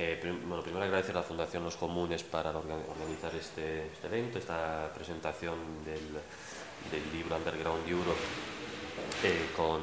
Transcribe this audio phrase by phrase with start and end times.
[0.00, 4.92] Eh, bueno, primero agradecer a la Fundación Los Comunes para organizar este, este evento, esta
[4.94, 5.98] presentación del,
[7.12, 8.20] libro Underground Europe
[9.24, 9.82] eh, con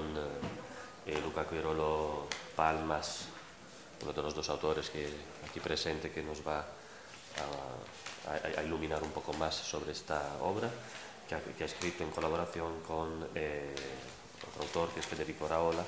[1.05, 3.25] eh, Luca Quirolo Palmas,
[4.03, 5.05] uno de los dos autores que
[5.49, 10.69] aquí presente que nos va a iluminar un poco más sobre esta obra,
[11.27, 15.83] que ha, que ha escrito en colaboración con otro autor que es Federico Raola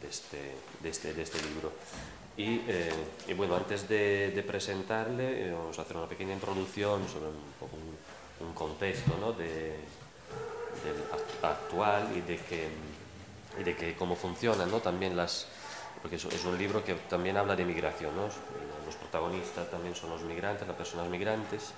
[0.00, 1.72] de este, de este, de este libro.
[2.36, 2.92] Y, eh,
[3.28, 7.36] y, bueno, antes de, de presentarle, eh, vamos a hacer una pequeña introducción sobre un,
[7.60, 9.32] un, un contexto ¿no?
[9.32, 9.76] de,
[11.42, 12.68] actual y de, que,
[13.58, 14.80] y de que cómo funcionan ¿no?
[14.80, 15.46] también las...
[16.00, 18.22] Porque es, es, un libro que también habla de migración, ¿no?
[18.22, 21.72] los protagonistas también son los migrantes, las personas migrantes,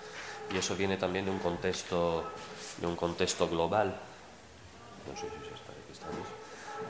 [0.53, 2.25] y eso viene también de un contexto,
[2.79, 3.97] de un contexto global.
[5.09, 6.42] No sé si está, aquí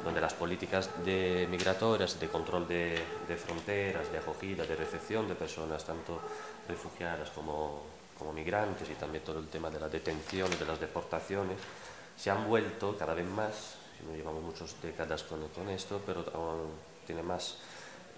[0.04, 5.34] donde las políticas de migratorias, de control de, de, fronteras, de acogida, de recepción de
[5.34, 6.20] personas, tanto
[6.68, 7.82] refugiadas como,
[8.18, 11.58] como, migrantes, y también todo el tema de la detención de las deportaciones,
[12.16, 16.24] se han vuelto cada vez más, si no llevamos muchas décadas con, con esto, pero
[17.06, 17.58] tiene más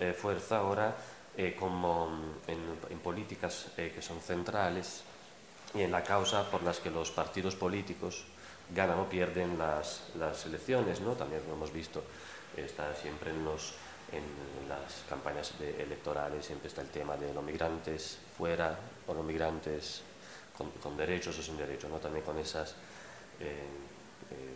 [0.00, 0.97] eh, fuerza ahora
[1.36, 2.09] eh, como
[2.47, 2.59] en,
[2.91, 5.03] en políticas eh, que son centrales
[5.75, 8.25] y en la causa por las que los partidos políticos
[8.75, 11.12] ganan o pierden las, las elecciones, ¿no?
[11.12, 12.03] También lo hemos visto,
[12.56, 13.75] está siempre en, los,
[14.12, 19.25] en las campañas de electorales, siempre está el tema de los migrantes fuera o los
[19.25, 20.03] migrantes
[20.83, 21.98] con, derechos o sin derechos, ¿no?
[21.98, 22.72] También con esas
[23.41, 23.64] eh,
[24.31, 24.55] eh,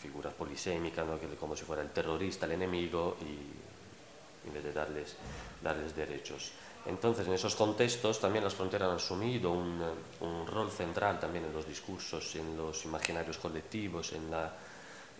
[0.00, 1.18] figuras polisémicas, ¿no?
[1.18, 5.16] Que como si fuera el terrorista, el enemigo, y en vez de darles,
[5.62, 6.52] darles derechos.
[6.86, 9.82] Entonces, en esos contextos también las fronteras han asumido un,
[10.20, 14.52] un, rol central también en los discursos, en los imaginarios colectivos, en, la,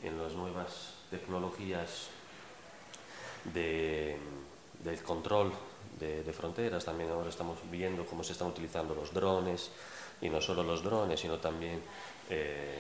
[0.03, 2.09] en las nuevas tecnologías
[3.53, 4.19] de,
[4.83, 5.53] del control
[5.99, 6.85] de, fronteras.
[6.85, 9.71] También ahora estamos viendo cómo se están utilizando los drones,
[10.21, 11.83] y no solo los drones, sino también
[12.31, 12.79] eh,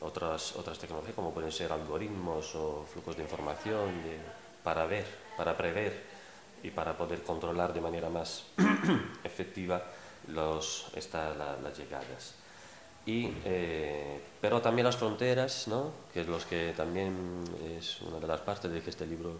[0.00, 3.90] otras, tecnologías como pueden ser algoritmos o flujos de información
[4.62, 6.09] para ver, para prever
[6.62, 8.44] y para poder controlar de manera más
[9.24, 9.82] efectiva
[10.28, 12.34] los, esta, la, las llegadas.
[13.06, 15.92] Y, eh, pero también las fronteras, ¿no?
[16.12, 17.44] que es los que también
[17.78, 19.38] es una de las partes de que este libro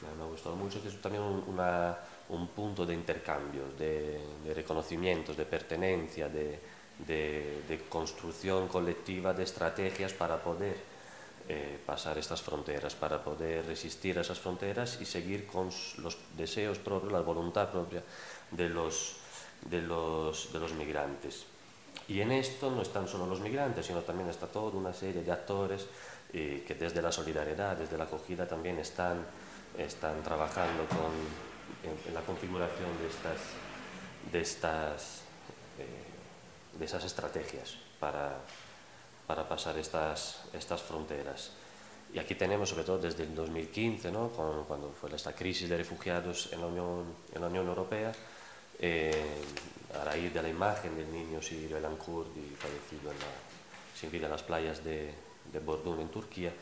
[0.00, 1.96] me, ha gustado mucho, que es también un, una,
[2.30, 6.58] un punto de intercambio, de, de reconocimientos, de pertenencia, de,
[7.06, 10.93] de, de construcción colectiva, de estrategias para poder
[11.46, 15.68] eh, pasar estas fronteras, para poder resistir a esas fronteras y seguir con
[15.98, 18.02] los deseos propios, la voluntad propia
[18.50, 19.16] de los,
[19.68, 21.44] de los, de los migrantes.
[22.08, 25.32] Y en esto no están solo los migrantes, sino también está toda una serie de
[25.32, 25.86] actores
[26.32, 29.24] eh, que desde la solidaridad, desde la acogida también están,
[29.76, 31.12] están trabajando con,
[31.84, 33.38] en, en, la configuración de estas,
[34.32, 35.20] de estas,
[35.78, 38.38] eh, de esas estrategias para,
[39.26, 41.50] para pasar estas, estas fronteras.
[42.12, 44.28] Y aquí tenemos, sobre todo desde el 2015, ¿no?
[44.28, 48.12] Con, cuando fue esta crisis de refugiados en la Unión, en la Unión Europea,
[48.78, 49.42] eh,
[50.00, 53.26] a raíz de la imagen del niño Sirio Kurdi fallecido en la,
[53.98, 55.12] sin vida en las playas de,
[55.52, 56.52] de Bordún, en Turquía,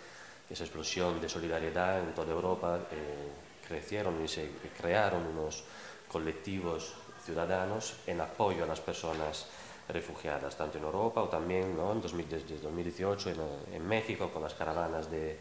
[0.49, 3.29] esa explosión de solidaridad en toda Europa, eh,
[3.67, 5.65] crecieron y se crearon unos
[6.09, 9.47] colectivos ciudadanos en apoyo a las personas
[9.93, 11.93] refugiadas, tanto en Europa o también ¿no?
[11.93, 13.31] en 2000, desde 2018
[13.73, 15.39] en, México con las caravanas de,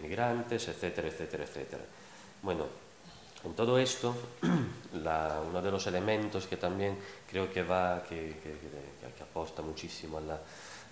[0.00, 1.82] migrantes, etcétera, etcétera, etcétera.
[2.42, 2.66] Bueno,
[3.44, 4.14] en todo esto,
[4.92, 6.96] uno de los elementos que también
[7.28, 10.20] creo que va, que, que, aposta muchísimo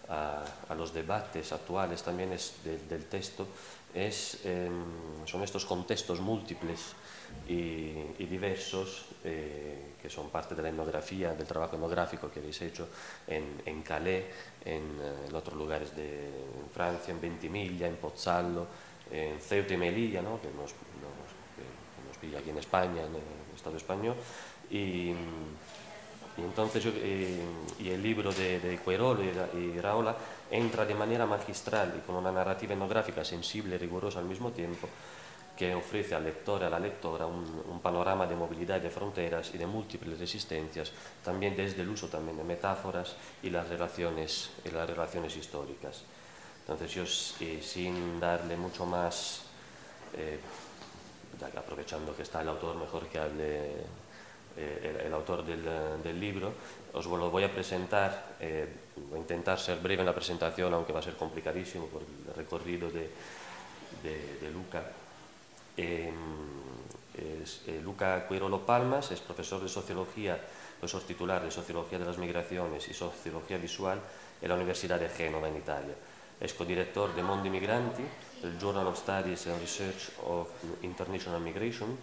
[0.09, 3.47] a, los debates actuales también es de, del texto,
[3.95, 4.71] es, eh,
[5.27, 6.95] son estos contextos múltiples
[7.49, 12.89] y diversos eh, que son parte de la etnografía, del trabajo etnográfico que habéis hecho
[13.27, 14.25] en, en Calais,
[14.65, 18.67] en, eh, en, otros lugares de en Francia, en Ventimiglia, en Pozzallo,
[19.11, 20.41] en Ceuta y Melilla, ¿no?
[20.41, 24.17] que, nos, nos, que nos pilla aquí en España, en el Estado español,
[24.71, 27.41] y, y entonces yo, eh,
[27.79, 30.17] y el libro de, de Querolo y, y Raola
[30.51, 34.89] entra de manera magistral y con una narrativa etnográfica sensible y rigurosa al mismo tiempo
[35.61, 39.53] que ofrece al lector y a la lectora un, un, panorama de movilidad de fronteras
[39.53, 40.91] y de múltiples resistencias,
[41.23, 46.01] también desde el uso también de metáforas y las relaciones, y las relaciones históricas.
[46.61, 47.05] Entonces yo,
[47.45, 49.43] eh, sin darle mucho más,
[50.17, 50.41] eh,
[51.55, 53.71] aprovechando que está el autor, mejor que hable
[54.57, 55.63] eh, el, el, autor del,
[56.03, 56.55] del, libro,
[56.95, 58.67] os lo voy a presentar, eh,
[59.11, 62.35] voy a intentar ser breve en la presentación, aunque va a ser complicadísimo por el
[62.35, 63.11] recorrido de,
[64.03, 65.00] de, de Luca.
[65.83, 66.13] Eh,
[67.41, 67.63] ponentes.
[67.67, 70.39] Eh, Luca Cuirolo Palmas es profesor de Sociología,
[70.79, 74.01] profesor titular de Sociología de las Migraciones y Sociología Visual
[74.41, 75.95] en la Universidad de Génova, en Italia.
[76.41, 78.03] Es codirector de Mondi Migranti,
[78.43, 80.49] el Journal of Studies and Research of
[80.83, 81.97] International Migration.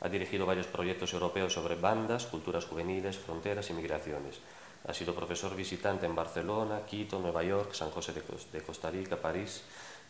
[0.00, 4.40] Ha dirigido varios proyectos europeos sobre bandas, culturas juveniles, fronteras y migraciones.
[4.86, 8.12] Ha sido profesor visitante en Barcelona, Quito, Nueva York, San José
[8.52, 9.62] de Costa Rica, París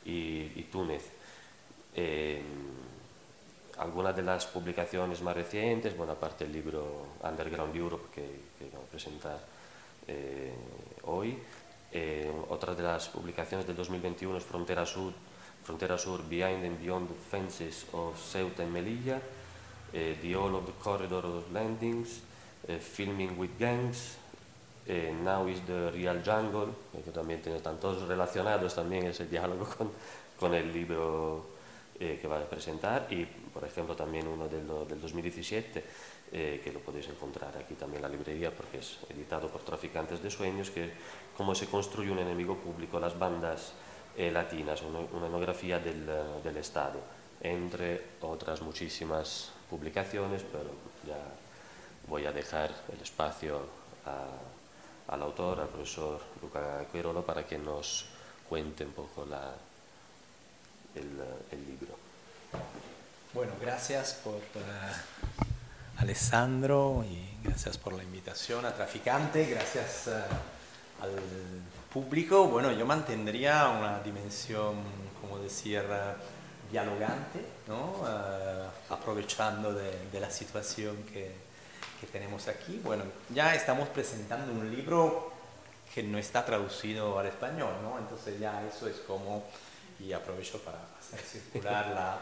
[0.05, 1.05] y, Túnez.
[1.95, 2.43] Eh,
[3.79, 8.91] algunas de las publicaciones más recientes, bueno, aparte el libro Underground Europe que, vamos a
[8.91, 9.39] presentar
[10.07, 10.53] eh,
[11.05, 11.39] hoy,
[11.93, 15.13] eh, otra de las publicaciones del 2021 es Frontera Sur,
[15.63, 19.21] Frontera Sur Behind and Beyond the Fences of Ceuta and Melilla,
[19.93, 22.21] The All of the Corridor Landings,
[22.81, 24.19] Filming with Gangs,
[25.23, 26.69] Now is the Real Jungle,
[27.05, 29.67] que también tiene tantos relacionados también ese diálogo
[30.39, 31.58] con el libro
[32.01, 35.85] eh, que va a presentar y, por ejemplo, también uno del, del 2017,
[36.31, 40.23] eh, que lo podéis encontrar aquí también en la librería porque es editado por Traficantes
[40.23, 40.91] de Sueños, que
[41.37, 43.73] cómo se construye un enemigo público, las bandas
[44.17, 46.07] eh, latinas, una, una etnografía del,
[46.43, 47.01] del, Estado,
[47.41, 50.71] entre otras muchísimas publicaciones, pero
[51.07, 51.19] ya
[52.09, 53.61] voy a dejar el espacio
[54.07, 54.27] a
[55.09, 58.07] al autor, al profesor Luca Quirolo, para que nos
[58.49, 59.55] cuente un poco la,
[60.99, 61.95] el, libro.
[63.35, 71.13] Bueno, gracias por uh, Alessandro y gracias por la invitación a Traficante, gracias uh, al
[71.93, 72.47] público.
[72.49, 74.77] Bueno, yo mantendría una dimensión,
[75.21, 75.83] como decir,
[76.71, 78.05] dialogante, ¿no?
[78.91, 81.33] aprovechando de la situación que,
[82.01, 82.81] que tenemos aquí.
[82.85, 83.05] Bueno,
[83.35, 85.33] ya estamos presentando un libro
[85.95, 87.99] que no está traducido al español, ¿no?
[87.99, 89.45] Entonces ya eso es como,
[90.01, 92.19] y aprovecho para hacer circular la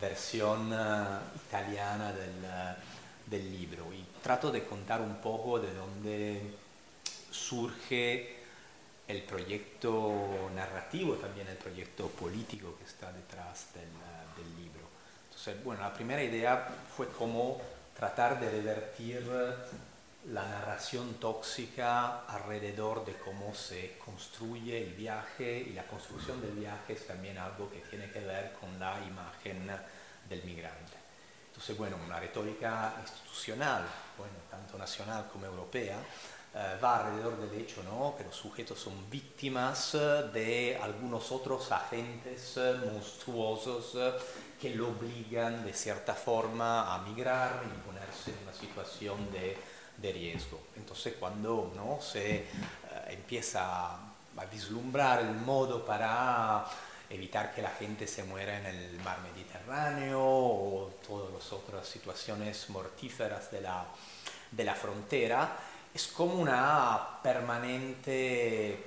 [0.00, 3.92] versión uh, italiana del, uh, del, libro.
[3.92, 6.40] Y trato de contar un poco de dónde
[7.30, 8.36] surge
[9.08, 14.86] el proyecto narrativo, también el proyecto político que está detrás del, uh, del libro.
[15.28, 17.60] Entonces, bueno, la primera idea fue cómo
[17.96, 19.24] tratar de revertir
[20.32, 26.94] la narración tóxica alrededor de cómo se construye el viaje y la construcción del viaje
[26.94, 29.70] es también algo que tiene que ver con la imagen
[30.28, 30.94] del migrante.
[31.48, 33.84] Entonces, bueno, una retórica institucional,
[34.18, 35.96] bueno, tanto nacional como europea,
[36.54, 38.14] eh, va alrededor del hecho ¿no?
[38.18, 39.92] que los sujetos son víctimas
[40.32, 43.96] de algunos otros agentes monstruosos
[44.60, 49.56] que lo obligan de cierta forma a migrar y ponerse en una situación de,
[49.96, 50.60] de riesgo.
[50.76, 52.00] Entonces cuando ¿no?
[52.00, 52.46] se eh,
[53.08, 56.64] empieza a vislumbrar el modo para
[57.08, 62.68] evitar que la gente se muera en el mar Mediterráneo o todas las otras situaciones
[62.70, 63.86] mortíferas de la,
[64.50, 65.56] de la frontera,
[65.94, 68.84] es como una permanente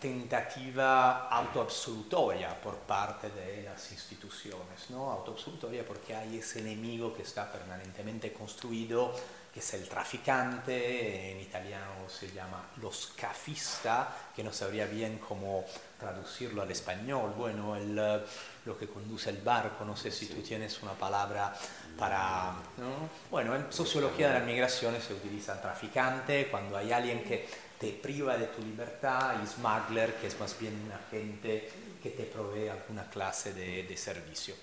[0.00, 5.10] tentativa autoabsolutoria por parte de las instituciones, ¿no?
[5.10, 9.12] autoabsolutoria porque hay ese enemigo que está permanentemente construido,
[9.54, 15.64] que es el traficante, en italiano se llama lo scafista, que no sabría bien cómo
[15.96, 20.82] traducirlo al español, bueno, el, lo que conduce el barco, no sé si tú tienes
[20.82, 21.54] una palabra
[21.96, 22.52] para...
[22.78, 23.08] ¿no?
[23.30, 28.36] Bueno, en sociología de las migraciones se utiliza traficante, cuando hay alguien que te priva
[28.36, 31.70] de tu libertad y smuggler, que es más bien un agente
[32.02, 34.56] que te provee alguna clase de, de servicio.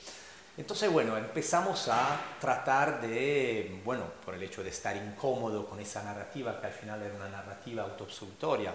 [0.57, 6.03] Entonces, bueno, empezamos a tratar de, bueno, por el hecho de estar incómodo con esa
[6.03, 8.73] narrativa, que al final era una narrativa autoabsolutoria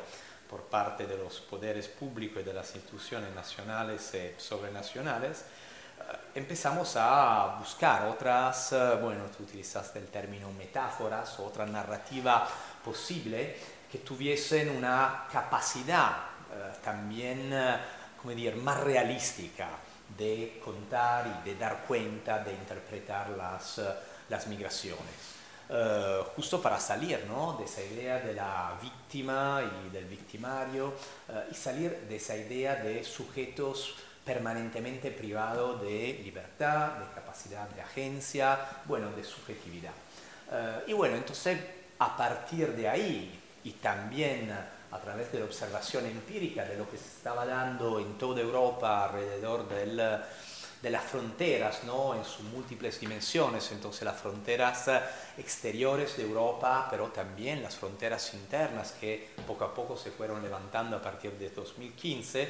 [0.48, 6.96] por parte de los poderes públicos y de las instituciones nacionales y sobrenacionales, eh, empezamos
[6.96, 12.48] a buscar otras, eh, bueno, tú utilizaste el término metáforas, otra narrativa
[12.82, 13.56] posible
[13.90, 16.16] que tuviesen una capacidad
[16.52, 17.76] eh, también, eh,
[18.16, 19.68] como decir, más realística
[20.16, 23.84] de contar y de dar cuenta, de interpretar las, eh,
[24.28, 25.34] las migraciones.
[26.36, 27.56] justo para salir ¿no?
[27.58, 30.94] de esa idea de la víctima y del victimario
[31.50, 38.60] y salir de esa idea de sujetos permanentemente privados de libertad, de capacidad de agencia,
[38.84, 39.94] bueno, de subjetividad.
[40.86, 41.58] y bueno, entonces
[41.98, 44.50] a partir de ahí, y también
[44.96, 49.04] a través de la observación empírica de lo que se estaba dando en toda Europa
[49.04, 52.14] alrededor del, de las fronteras, ¿no?
[52.14, 54.88] en sus múltiples dimensiones, entonces las fronteras
[55.36, 60.96] exteriores de Europa, pero también las fronteras internas que poco a poco se fueron levantando
[60.96, 62.48] a partir de 2015, eh,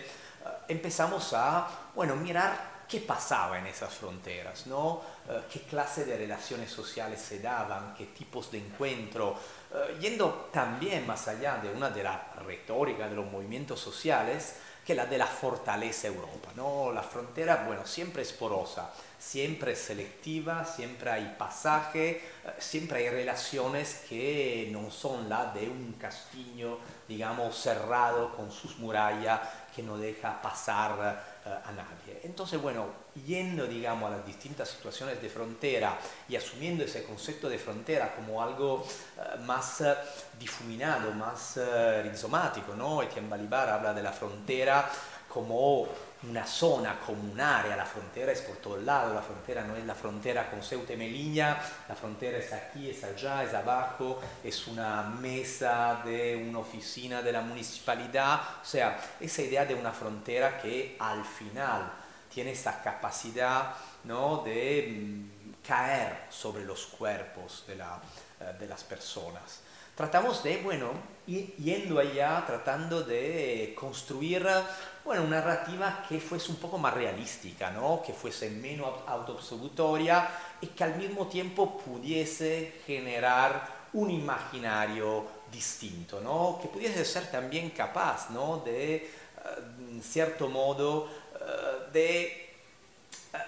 [0.69, 5.02] empezamos a bueno, mirar qué pasaba en esas fronteras, ¿no?
[5.28, 9.37] Eh, qué clase de relaciones sociales se daban, qué tipos de encuentro,
[9.75, 14.95] eh, yendo también más allá de una de las retóricas de los movimientos sociales, que
[14.95, 16.50] la de la fortaleza Europa.
[16.55, 16.93] ¿no?
[16.93, 22.23] La frontera, bueno, siempre es porosa, siempre es selectiva, siempre hay pasaje, eh,
[22.59, 26.78] siempre hay relaciones que no son la de un castillo,
[27.09, 29.40] digamos, cerrado con sus murallas
[29.75, 32.21] que no deja pasar a nadie.
[32.25, 32.87] Entonces, bueno,
[33.26, 35.99] yendo, digamos, a las distintas situaciones de frontera
[36.29, 38.87] y asumiendo ese concepto de frontera como algo
[39.17, 39.95] eh, más eh,
[40.38, 41.59] difuminado, más
[42.03, 43.03] rizomático, ¿no?
[43.03, 44.91] Etienne Balibar habla de la frontera
[45.29, 45.88] como
[46.23, 49.85] una zona, como un área, la frontera es por todos lados, la frontera no es
[49.85, 51.58] la frontera con Ceuta y Melilla,
[51.88, 57.32] la frontera es aquí, es allá, es abajo, es una mesa de una oficina de
[57.32, 61.92] la municipalidad, o sea, esa idea de una frontera que al final
[62.32, 64.42] tiene esa capacidad ¿no?
[64.42, 68.00] de mm, caer sobre los cuerpos de, la,
[68.40, 69.61] eh, de las personas
[69.96, 70.90] tratamos de, bueno,
[71.26, 74.46] yendo allá, tratando de construir,
[75.07, 78.03] bueno, una narrativa que fuese un poco más realística, ¿no?
[78.05, 80.29] Que fuese menos autoabsolutoria
[80.61, 86.59] y que al mismo tiempo pudiese generar un imaginario distinto, ¿no?
[86.61, 88.59] Que pudiese ser también capaz, ¿no?
[88.65, 89.09] De, eh,
[89.79, 93.39] en cierto modo, eh, de eh,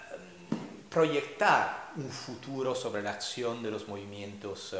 [0.89, 4.77] proyectar un futuro sobre la acción de los movimientos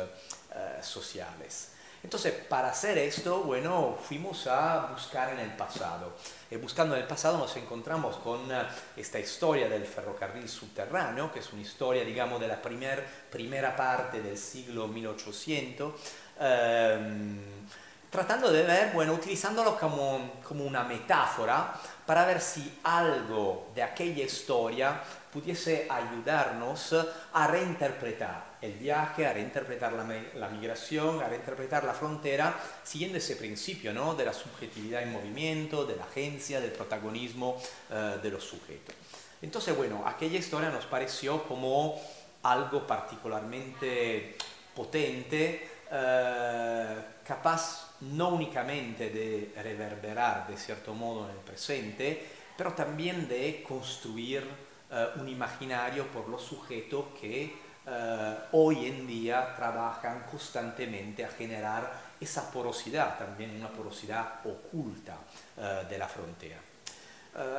[0.81, 1.73] sociales.
[2.09, 6.15] Entonces, para hacer esto, bueno, fuimos a buscar en el pasado.
[6.51, 8.63] Y buscando en el pasado nos encontramos con eh,
[8.97, 14.23] esta historia del ferrocarril subterráneo, que es una historia, digamos, de la primer, primera parte
[14.23, 15.93] del siglo 1800,
[16.41, 17.41] ehm,
[18.09, 21.75] tratando de ver, bueno, utilizándolo como, como una metáfora
[22.07, 26.95] para ver si algo de aquella historia pudiese ayudarnos
[27.33, 33.93] a reinterpretar el viaje, a reinterpretar la, migración, a reinterpretar la frontera, siguiendo ese principio
[33.93, 34.15] ¿no?
[34.15, 38.95] de la subjetividad en movimiento, de la agencia, del protagonismo eh, de los sujetos.
[39.41, 42.01] Entonces, bueno, aquella historia nos pareció como
[42.43, 44.37] algo particularmente
[44.75, 53.29] potente, eh, capaz no únicamente de reverberar de cierto modo en el presente, pero también
[53.29, 57.55] de construir eh, un imaginario por los sujetos que
[57.87, 65.19] eh, hoy en día trabajan constantemente a generar esa porosidad, también una porosidad oculta
[65.59, 66.57] eh, de la frontera.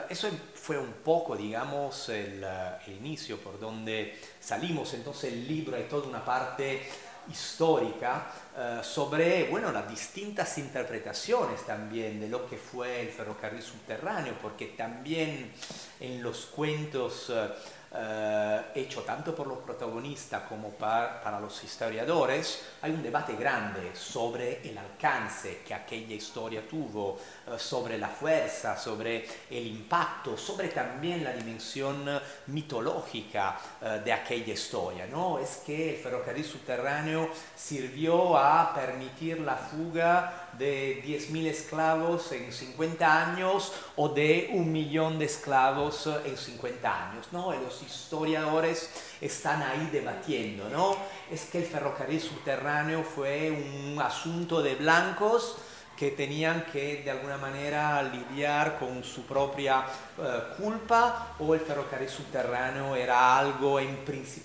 [0.10, 4.94] eso fue un poco, digamos, el, el, inicio por donde salimos.
[4.94, 6.90] Entonces el libro hay toda una parte
[7.30, 14.34] histórica eh, sobre bueno, las distintas interpretaciones también de lo que fue el ferrocarril subterráneo,
[14.42, 15.52] porque también
[16.00, 17.50] en los cuentos eh,
[17.92, 24.62] eh, hecho tanto por los protagonistas como para, los historiadores, hay un debate grande sobre
[24.70, 27.18] el alcance que aquella historia tuvo,
[27.58, 32.06] sobre la fuerza, sobre el impacto, sobre también la dimensión
[32.48, 35.08] mitológica eh, de aquella historia.
[35.08, 35.40] ¿no?
[35.40, 43.32] Es que el ferrocarril subterráneo sirvió a permitir la fuga de 10.000 esclavos en 50
[43.32, 47.28] años o de un millón de esclavos en 50 años.
[47.32, 47.54] ¿no?
[47.54, 48.90] los historiadores
[49.22, 50.70] están ahí debatiendo.
[50.70, 50.96] ¿no?
[51.32, 55.58] Es que el ferrocarril subterráneo fue un asunto de blancos
[56.00, 59.84] que tenían que de alguna manera lidiar con su propia
[60.18, 63.98] eh, culpa o el ferrocarril subterráneo era algo en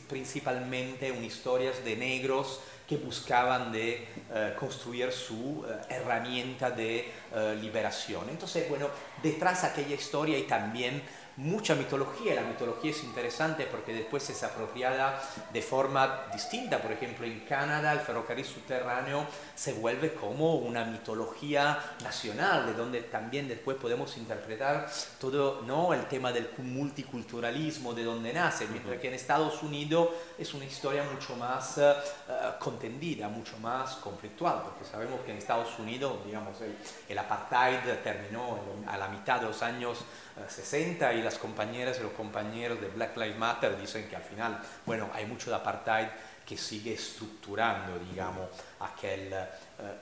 [0.09, 2.59] principalmente una historia de negros
[2.89, 7.23] que buscaban de eh, construir su eh, herramienta de
[7.61, 8.29] liberación.
[8.29, 8.89] Entonces, bueno,
[9.23, 11.03] detrás de aquella historia hay también
[11.37, 12.35] mucha mitología.
[12.35, 15.21] La mitología es interesante porque después es apropiada
[15.53, 16.81] de forma distinta.
[16.81, 23.03] Por ejemplo, en Canadá el ferrocarril subterráneo se vuelve como una mitología nacional, de donde
[23.03, 25.93] también después podemos interpretar todo ¿no?
[25.93, 31.05] el tema del multiculturalismo, de donde nace, mientras que en Estados Unidos es una historia
[31.05, 36.77] mucho más uh, contendida, mucho más conflictual, porque sabemos que en Estados Unidos, digamos, el,
[37.09, 40.05] el apartheid terminó a la mitad de los años
[40.49, 44.61] 60 y las compañeras y los compañeros de Black Lives Matter dicen que al final,
[44.85, 46.09] bueno, hay mucho de apartheid
[46.45, 48.49] que sigue estructurando, digamos,
[48.81, 49.47] aquel eh,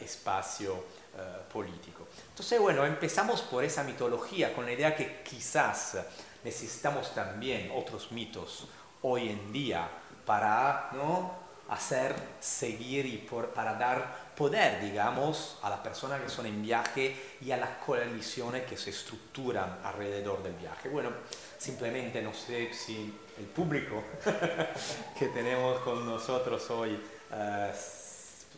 [0.00, 0.84] espacio
[1.16, 1.20] eh,
[1.52, 2.08] político.
[2.30, 5.98] Entonces, bueno, empezamos por esa mitología, con la idea que quizás
[6.42, 8.66] necesitamos también otros mitos
[9.02, 9.88] hoy en día
[10.24, 11.41] para ¿no?
[11.72, 17.50] Hacer seguir y para dar poder, digamos, a las personas que son en viaje y
[17.50, 20.88] a las coaliciones que se estructuran alrededor del viaje.
[20.88, 21.10] Bueno,
[21.58, 24.02] simplemente no sé si el público
[25.18, 27.00] que tenemos con nosotros hoy
[27.32, 27.72] eh,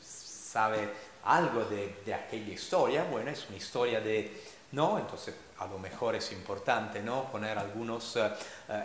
[0.00, 0.88] sabe
[1.24, 3.04] algo de, de, aquella historia.
[3.04, 4.42] Bueno, es una historia de,
[4.74, 4.98] ¿no?
[4.98, 7.30] Entonces, a lo mejor es importante, ¿no?
[7.30, 8.30] Poner algunos eh,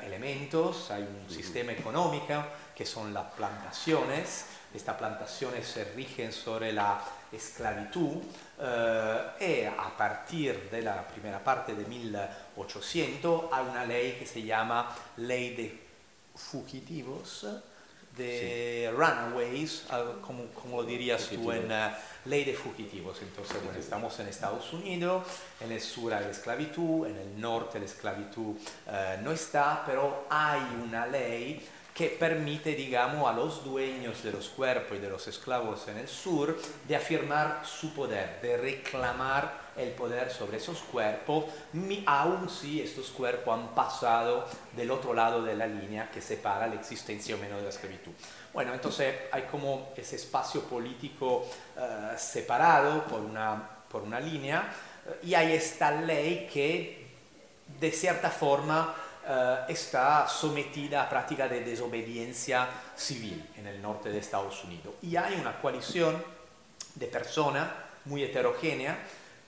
[0.04, 0.92] elementos.
[0.92, 2.44] Hay un sistema económico
[2.76, 4.46] que son las plantaciones.
[4.74, 8.18] Estas plantaciones se rigen sobre la esclavitud
[9.40, 14.96] y a partir de la primera parte de 1800 hay una ley que se llama
[15.18, 15.88] Ley de
[16.36, 17.46] Fugitivos,
[18.20, 19.86] de runaways,
[20.22, 21.90] como, como, lo dirías tú en uh,
[22.26, 23.20] ley de fugitivos.
[23.22, 25.26] Entonces, bueno, estamos en Estados Unidos,
[25.60, 30.62] en el sur hay esclavitud, en el norte la esclavitud uh, no está, pero hay
[30.84, 35.88] una ley que permite, digamos, a los dueños de los cuerpos y de los esclavos
[35.88, 36.58] en el sur
[36.88, 41.46] de afirmar su poder, de reclamar el poder sobre esos cuerpos,
[42.06, 44.46] aun si estos cuerpos han pasado
[44.76, 48.12] del otro lado de la línea que separa la existencia o menos de la esclavitud.
[48.54, 51.46] Bueno, entonces hay como ese espacio político
[51.78, 54.70] uh, separado por una, por una línea
[55.06, 57.08] uh, y hay esta ley que
[57.80, 58.94] de cierta forma
[59.26, 64.96] uh, está sometida a práctica de desobediencia civil en el norte de Estados Unidos.
[65.04, 66.22] Y hay una coalición
[66.96, 67.70] de personas
[68.06, 68.98] muy heterogénea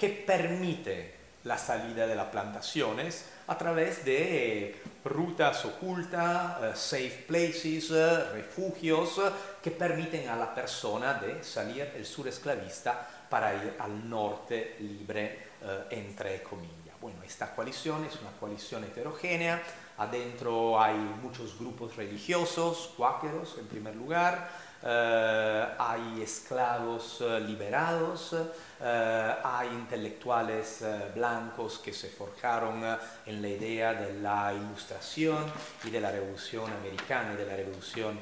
[0.02, 7.92] que permite la salida de las plantaciones a través de rutas ocultas, uh, safe places,
[7.92, 9.22] uh, refugios
[9.62, 15.52] que permiten a la persona de salir del sur esclavista para ir al norte libre,
[15.92, 17.00] entre comillas.
[17.00, 19.62] Bueno, esta coalición es una coalición heterogénea,
[20.00, 24.50] adentro hay muchos grupos religiosos, cuáqueros en primer lugar,
[24.84, 28.36] eh, hay esclavos eh, liberados,
[28.80, 30.84] eh, hay intelectuales
[31.14, 32.84] blancos que se forjaron
[33.26, 35.46] en la idea de la ilustración
[35.84, 38.20] y de la revolución americana y de la revolución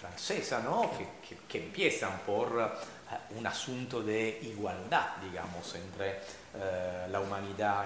[0.00, 0.90] francesa, ¿no?
[0.98, 2.72] que, que, empiezan por
[3.36, 6.20] un asunto de igualdad, digamos, entre
[7.08, 7.84] la humanidad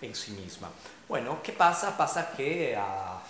[0.00, 0.70] en, en, sí misma.
[1.08, 1.96] Bueno, ¿qué pasa?
[1.96, 3.20] Pasa que a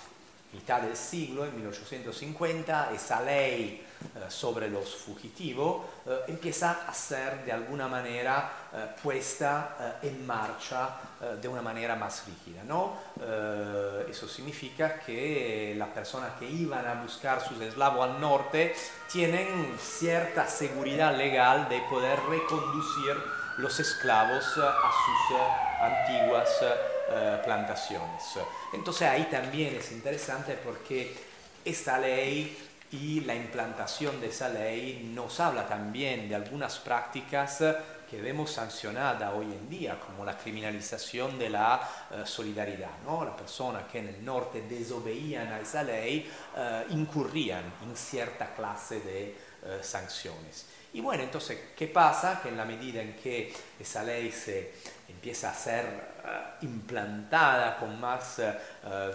[0.52, 7.44] mitad del siglo, en 1850, esa ley eh, sobre los fugitivos eh, empieza a ser
[7.44, 10.90] de alguna manera eh, puesta en marcha
[11.40, 12.64] de una manera más rígida.
[12.64, 12.96] ¿no?
[14.08, 18.74] eso significa que las personas que iban a buscar sus esclavos al norte
[19.08, 23.16] tienen cierta seguridad legal de poder reconducir
[23.58, 25.38] los esclavos a sus
[25.80, 26.50] antiguas
[27.44, 28.22] plantaciones.
[28.72, 31.14] Entonces ahí también es interesante porque
[31.64, 32.56] esta ley
[32.92, 37.62] y la implantación de esa ley nos habla también de algunas prácticas
[38.10, 42.90] que vemos sancionadas hoy en día, como la criminalización de la uh, solidaridad.
[43.06, 43.24] ¿no?
[43.24, 49.00] Las personas que en el norte desobeían a esa ley uh, incurrían en cierta clase
[49.00, 50.66] de sanciones.
[50.92, 52.40] Y bueno, entonces, ¿qué pasa?
[52.42, 54.72] Que en la medida en que esa ley se
[55.14, 56.12] empieza a ser
[56.62, 58.40] implantada con más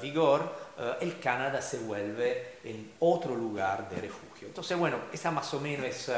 [0.01, 4.47] vigor, eh, el Canadá se vuelve en otro lugar de refugio.
[4.47, 6.11] Entonces, bueno, esa más o menos es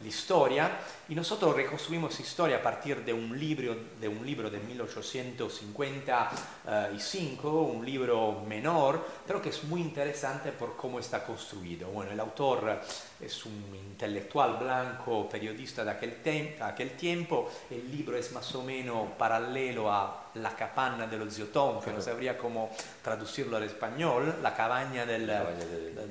[0.00, 0.72] la historia
[1.08, 7.84] y nosotros reconstruimos historia a partir de un libro de, un libro de 1855, un
[7.84, 11.90] libro menor, pero que es muy interesante por cómo está construido.
[11.90, 12.80] Bueno, el autor
[13.20, 16.16] es un intelectual blanco, periodista de aquel,
[16.60, 21.92] aquel tiempo, el libro es más o menos paralelo a La capanna dello Ziotón, que
[21.92, 22.70] no sabría cómo
[23.02, 25.26] traducirlo al español, la cabaña del...
[25.26, 26.10] La cabaña del, del, del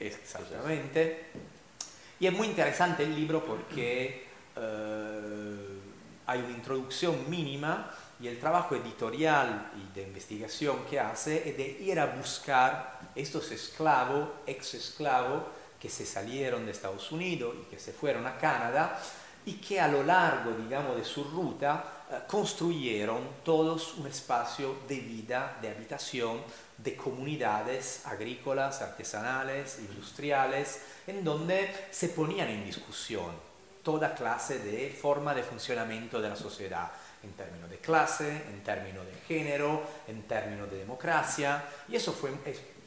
[0.00, 1.26] Exactamente.
[2.22, 5.80] Y es muy interesante el libro porque eh,
[6.24, 11.66] hay una introducción mínima y el trabajo editorial y de investigación que hace es de
[11.80, 15.42] ir a buscar estos esclavos, ex esclavos,
[15.80, 19.00] que se salieron de Estados Unidos y que se fueron a Canadá
[19.44, 25.00] y que a lo largo, digamos, de su ruta eh, construyeron todos un espacio de
[25.00, 26.40] vida, de habitación,
[26.82, 33.32] de comunidades agrícolas, artesanales, industriales, en donde se ponían en discusión
[33.82, 36.90] toda clase de forma de funcionamiento de la sociedad,
[37.22, 42.30] en términos de clase, en términos de género, en términos de democracia, y eso fue,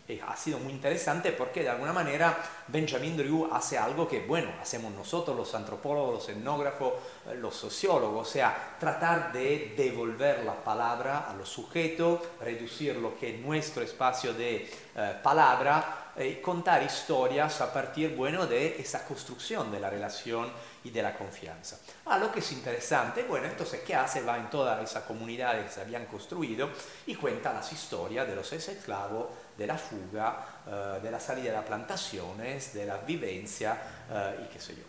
[0.08, 2.38] eh, ha sido muy interesante porque de alguna manera
[2.68, 6.94] Benjamin Drew hace algo que, bueno, hacemos nosotros los antropólogos, los etnógrafos,
[7.28, 13.18] eh, los sociólogos, o sea, tratar de devolver la palabra a los sujetos, reducir lo
[13.18, 19.04] que es nuestro espacio de eh, palabra eh, contar historias a partir, bueno, de esa
[19.04, 20.50] construcción de la relación
[20.86, 21.78] y de la confianza.
[22.06, 24.22] Ah, lo que es interesante, bueno, entonces, ¿qué hace?
[24.22, 26.70] Va en toda esa comunidad que se habían construido
[27.06, 31.58] y cuenta las historias de los esclavos, de la fuga, eh, de la salida de
[31.58, 33.78] las plantaciones, de la vivencia
[34.12, 34.84] eh, y qué sé yo.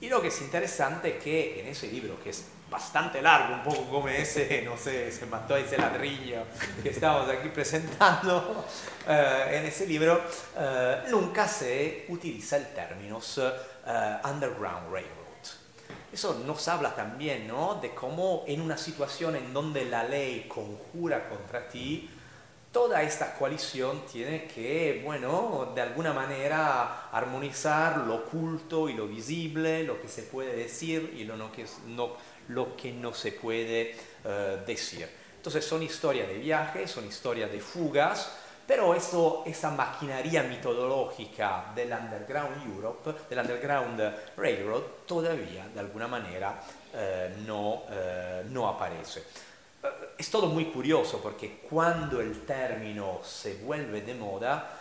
[0.00, 3.62] Y lo que es interesante es que en ese libro, que es bastante largo, un
[3.62, 6.42] poco como ese, no sé, se mató ese ladrillo
[6.82, 8.66] que estamos aquí presentando,
[9.08, 10.20] eh, en ese libro
[11.10, 13.20] nunca se utiliza el término
[14.24, 15.22] Underground Railroad.
[16.12, 17.76] Eso nos habla también ¿no?
[17.76, 22.10] de cómo en una situación en donde la ley conjura contra ti,
[22.72, 29.84] toda esta coalición tiene que, bueno, de alguna manera armonizar lo oculto y lo visible,
[29.84, 35.06] lo que se puede decir y lo, que, no, se puede uh, decir.
[35.36, 41.92] Entonces son historias de viajes, son historias de fugas, pero eso, esa maquinaria metodológica del
[41.92, 44.00] Underground Europe, del Underground
[44.36, 46.58] Railroad, todavía de alguna manera
[46.94, 47.34] eh,
[47.90, 49.24] eh, no aparece.
[49.82, 54.78] Eh, es todo muy curioso porque cuando el término se vuelve de moda,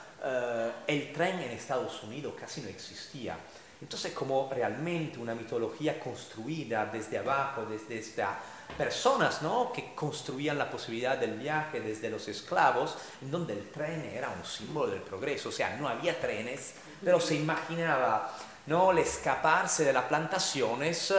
[0.85, 3.35] el tren en Estados Unidos casi no existía.
[3.81, 8.37] Entonces como realmente una mitología construida desde abajo, desde esta
[8.77, 9.71] personas ¿no?
[9.71, 14.45] que construían la posibilidad del viaje desde los esclavos, en donde el tren era un
[14.45, 18.31] símbolo del progreso, o sea, no había trenes, pero se imaginaba
[18.67, 18.91] ¿no?
[18.91, 21.13] el escaparse de las plantaciones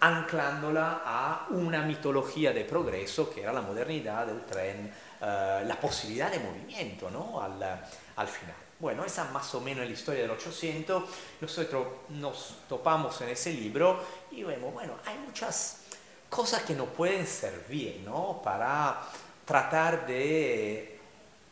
[0.00, 6.30] anclándola a una mitología de progreso que era la modernidad del tren, eh, la posibilidad
[6.30, 7.40] de movimiento ¿no?
[7.40, 8.56] al, al final.
[8.78, 11.04] Bueno, esa más o menos es la historia del 800.
[11.40, 15.82] Nosotros nos topamos en ese libro y vemos, bueno, hay muchas
[16.28, 18.42] cosas que nos pueden servir ¿no?
[18.44, 19.00] para
[19.46, 21.00] tratar de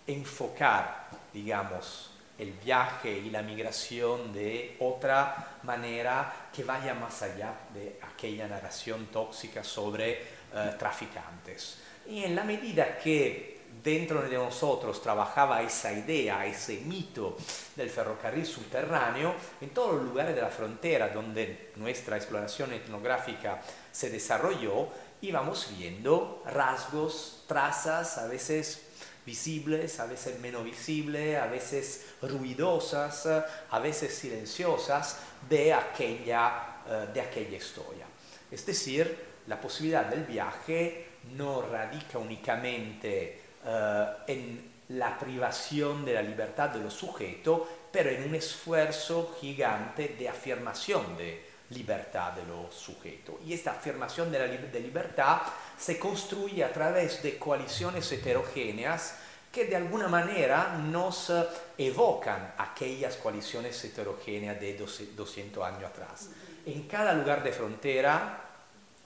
[0.07, 7.99] enfocar, digamos, el viaje y la migración de otra manera que vaya más allá de
[8.03, 11.79] aquella narración tóxica sobre eh, traficantes.
[12.07, 17.37] Y en la medida que dentro de nosotros trabajaba esa idea, ese mito
[17.77, 24.11] del ferrocarril subterráneo, en todos los lugares de la frontera donde nuestra exploración etnográfica se
[24.11, 24.89] desarrolló,
[25.21, 28.84] íbamos viendo rasgos, trazas, a veces
[29.25, 33.27] visibles, a veces menos visibles, a veces ruidosas,
[33.71, 38.07] a veces silenciosas de aquella, eh, de aquella historia.
[38.51, 41.07] Es decir, la posibilidad del viaje
[41.37, 48.25] no radica únicamente eh, en la privación de la libertad de los sujetos, pero en
[48.25, 51.44] un esfuerzo gigante de afirmación de
[51.75, 53.37] libertad de los sujetos.
[53.45, 55.43] Y esta afirmación de la de libertad
[55.77, 59.17] se construye a través de coaliciones heterogéneas
[59.53, 61.33] que de alguna manera nos
[61.79, 66.31] evocan aquellas coaliciones heterogéneas de 200 años atrás.
[66.67, 68.41] En cada lugar de frontera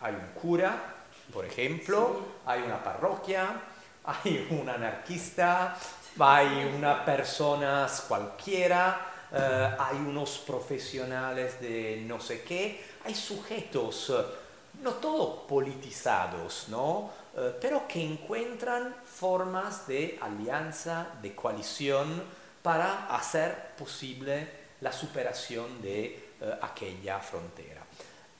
[0.00, 0.94] hay un cura,
[1.32, 3.60] por ejemplo, hay una parroquia,
[4.04, 5.76] hay un anarquista,
[6.18, 14.24] hay una persona cualquiera, eh, hay unos profesionales de no sé qué, hay sujetos, eh,
[14.82, 17.10] no todos politizados, ¿no?
[17.36, 22.22] Eh, pero que encuentran formas de alianza, de coalición
[22.62, 24.48] para hacer posible
[24.80, 26.28] la superación de
[26.62, 27.82] aquella frontera.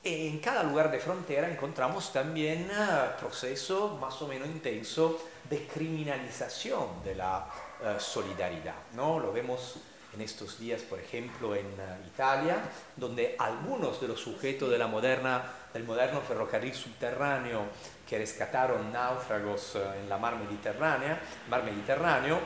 [0.05, 2.71] En cada lugar de frontera encontramos también
[3.19, 7.47] proceso más o menos intenso de criminalización de la
[7.83, 8.75] eh, solidaridad.
[8.95, 9.19] ¿no?
[9.19, 9.77] Lo vemos
[10.15, 12.57] en estos días, por ejemplo, en eh, Italia,
[12.97, 15.43] donde algunos de los sujetos de la moderna,
[15.73, 17.65] del moderno ferrocarril subterráneo
[18.09, 22.39] que rescataron náufragos eh, en la mar, Mediterránea, mar Mediterráneo,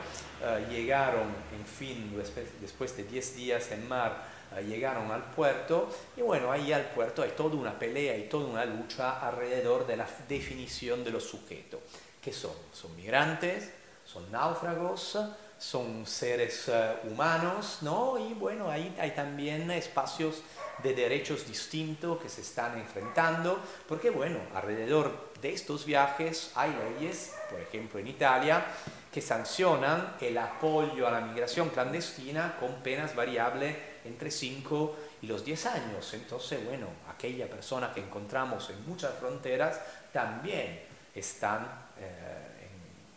[0.69, 2.21] llegaron, en fin,
[2.59, 4.25] después, de 10 días en mar,
[4.67, 8.65] llegaron al puerto y bueno, ahí al puerto hay toda una pelea y toda una
[8.65, 11.79] lucha alrededor de la definición de los sujetos.
[12.21, 12.51] ¿Qué son?
[12.73, 13.71] Son migrantes,
[14.05, 15.17] son náufragos,
[15.63, 18.17] son seres eh, humanos, ¿no?
[18.17, 20.41] Y bueno, ahí hay también espacios
[20.83, 27.33] de derechos distintos que se están enfrentando, porque bueno, alrededor de estos viajes hay leyes,
[27.49, 28.65] por ejemplo en Italia,
[29.09, 35.45] que sancionan el apoyo a la migración clandestina con penas variables entre 5 y los
[35.45, 36.13] 10 años.
[36.13, 39.79] Entonces, bueno, aquella persona que encontramos en muchas fronteras
[40.11, 40.81] también
[41.15, 41.82] están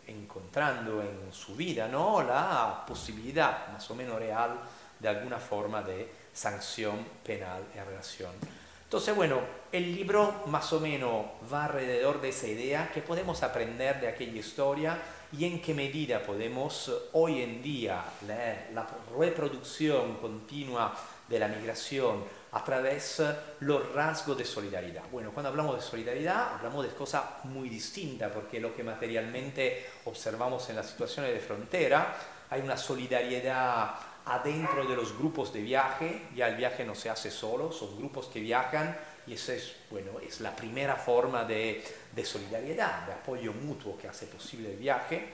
[0.07, 2.23] encontrando en su vida ¿no?
[2.23, 4.59] la posibilidad más o menos real
[4.99, 8.31] de alguna forma de sanción penal en relación
[8.83, 9.39] Entonces, bueno,
[9.71, 14.39] el libro más o menos va alrededor de esa idea que podemos aprender de aquella
[14.39, 14.97] historia
[15.37, 20.95] y en qué medida podemos hoy en día leer la reproducción continua
[21.27, 25.03] de la migración a través de los rasgos de solidaridad.
[25.11, 30.69] Bueno, cuando hablamos de solidaridad hablamos de cosas muy distintas porque lo que materialmente observamos
[30.69, 32.15] en las situaciones de frontera,
[32.49, 37.31] hay una solidaridad adentro de los grupos de viaje, ya el viaje no se hace
[37.31, 41.83] solo, son grupos que viajan y esa es, bueno, es la primera forma de,
[42.13, 45.27] de solidaridad, de apoyo mutuo que hace posible el viaje.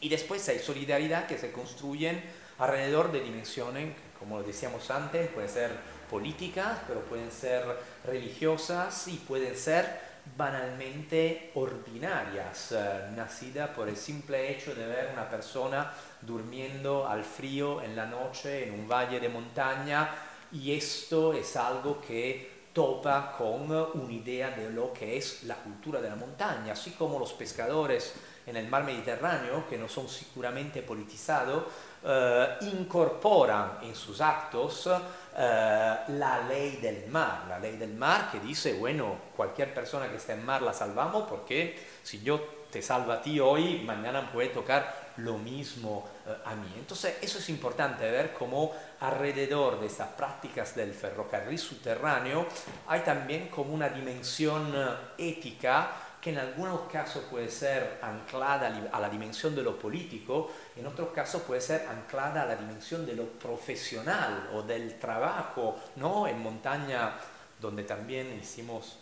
[0.00, 2.20] Y después hay solidaridad que se construyen
[2.58, 5.70] alrededor de dimensiones, como decíamos antes, pueden ser
[6.12, 7.64] políticas, pero pueden ser
[8.04, 15.28] religiosas y pueden ser banalmente ordinarias, eh, nacidas por el simple hecho de ver una
[15.28, 20.10] persona durmiendo al frío en la noche en un valle de montaña
[20.52, 26.00] y esto es algo que topa con una idea de lo que es la cultura
[26.00, 28.14] de la montaña, así como los pescadores
[28.46, 31.64] en el mar Mediterráneo, que no son seguramente politizados,
[32.04, 34.88] eh, incorporan en sus actos
[35.36, 40.16] eh, la ley del mar, la ley del mar que dice, bueno, cualquier persona que
[40.16, 44.48] esté en mar la salvamos porque si yo te salvo a ti hoy, mañana puede
[44.48, 46.72] tocar lo mismo eh, a mí.
[46.76, 52.46] Entonces, eso es importante ver cómo alrededor de estas prácticas del ferrocarril subterráneo
[52.88, 54.74] hay también como una dimensión
[55.18, 55.92] ética
[56.22, 61.10] que en algunos casos puede ser anclada a la dimensión de lo político, en otros
[61.10, 66.26] casos puede ser anclada a la dimensión de lo profesional o del trabajo, ¿no?
[66.26, 67.14] En montaña,
[67.60, 68.98] donde también hicimos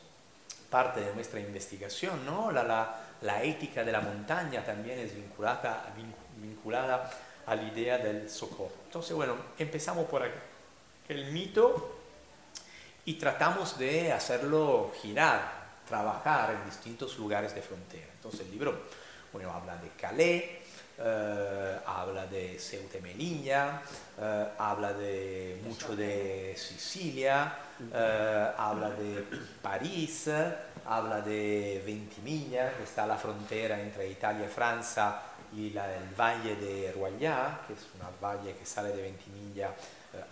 [0.68, 2.50] parte de nuestra investigación, ¿no?
[2.50, 5.92] La, la, la ética de la montaña también es vinculada,
[6.37, 7.11] vinculada
[7.46, 8.72] a la idea del socorro.
[8.87, 10.38] Entonces, bueno, empezamos por aquí.
[11.09, 11.98] El mito
[13.04, 18.06] y tratamos de hacerlo girar trabajar en distintos lugares de frontera.
[18.14, 18.83] Entonces el libro,
[19.33, 20.44] bueno, habla de Calais,
[21.02, 23.80] eh, habla de Ceuta y Melilla,
[24.20, 27.54] eh, habla de mucho de Sicilia,
[27.92, 29.24] eh, habla de
[29.62, 30.28] París,
[30.84, 35.16] habla de Ventimiglia, que está a la frontera entre Italia y Francia,
[35.56, 39.74] y la, el valle de Royat, que es una valle que sale de Ventimiglia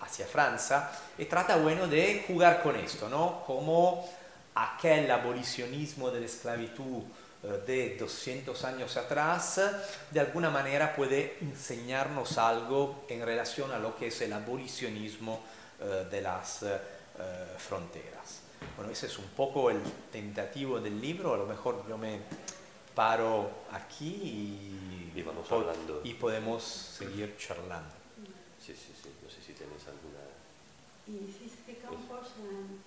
[0.02, 3.42] hacia Francia, y trata, bueno, de jugar con esto, ¿no?
[3.46, 4.07] Como
[4.54, 9.61] aquel abolicionismo de la esclavitud eh, de 200 años atrás,
[10.11, 15.40] de alguna manera puede enseñarnos algo en relación a lo que es el abolicionismo
[15.81, 16.79] eh, de las eh,
[17.59, 18.40] fronteras.
[18.77, 22.20] Bueno, ese es un poco el tentativo del libro, a lo mejor yo me
[22.94, 26.01] paro aquí y, vamos hablando.
[26.03, 27.94] y podemos seguir charlando.
[28.61, 30.18] Sí, sí, sí, no sé si tienes alguna...
[31.07, 32.83] ¿Y hiciste campos en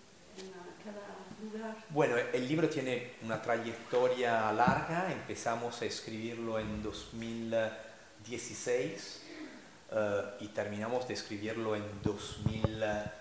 [1.52, 9.24] cada bueno, el libro tiene una trayectoria larga, empezamos a escribirlo en 2016
[9.92, 13.12] eh, y terminamos de escribirlo en 2020.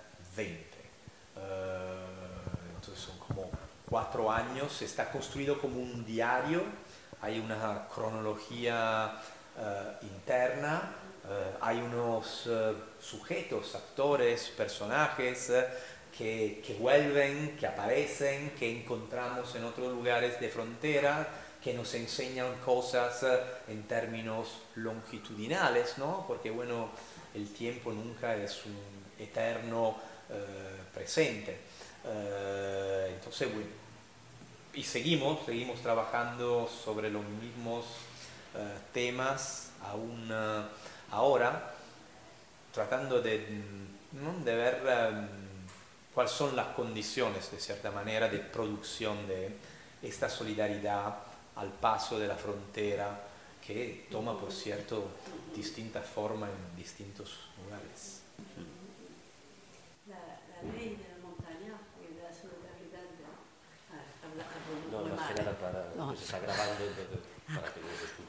[0.47, 0.59] Eh,
[2.77, 3.51] entonces son como
[3.89, 6.63] cuatro años, está construido como un diario,
[7.23, 9.19] hay una cronología
[9.59, 10.97] eh, interna,
[11.61, 12.49] hay unos
[12.99, 15.53] sujetos, actores, personajes
[16.17, 21.29] que, vuelven, que aparecen, que encontramos en otros lugares de frontera,
[21.63, 26.25] que nos enseñan cosas eh, en términos longitudinales, ¿no?
[26.27, 26.91] Porque bueno,
[27.35, 28.79] el tiempo nunca es un
[29.19, 29.97] eterno
[30.31, 31.59] eh, presente.
[32.05, 33.69] Eh, entonces, bueno,
[34.73, 37.87] y seguimos, seguimos trabajando sobre los mismos
[38.93, 40.29] temas aún
[41.13, 41.73] ahora,
[42.73, 43.63] tratando de,
[44.45, 44.83] de ver
[46.15, 49.55] cuáles son las condiciones, de cierta manera, de producción de
[50.03, 51.15] esta solidaridad
[51.57, 53.27] al paso de la frontera
[53.65, 55.09] que toma, por cierto,
[55.55, 58.23] distintas formas en distintos lugares.
[60.09, 63.21] La, la ley de la montaña y de la solidaridad, de,
[64.91, 66.17] no, más que nada para no.
[66.17, 66.75] se está grabando
[67.47, 67.81] para que.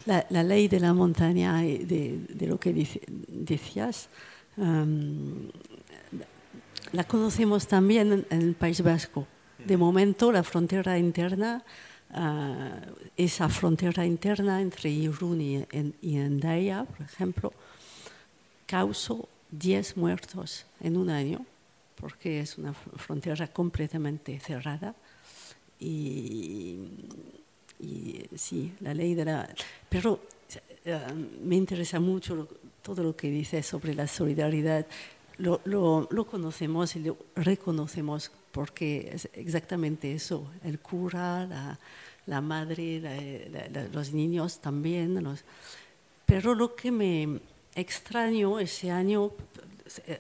[0.06, 4.10] La, la, ley de la montaña, de, de lo que dice, decías,
[4.58, 5.50] um,
[6.92, 9.28] la conocemos también en el País Vasco.
[9.66, 11.64] De momento, la frontera interna,
[12.14, 17.54] uh, esa frontera interna entre Irún y, en, y Endaya, por ejemplo,
[18.66, 21.46] causó 10 muertos en un año,
[21.96, 24.96] porque es una frontera completamente cerrada.
[25.80, 26.78] Y,
[27.80, 29.50] y sí, la ley de la...
[29.90, 32.48] Pero uh, me interesa mucho
[32.82, 34.86] todo lo que dice sobre la solidaridad
[35.42, 41.78] lo, lo, lo, conocemos y lo reconocemos porque es exactamente eso, el cura,
[42.26, 45.22] la, madre, los niños también.
[46.26, 47.40] Pero lo que me
[47.76, 49.32] extraño ese año,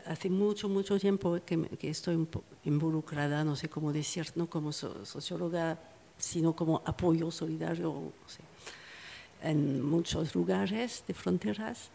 [0.05, 2.27] hace mucho, mucho tiempo que, que estoy
[2.65, 5.77] involucrada, no sé cómo decir, no como socióloga,
[6.17, 8.11] sino como apoyo solidario
[9.43, 11.89] en muchos lugares de fronteras.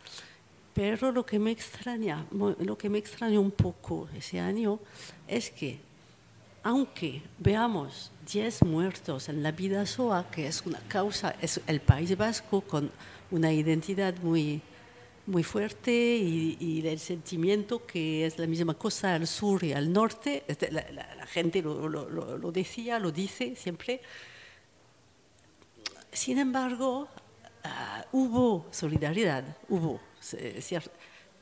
[0.76, 4.78] Pero lo que me extraña, lo que me extraña un poco ese año
[5.26, 5.78] es que
[6.62, 12.14] aunque veamos 10 muertos en la vida SOA, que es una causa, es el País
[12.18, 12.90] Vasco con
[13.30, 14.60] una identidad muy,
[15.26, 20.44] muy fuerte y, el sentimiento que es la misma cosa al sur y al norte,
[20.70, 24.02] la, gente lo, lo, decía, lo dice siempre.
[26.12, 27.08] Sin embargo,
[27.64, 30.00] ah, hubo solidaridad, hubo,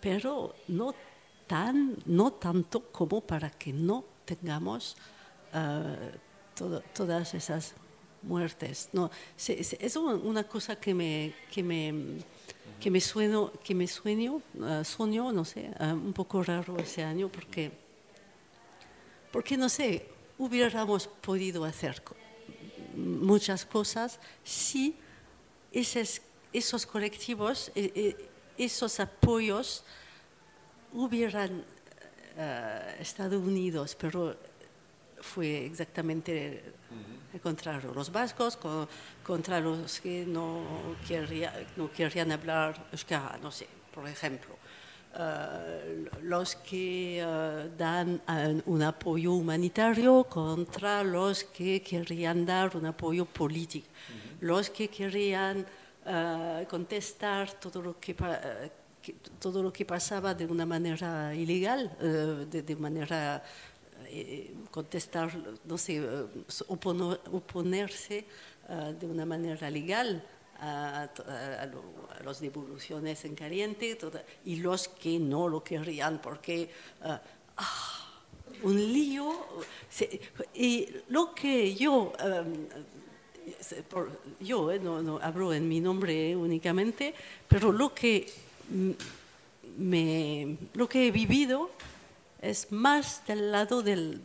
[0.01, 0.95] pero no,
[1.47, 4.97] tan, no tanto como para que no tengamos
[6.95, 7.75] todas esas
[8.25, 8.89] muertes.
[8.93, 9.11] No,
[9.49, 11.95] es una cosa que me, que me,
[12.81, 17.03] que me, sueño, que me sueño, uh, sueño, no sé, uh, un poco raro ese
[17.03, 17.71] año porque,
[19.33, 20.07] porque, no sé,
[20.39, 22.03] hubiéramos podido hacer
[22.97, 24.97] muchas cosas si
[25.73, 26.21] esos,
[26.53, 27.71] esos colectivos,
[28.59, 29.85] esos apoyos
[30.93, 34.37] hubieran uh, estado unidos, pero
[35.21, 36.63] fue exactamente
[37.33, 37.93] el contrario.
[37.95, 38.59] Los vascos
[39.23, 40.63] contra los que no,
[41.77, 44.55] no querían hablar euskara, no sé, por ejemplo.
[45.17, 48.21] Eh, los que eh, dan
[48.67, 53.87] un apoyo humanitario contra los que querían dar un apoyo político,
[54.41, 55.65] los que querían
[56.07, 58.15] eh, contestar todo lo que,
[59.39, 63.43] todo lo que pasaba de una manera ilegal, de, de, manera
[64.07, 65.33] eh, contestar,
[65.65, 66.03] no sé,
[66.69, 68.27] oponerse
[68.99, 70.23] de una manera legal
[70.61, 71.09] a,
[72.25, 73.99] las devoluciones en caliente
[74.45, 76.71] y los que no lo querían porque
[77.03, 77.21] ah,
[78.63, 79.33] un lío
[80.55, 82.13] y lo que yo
[84.41, 87.15] yo no, no, hablo en mi nombre únicamente
[87.49, 88.27] pero lo que
[89.77, 91.71] me lo que he vivido
[92.45, 94.21] es más del lado del,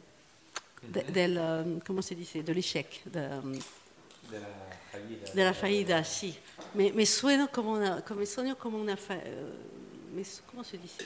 [0.81, 2.43] del um, ¿cómo se dice?
[2.43, 3.03] Del échec.
[3.05, 4.47] De, um, de la
[4.91, 5.33] fallida.
[5.33, 6.35] De la fallida, sí.
[6.73, 8.97] Me, me suena como una, me suena como una
[10.51, 11.05] ¿cómo se dice?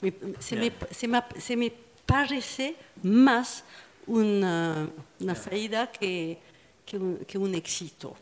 [0.00, 1.72] Me, se, me, se, me, se, me,
[2.06, 3.64] parece más
[4.06, 4.88] una,
[5.20, 6.38] una fallida que,
[6.84, 8.16] que, un, que un éxito.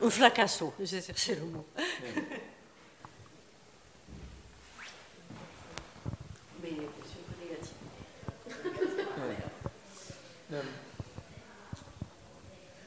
[0.00, 1.66] Un fracaso, es decir, el mot.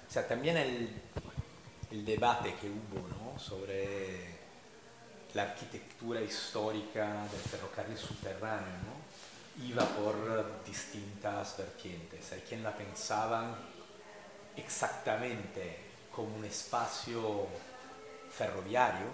[0.08, 0.90] O sea, también el,
[1.92, 3.40] el debate que hubo ¿no?
[3.40, 4.36] sobre
[5.34, 9.07] la arquitectura histórica del ferrocarril subterráneo ¿no?
[9.66, 10.16] Iba por
[10.66, 12.32] distintas vertientes.
[12.32, 13.56] Hay quien la pensaban
[14.56, 15.78] exactamente
[16.16, 17.48] como un espacio
[18.32, 19.08] ferroviario,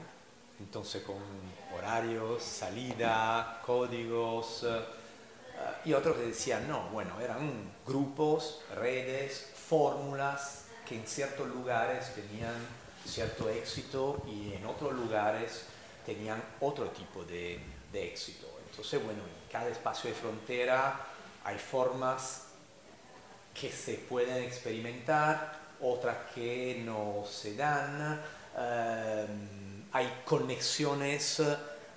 [0.59, 1.17] entonces con
[1.75, 4.65] horarios, salida, códigos,
[5.85, 12.55] y otros que decían, no, bueno, eran grupos, redes, fórmulas que en ciertos lugares tenían
[13.05, 15.65] cierto éxito y en otros lugares
[16.05, 17.59] tenían otro tipo de
[17.93, 18.52] éxito.
[18.73, 20.99] Entonces, bueno, en cada espacio de frontera
[21.43, 22.47] hay formas
[23.53, 28.19] que se pueden experimentar, otras que no se dan,
[28.57, 29.27] eh,
[29.91, 31.39] hay conexiones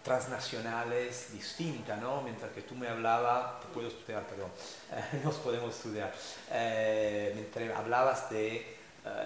[0.03, 2.21] transnacionales distintas, ¿no?
[2.21, 4.51] Mientras que tú me hablabas, te puedo estudiar, perdón,
[5.25, 6.13] nos podemos estudiar,
[6.51, 8.75] eh, mientras hablabas de eh,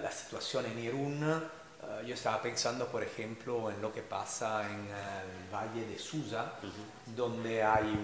[0.01, 1.51] la situación en Irún,
[1.83, 6.53] eh, yo estaba pensando, por ejemplo, en lo que pasa en el Valle de Susa,
[7.15, 7.97] donde hay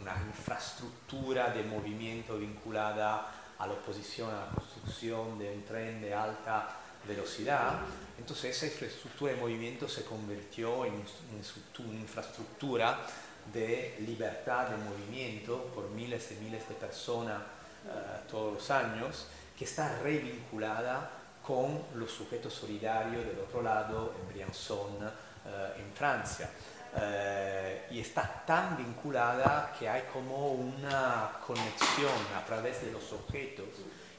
[0.00, 6.14] una infraestructura de movimiento vinculada a la oposición a la construcción de un tren de
[6.14, 6.68] alta
[7.06, 7.80] velocidad,
[8.18, 12.98] entonces esa infraestructura de movimiento se convirtió en una infraestructura
[13.52, 17.40] de libertad de movimiento por miles y miles de personas
[17.86, 21.17] eh, todos los años, que está revinculada
[21.48, 26.50] con los sujetos solidarios del otro lado, en Briançon, eh, en Francia.
[26.94, 33.66] Eh, y está tan vinculada que hay como una conexión a través de los objetos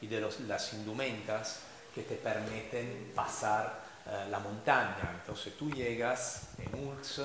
[0.01, 1.60] y de las indumentas
[1.93, 5.12] que te permiten pasar eh, la montaña.
[5.22, 7.22] Entonces tú llegas en ULS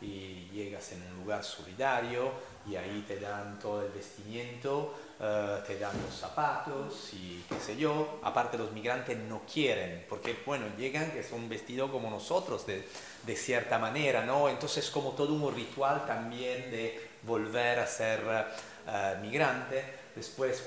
[0.00, 2.32] y llegas en un lugar solidario
[2.66, 7.76] y ahí te dan todo el vestimiento, eh, te dan los zapatos y qué sé
[7.76, 8.20] yo.
[8.22, 12.88] Aparte los migrantes no quieren, porque bueno, llegan que son vestidos como nosotros de,
[13.26, 14.48] de cierta manera, ¿no?
[14.48, 19.84] Entonces como todo un ritual también de volver a ser uh, migrante.
[20.14, 20.64] Después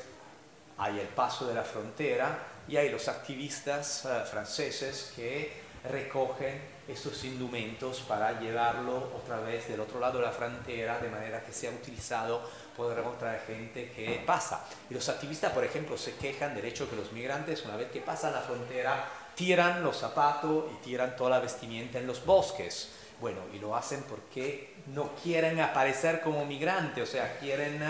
[0.78, 7.24] hay el paso de la frontera y hay los activistas uh, franceses que recogen estos
[7.26, 11.72] indumentos para llevarlo otra vez del otro lado de la frontera de manera que sea
[11.72, 12.42] utilizado
[12.76, 14.66] por otra gente que pasa.
[14.90, 18.02] Y los activistas, por ejemplo, se quejan del hecho que los migrantes, una vez que
[18.02, 22.90] pasan la frontera, tiran los zapatos y tiran toda la vestimenta en los bosques.
[23.20, 27.84] Bueno, y lo hacen porque no quieren aparecer como migrante, o sea, quieren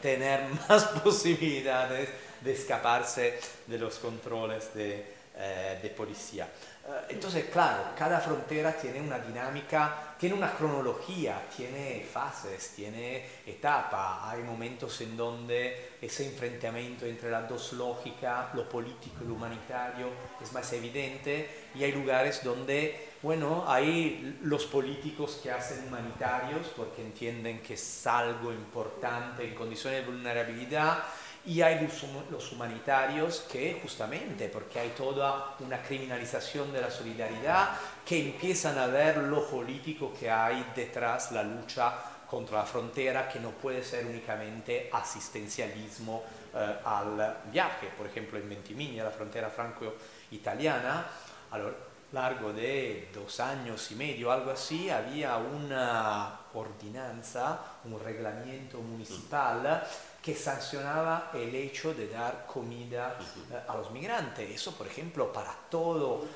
[0.00, 2.08] tener más posibilidades
[2.40, 6.46] de escaparse de los controles de, eh, de policía.
[6.46, 14.24] Eh, entonces, claro, cada frontera tiene una dinámica, tiene una cronología, tiene fases, tiene etapas.
[14.24, 20.08] Hay momentos en donde ese enfrentamiento entre las dos lógicas, lo político y lo humanitario,
[20.42, 27.02] es más evidente y hay lugares donde, bueno, hay los políticos que hacen humanitarios porque
[27.02, 31.04] entienden que es algo importante en condiciones de vulnerabilidad
[31.48, 31.88] y hay
[32.30, 37.70] los humanitarios que justamente porque hay toda una criminalización de la solidaridad
[38.04, 41.94] que empiezan a ver lo político que hay detrás la lucha
[42.28, 46.22] contra la frontera que no puede ser únicamente asistencialismo
[46.54, 47.88] eh, al viaje.
[47.96, 51.06] Por ejemplo, en Ventimiglia, la frontera franco-italiana,
[51.50, 51.74] a lo
[52.12, 59.82] largo de dos años y medio, algo así, había una ordenanza, un reglamento municipal
[60.28, 63.18] que sancionaba el hecho de dar comida
[63.50, 64.50] eh, a los migrantes.
[64.50, 66.26] Eso, por ejemplo, para todo,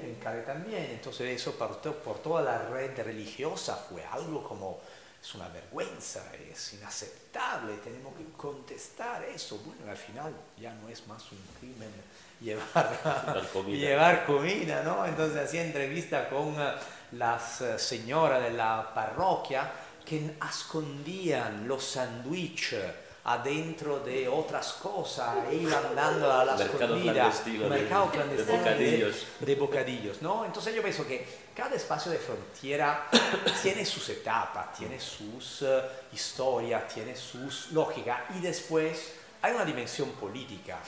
[0.00, 0.90] en Cali también.
[0.92, 4.78] Entonces eso por, por toda la red religiosa fue algo como,
[5.20, 9.58] es una vergüenza, es inaceptable, tenemos que contestar eso.
[9.58, 11.90] Bueno, al final ya no es más un crimen
[12.40, 13.76] llevar, comida.
[13.76, 15.04] llevar comida, ¿no?
[15.04, 16.74] Entonces hacía entrevista con eh,
[17.10, 19.68] las eh, señoras de la parroquia
[20.10, 22.84] que escondían los sándwiches
[23.22, 29.26] adentro de otras cosas e iban dando a las mercado clandestino, mercado clandestino de, bocadillos.
[29.38, 30.44] De, bocadillos ¿no?
[30.44, 33.06] Entonces yo pienso que cada espacio de frontera
[33.62, 35.80] tiene sus etapas, tiene sus uh,
[36.12, 40.78] historias, tiene sus lógicas y después hay una dimensión política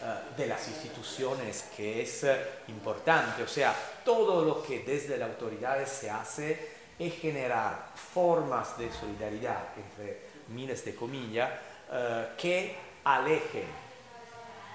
[0.00, 5.28] uh, de las instituciones que es uh, importante, o sea, todo lo que desde las
[5.28, 11.50] autoridades se hace es generar formas de solidaridad entre miles de comillas
[11.90, 13.64] eh, que alejen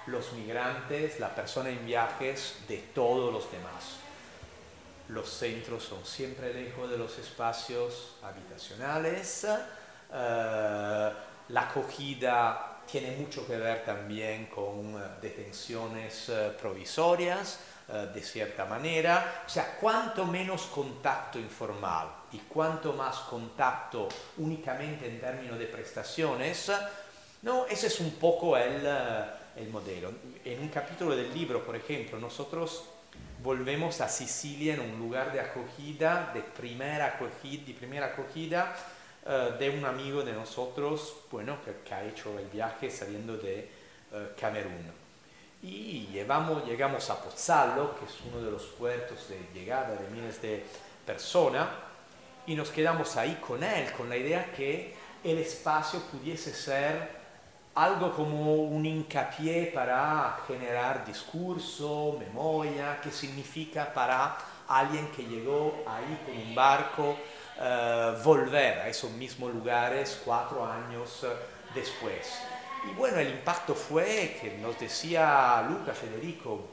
[0.06, 3.98] los migrantes, la persona en viajes de todos los demás.
[5.08, 9.44] Los centros son siempre lejos de los espacios habitacionales.
[9.44, 11.12] Eh,
[11.48, 19.44] la acogida tiene mucho que ver también con eh, detenciones provisorias eh, de cierta manera.
[19.46, 24.08] O sea, cuanto menos contacto informal y cuanto más contacto
[24.38, 26.72] únicamente en términos de prestaciones,
[27.42, 29.24] no, ese es un poco el, eh,
[29.54, 30.10] el modelo.
[30.44, 32.86] En un capítulo del libro, por ejemplo, nosotros
[33.40, 38.74] volvemos a Sicilia en un lugar de acogida, de primera acogida, de primera acogida
[39.26, 43.70] uh, de un amigo de nosotros, bueno, que, ha hecho el viaje saliendo de
[44.40, 45.05] Camerún
[45.66, 50.40] y llevamos, llegamos a Pozzallo, que es uno de los puertos de llegada de miles
[50.40, 50.64] de
[51.04, 51.68] personas,
[52.46, 54.94] y nos quedamos ahí con él, con la idea que
[55.24, 57.16] el espacio pudiese ser
[57.74, 64.38] algo como un hincapié para generar discurso, memoria, que significa para
[64.68, 67.10] alguien que llegó ahí con un barco
[67.58, 72.40] uh, volver a esos mismos lugares cuatro años uh, después.
[72.88, 76.68] Y bueno, el impacto fue que nos decía Luca Federico,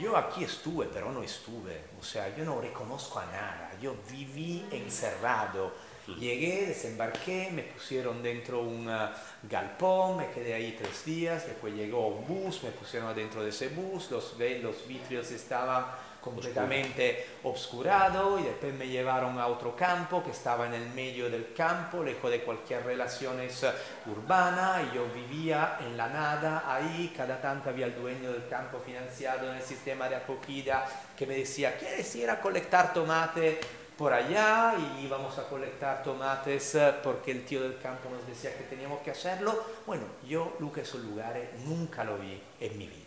[0.00, 4.64] yo aquí estuve, pero no estuve, o sea, yo no reconozco a nada, yo viví
[4.70, 5.72] encerrado.
[6.18, 9.10] Llegué, desembarqué, me pusieron dentro un uh,
[9.48, 13.68] galpón, me quedé ahí tres días, después llegó un bus, me pusieron adentro de ese
[13.68, 15.86] bus, los, los vidrios estaban
[16.20, 21.52] completamente obscurado y después me llevaron a otro campo que estaba en el medio del
[21.54, 23.70] campo, lejos de cualquier relaciones eh,
[24.06, 28.78] urbana y yo vivía en la nada ahí, cada tanto había el dueño del campo
[28.78, 33.60] financiado en el sistema de acogida que me decía, ¿quieres ir a colectar tomate
[33.96, 34.74] por allá?
[34.78, 39.00] Y íbamos a colectar tomates eh, porque el tío del campo nos decía que teníamos
[39.00, 39.62] que hacerlo.
[39.86, 42.99] Bueno, yo Lucas esos lugares nunca lo vi en mi vida.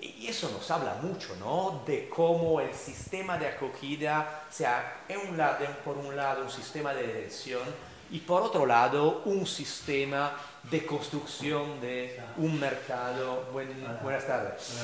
[0.00, 1.82] Y eso nos habla mucho, ¿no?
[1.86, 6.92] De cómo el sistema de acogida sea, en un lado, por un lado, un sistema
[6.92, 7.62] de detención
[8.10, 10.32] y por otro lado, un sistema
[10.70, 13.44] de construcción de un mercado.
[13.52, 14.74] buenas tardes.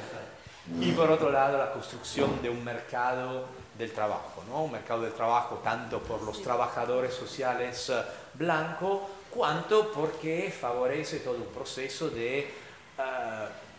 [0.80, 3.46] y por otro lado, la construcción de un mercado
[3.78, 4.64] del trabajo, ¿no?
[4.64, 8.02] Un mercado del trabajo tanto por los trabajadores sociales eh,
[8.34, 12.52] blancos, cuanto porque favorece todo un proceso de...
[12.98, 13.69] Uh,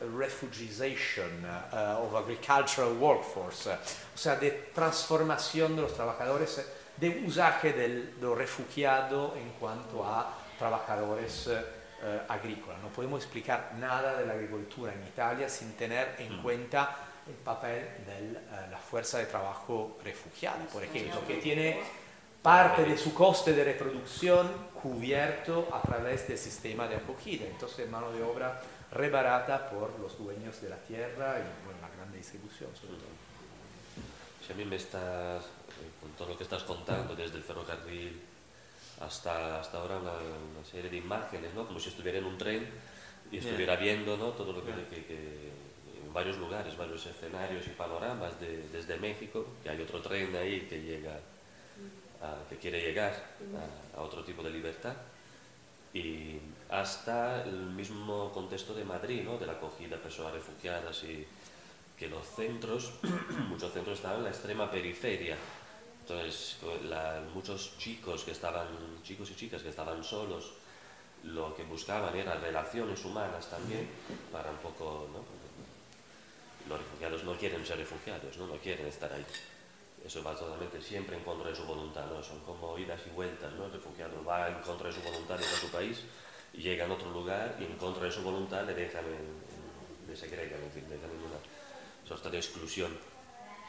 [0.00, 6.60] refugization uh, of agricultural workforce, o sea, de transformación de los trabajadores,
[6.96, 12.80] de usaje del, de refugiado en cuanto a trabajadores uh, agrícolas.
[12.82, 16.42] No podemos explicar nada de la agricultura en Italia sin tener en mm.
[16.42, 16.96] cuenta
[17.26, 21.80] el papel de uh, la fuerza de trabajo refugiada, por ejemplo, que tiene
[22.42, 24.50] parte de su coste de reproducción
[24.82, 27.46] cubierto a través del sistema de acogida.
[27.46, 28.60] Entonces, mano de obra
[28.94, 33.24] rebarata por los dueños de la tierra y bueno, la gran distribución sobre todo.
[34.46, 35.44] Si a mí me estás,
[36.00, 38.20] con todo lo que estás contando, desde el ferrocarril
[39.00, 40.12] hasta, hasta ahora, una,
[40.64, 41.66] serie de imágenes, ¿no?
[41.66, 42.66] como si estuviera en un tren
[43.32, 44.30] y estuviera viendo ¿no?
[44.30, 50.00] todo lo que, en varios lugares, varios escenarios y panoramas desde México, que hay otro
[50.00, 51.18] tren ahí que llega,
[52.48, 53.12] que quiere llegar
[53.96, 54.94] a otro tipo de libertad
[55.94, 56.38] y
[56.80, 59.38] hasta el mismo contexto de Madrid, ¿no?
[59.38, 61.26] de la acogida de personas refugiadas y
[61.96, 62.92] que los centros,
[63.48, 65.36] muchos centros estaban en la extrema periferia.
[66.00, 66.58] Entonces,
[67.32, 68.66] muchos chicos que estaban,
[69.02, 70.52] chicos y chicas que estaban solos,
[71.22, 73.88] lo que buscaban eran relaciones humanas también,
[74.30, 75.24] para un poco, ¿no?
[76.68, 78.46] Los refugiados no quieren ser refugiados, ¿no?
[78.46, 79.24] No quieren estar ahí
[80.04, 82.22] eso va totalmente siempre en contra de su voluntad, ¿no?
[82.22, 83.64] Son como idas y vueltas, ¿no?
[83.64, 86.02] El refugiado va en contra de su voluntad a su país
[86.54, 90.08] y llega a otro lugar y en contra de su voluntad le dejan, en, en,
[90.08, 92.96] le segregan, en fin, dejan en una sorta de exclusión.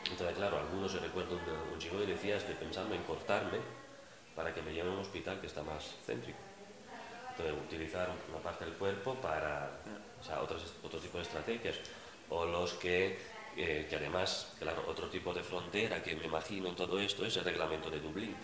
[0.10, 3.58] Entonces, claro, algunos se recuerdan un, un chico que decía, estoy pensando en cortarme
[4.36, 6.38] para que me lleven a un hospital que está más céntrico.
[7.32, 9.70] Entonces, utilizar una parte del cuerpo para,
[10.22, 11.76] o sea, otros, otro tipo de estrategias.
[12.30, 13.18] O los que
[13.58, 17.38] eh, que además, claro, otro tipo de frontera que me imagino en todo esto es
[17.38, 18.36] el reglamento de Dublín,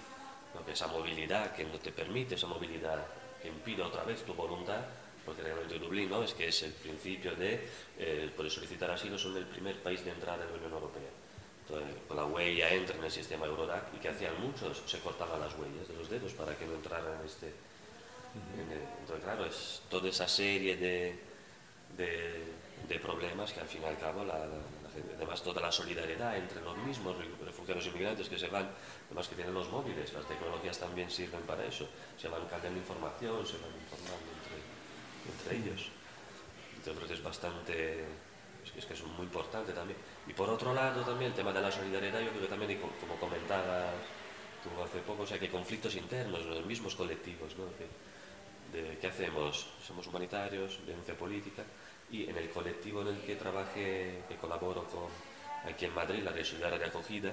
[0.66, 3.06] que esa movilidad que no te permite, esa movilidad
[3.42, 4.82] que impide otra vez tu voluntad,
[5.26, 6.24] porque el reglamento de Dublín ¿no?
[6.24, 7.68] es que es el principio de
[7.98, 11.10] eh, solicitar asilo son el primer país de entrada en la Unión Europea.
[11.68, 15.54] Entonces, la huella entra en el sistema Eurodac y que hacían muchos, se cortaban las
[15.54, 17.54] huellas de los dedos para que no entraran en este...
[19.00, 21.16] entonces, claro, es toda esa serie de,
[21.98, 24.46] de, problemas que al fin y al cabo la
[25.16, 28.70] además toda la solidaridad entre los mismos refugiados y inmigrantes que se van,
[29.08, 31.88] además que tienen los móviles, las tecnologías también sirven para eso,
[32.18, 35.90] se van cambiando información, se van informando entre, entre ellos.
[36.76, 38.06] Entonces es bastante,
[38.76, 39.98] es que es muy importante también.
[40.28, 43.16] Y por otro lado también el tema de la solidaridad, yo creo que también, como
[43.20, 43.94] comentabas
[44.64, 47.66] tú hace poco, o sea, que conflictos internos, los mismos colectivos, ¿no?
[48.72, 49.68] de, ¿Qué hacemos?
[49.86, 51.64] Somos humanitarios, denuncia política,
[52.12, 55.08] y en el colectivo en el que trabajé, que colaboro con,
[55.70, 57.32] aquí en Madrid, la Red de Acogida,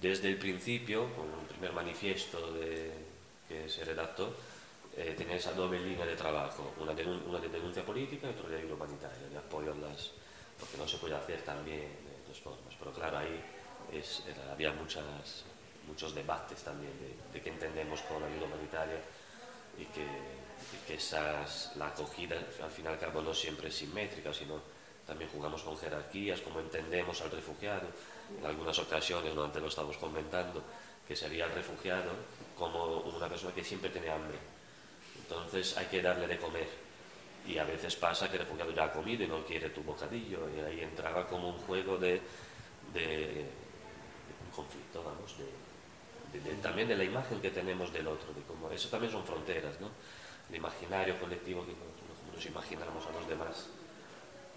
[0.00, 2.52] desde el principio, con un primer manifiesto
[3.48, 4.34] que se redactó,
[4.96, 8.74] eh, tenía esa doble línea de trabajo, una, de, denuncia política y otra de ayuda
[8.74, 10.10] humanitaria, de apoyo a las...
[10.58, 13.40] porque no se puede hacer también de dos formas, pero claro, ahí
[14.50, 15.44] había muchas,
[15.86, 19.00] muchos debates también de, de qué entendemos con ayuda humanitaria
[19.78, 20.04] y que
[20.86, 24.60] que esas, la acogida al final cabo no siempre es simétrica, sino
[25.06, 27.88] también jugamos con jerarquías, como entendemos al refugiado.
[28.38, 29.44] En algunas ocasiones, ¿no?
[29.44, 30.62] antes lo estamos comentando,
[31.06, 32.12] que sería el refugiado
[32.56, 34.38] como una persona que siempre tiene hambre.
[35.18, 36.68] Entonces hay que darle de comer.
[37.46, 40.48] Y a veces pasa que el refugiado ya ha comido y no quiere tu bocadillo.
[40.56, 42.20] Y ahí entraba como un juego de,
[42.94, 43.44] de,
[44.46, 48.32] un conflicto, vamos, de, también de la imagen que tenemos del otro.
[48.32, 49.90] De cómo, eso también son fronteras, ¿no?
[50.52, 53.68] El imaginario colectivo que nos, nos imaginamos a los demás.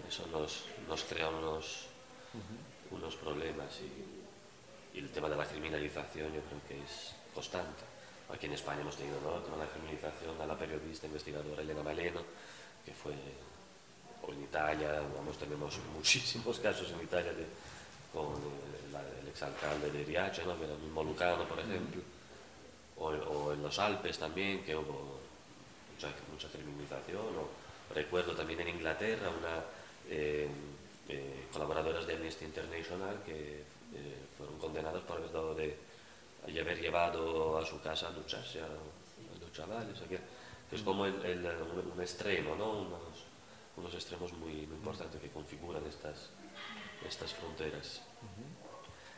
[0.07, 1.87] Eso nos, nos crea unos,
[2.91, 7.83] unos problemas y, y, el tema de la criminalización yo creo que es constante.
[8.29, 9.57] Aquí en España hemos tenido ¿no?
[9.57, 12.21] la criminalización a la periodista investigadora Elena Maleno,
[12.83, 13.13] que fue,
[14.21, 17.45] o en Italia, vamos, tenemos muchísimos casos en Italia de,
[18.11, 20.55] con el, el exalcalde de Riace, ¿no?
[20.61, 22.01] era mismo Lucano, por ejemplo,
[22.97, 25.14] o, o en los Alpes también, que hubo
[25.95, 27.23] mucha, mucha criminalización.
[27.39, 29.63] O recuerdo también en Inglaterra una
[30.09, 30.47] eh,
[31.09, 35.77] eh, colaboradoras de Amnesty International que eh, fueron condenadas por haber dado de
[36.45, 39.97] haber llevado a su casa a ducharse a, a los chavales.
[40.71, 42.81] Es como el, el, un, un, extremo, ¿no?
[42.81, 43.25] Unos,
[43.77, 46.29] unos extremos muy, muy importantes que configuran estas,
[47.07, 48.01] estas fronteras.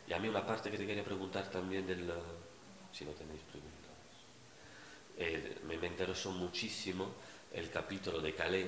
[0.06, 2.10] Y a mí una parte que te quería preguntar también del...
[2.92, 3.77] Si no tenéis preguntas.
[5.18, 7.10] Eh, me, me interesó muchísimo
[7.52, 8.66] el capítulo de Calais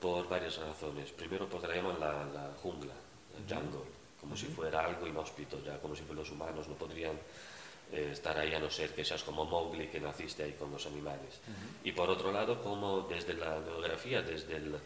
[0.00, 1.10] por varias razones.
[1.10, 2.94] Primero porque la llaman la, la jungla,
[3.36, 3.90] el jungle,
[4.20, 7.16] como si fuera algo inhóspito, ya como si los humanos no podrían
[7.92, 10.86] eh, estar ahí a no ser que seas como Mowgli que naciste ahí con los
[10.86, 11.40] animales.
[11.84, 14.76] Y por otro lado, como desde la geografía, desde el,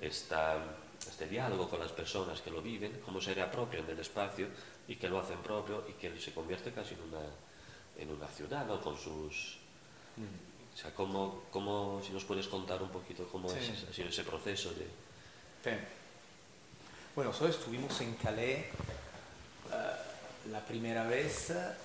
[0.00, 0.58] esta,
[1.06, 4.48] este diálogo con las personas que lo viven, cómo se reapropian del espacio
[4.88, 7.22] y que lo hacen propio y que se convierte casi en una,
[7.98, 8.80] en una ciudad, ¿no?
[8.80, 9.59] Con sus...
[10.18, 13.56] O sea, cómo, cómo, si nos puedes contar un poquito cómo Sí.
[13.58, 14.86] es, ha sido ese proceso de...
[15.64, 15.76] Sí.
[17.14, 18.70] Bueno, nosotros estuvimos en Calais eh,
[20.50, 21.76] la primera vez eh,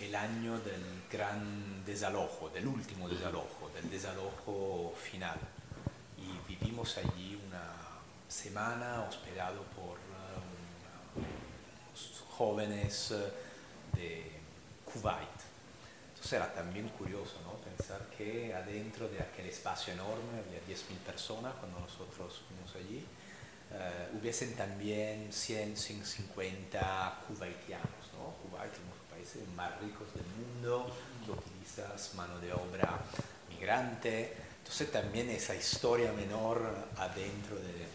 [0.00, 5.38] el año del gran desalojo, del último desalojo, del desalojo final.
[6.16, 7.72] Y vivimos allí una
[8.28, 13.14] semana hospedado por una- unos jóvenes
[13.94, 14.30] de
[14.84, 15.37] Kuwait.
[16.18, 17.52] Entonces era también curioso ¿no?
[17.58, 23.06] pensar que adentro de aquel espacio enorme había 10.000 personas cuando nosotros fuimos allí.
[23.70, 28.02] eh, hubiesen también 100, 150 kuwaitianos.
[28.18, 28.34] ¿no?
[28.42, 30.90] Kuwait es uno de los países más ricos del mundo,
[31.24, 32.98] que utilizas mano de obra
[33.48, 34.34] migrante.
[34.58, 37.86] Entonces también esa historia menor adentro de,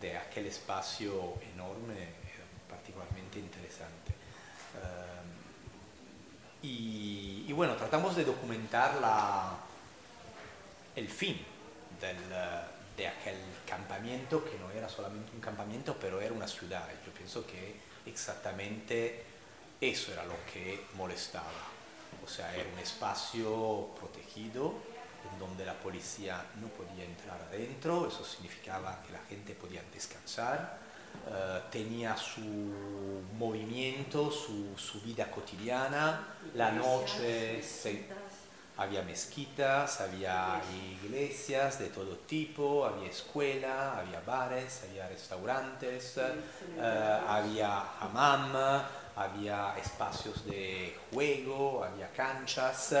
[0.00, 4.01] de aquel espacio enorme era particularmente interesante.
[6.62, 9.56] Y, y bueno, tratamos de documentar la,
[10.94, 11.44] el fin
[12.00, 12.60] del, eh,
[12.96, 13.36] de aquel
[13.66, 16.86] campamento, que no era solamente un campamento, pero era una ciudad.
[17.04, 19.24] Yo pienso que exactamente
[19.80, 21.46] eso era lo que molestaba.
[22.24, 24.74] O sea, era un espacio protegido
[25.30, 30.78] en donde la policía no podía entrar adentro, eso significaba que la gente podía descansar,
[31.28, 32.40] eh, tenía su
[33.38, 38.06] movimiento, su, su vida cotidiana, la noche se,
[38.76, 40.60] había mezquitas, había
[41.02, 48.82] iglesias de todo tipo, había escuela, había bares, había restaurantes, eh, había hammam,
[49.14, 52.94] había espacios de juego, había canchas.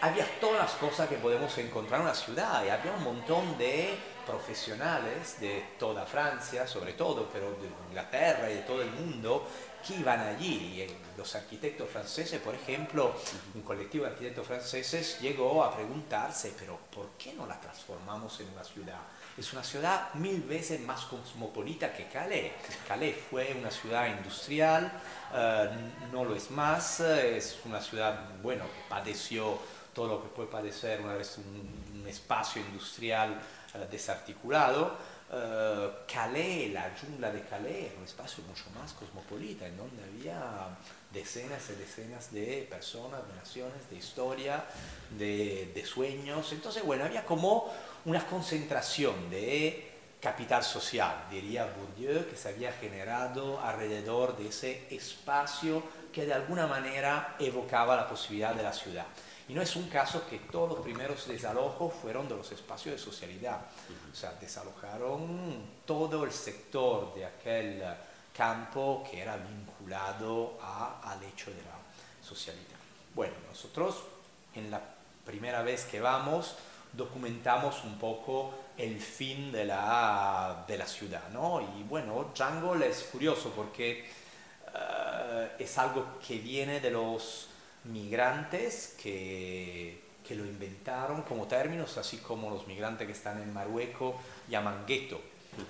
[0.00, 3.96] Había todas las cosas que podemos encontrar en una ciudad y había un montón de
[4.24, 9.46] profesionales de toda Francia, sobre todo, pero de Inglaterra y de todo el mundo,
[9.86, 10.82] que iban allí.
[10.82, 13.14] Y los arquitectos franceses, por ejemplo,
[13.54, 18.48] un colectivo de arquitectos franceses llegó a preguntarse, pero ¿por qué no la transformamos en
[18.50, 19.00] una ciudad?
[19.36, 22.52] Es una ciudad mil veces más cosmopolita que Calais.
[22.86, 24.90] Calais fue una ciudad industrial,
[25.34, 25.70] eh,
[26.12, 29.58] no lo es más, eh, es una ciudad, bueno, padeció
[29.94, 33.40] todo lo que puede padecer una un, un espacio industrial
[33.74, 34.96] eh, desarticulado.
[35.32, 40.68] Eh, Calais, la jungla de Calais, un espacio mucho más cosmopolita, en donde había
[41.10, 44.64] decenas y decenas de personas, de naciones, de historia,
[45.16, 46.52] de, de sueños.
[46.52, 47.72] Entonces, bueno, había como
[48.04, 55.82] una concentración de capital social, diría Bourdieu, que se había generado alrededor de ese espacio
[56.12, 59.04] que de alguna manera evocaba la posibilidad de la ciudad.
[59.48, 62.98] Y no es un caso que todos los primeros desalojos fueron de los espacios de
[62.98, 63.60] socialidad.
[64.10, 67.82] O sea, desalojaron todo el sector de aquel
[68.34, 72.64] campo que era vinculado a- al hecho de la socialidad.
[73.14, 73.96] Bueno, nosotros
[74.54, 74.80] en la
[75.26, 76.54] primera vez que vamos
[76.92, 81.60] documentamos un poco el fin de la, de la ciudad, ¿no?
[81.76, 84.08] Y bueno, Jungle es curioso porque
[84.74, 87.48] eh, es algo que viene de los
[87.84, 94.16] migrantes que, que lo inventaron como términos, así como los migrantes que están en Marruecos
[94.48, 95.20] llaman gueto,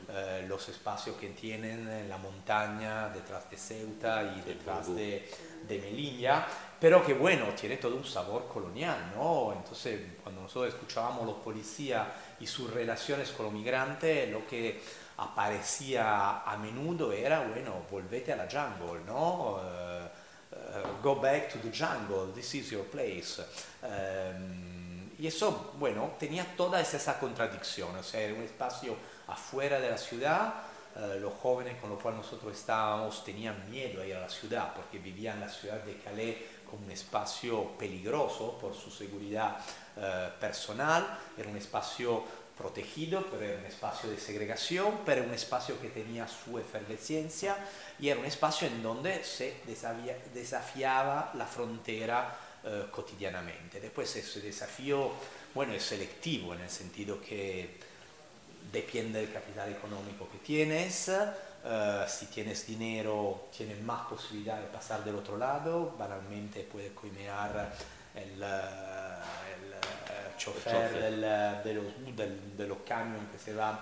[0.09, 5.29] eh, los espacios que tienen en la montaña detrás de Ceuta y detrás de,
[5.67, 6.47] de Melilla,
[6.81, 9.53] pero que bueno, tiene todo un sabor colonial, ¿no?
[9.53, 12.07] Entonces, cuando nosotros escuchábamos los policías
[12.41, 14.81] y sus relaciones con los migrantes, lo que
[15.17, 19.59] aparecía a menudo era, bueno, volvete a la jungle, ¿no?
[19.63, 20.09] Eh,
[21.03, 23.43] go back to the jungle, this is your place.
[23.83, 28.97] Em, y eso, bueno, tenía toda esa contradicción, o sea, era un espacio
[29.29, 30.55] afuera de la ciudad,
[30.97, 34.73] eh, los jóvenes con los cuales nosotros estábamos tenían miedo a ir a la ciudad
[34.75, 36.37] porque vivían la ciudad de Calais
[36.71, 39.57] como un espacio peligroso por su seguridad
[39.97, 42.23] eh, personal, era un espacio
[42.57, 47.57] protegido, pero era un espacio de segregación, pero era un espacio que tenía su efervescencia
[47.99, 49.57] y era un espacio en donde se
[50.33, 53.81] desafiaba la frontera eh, cotidianamente.
[53.81, 55.11] Después ese desafío,
[55.55, 57.79] bueno, es selectivo en el sentido que
[58.73, 61.09] depende del capital económico que tienes.
[61.09, 65.95] Eh, si tienes dinero, tienes más posibilidad de pasar del otro lado.
[65.99, 67.75] Banalmente puedes coimear
[68.15, 69.54] el, el
[70.37, 73.79] chofer del, de, los, del, de los camiones que se van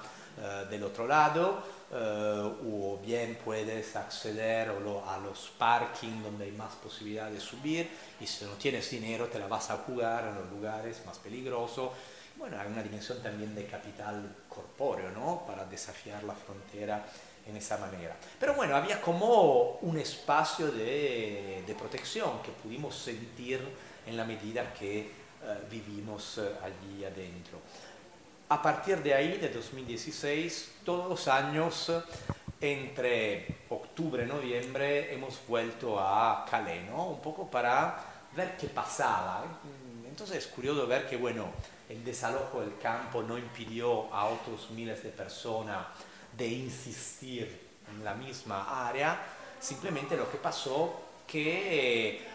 [0.70, 1.62] del otro lado.
[1.92, 7.90] o bien puedes acceder a los parking donde hay más posibilidad de subir
[8.20, 11.90] y si no tienes dinero te la vas a jugar en los lugares más peligrosos
[12.36, 15.44] bueno, hay una dimensión también de capital corpóreo, ¿no?
[15.46, 17.04] Para desafiar la frontera
[17.46, 18.16] en esa manera.
[18.38, 23.60] Pero bueno, había como un espacio de, de protección que pudimos sentir
[24.06, 25.10] en la medida que eh,
[25.70, 27.58] vivimos eh, allí adentro.
[28.48, 31.90] A partir de ahí, de 2016, todos los años,
[32.60, 37.08] entre octubre y noviembre, hemos vuelto a Calais, ¿no?
[37.08, 38.04] Un poco para
[38.36, 39.44] ver qué pasaba.
[40.06, 41.46] Entonces es curioso ver que, bueno,
[41.88, 45.86] el desalojo del campo no impidió a otros miles de personas
[46.36, 49.18] de insistir en la misma área,
[49.60, 52.26] simplemente lo que pasó que,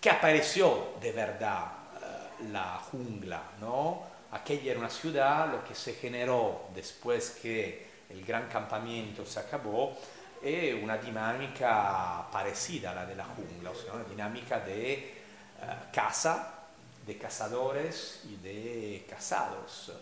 [0.00, 4.02] que apareció de verdad uh, la jungla, ¿no?
[4.30, 9.96] Aquella era una ciudad, lo que se generó después que el gran campamento se acabó,
[10.42, 15.14] es una dinámica parecida a la de la jungla, o una dinámica de
[15.62, 16.54] uh, casa
[17.06, 19.92] de cazadores y de cazados.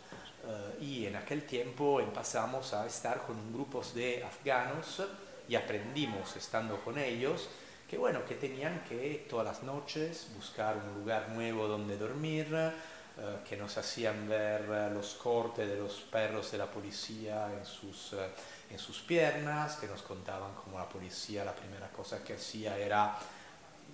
[0.45, 5.03] Uh, y en aquel tiempo empezamos a estar con grupos de afganos
[5.49, 7.49] y aprendimos estando con ellos
[7.89, 13.49] que bueno, que tenían que todas las noches buscar un lugar nuevo donde dormir, uh,
[13.49, 18.19] que nos hacían ver los cortes de los perros de la policía en sus, uh,
[18.71, 23.17] en sus piernas, que nos contaban cómo la policía la primera cosa que hacía era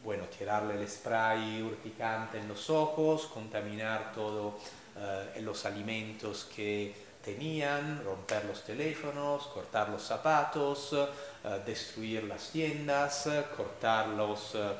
[0.04, 4.58] bueno, tirarle el spray urticante en los ojos, contaminar todo
[4.96, 13.28] eh, los alimentos que tenían, romper los teléfonos, cortar los zapatos, eh, destruir las tiendas,
[13.56, 14.74] cortar los eh,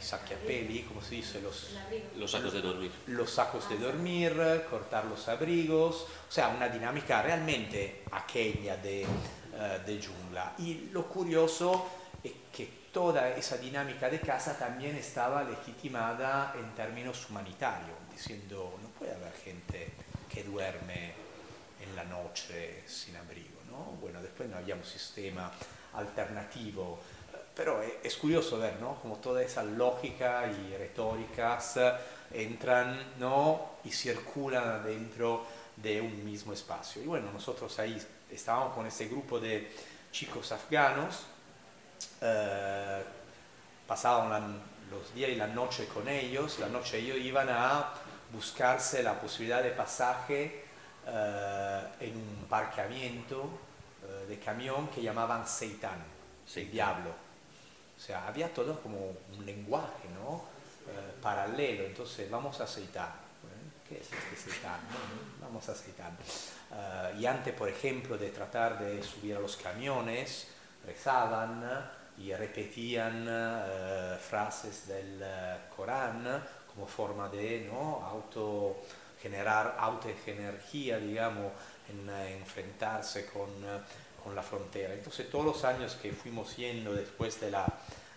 [0.00, 1.70] sacchi como se dice, los,
[2.16, 2.92] los sacos de dormir.
[3.06, 9.06] Los sacos de dormir, cortar los abrigos, o sea, una dinámica realmente aquella de,
[9.86, 10.54] de jungla.
[10.58, 11.86] Y lo curioso
[12.22, 18.88] es que toda esa dinámica de casa también estaba legitimada en términos humanitarios, diciendo no
[18.90, 19.92] puede haber gente
[20.28, 21.25] que duerme
[21.88, 23.96] en la noche sin abrigo, ¿no?
[24.00, 25.50] Bueno, después no había un sistema
[25.94, 26.98] alternativo,
[27.54, 29.00] pero es curioso ver, ¿no?
[29.00, 31.78] Como toda esa lógica y retóricas
[32.32, 33.76] entran, ¿no?
[33.84, 37.02] Y circulan dentro de un mismo espacio.
[37.02, 39.70] Y bueno, nosotros ahí estábamos con ese grupo de
[40.12, 41.26] chicos afganos
[42.20, 43.02] eh,
[43.86, 44.60] pasaban
[44.90, 47.92] los días y la noche con ellos, la noche ellos iban a
[48.32, 50.65] buscarse la posibilidad de pasaje eh,
[51.06, 53.48] en un parqueamiento
[54.02, 56.02] eh, de camión que llamaban Seitan,
[56.54, 57.10] el diablo.
[57.96, 58.98] O sea, había todo como
[59.36, 60.56] un lenguaje, ¿no?
[61.20, 63.10] paralelo, entonces vamos a Seitan.
[63.88, 64.80] ¿Qué es este Seitan?
[65.40, 66.16] vamos a Seitan.
[67.18, 70.48] y antes, por ejemplo, de tratar de subir a los camiones,
[70.84, 71.64] rezaban,
[72.18, 75.22] y repetían uh, frases del
[75.74, 76.42] Corán
[76.72, 78.04] como forma de ¿no?
[78.04, 78.82] auto
[79.20, 81.52] generar autoenergía, digamos,
[81.88, 83.48] en uh, enfrentarse con,
[84.22, 84.94] con, la frontera.
[84.94, 87.54] Entonces todos los años que fuimos yendo después del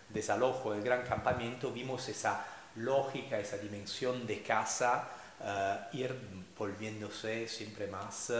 [0.09, 2.45] desalojo del gran campamento, vimos esa
[2.75, 5.09] lógica, esa dimensión de casa
[5.93, 6.13] ir
[6.57, 8.33] volviéndose siempre más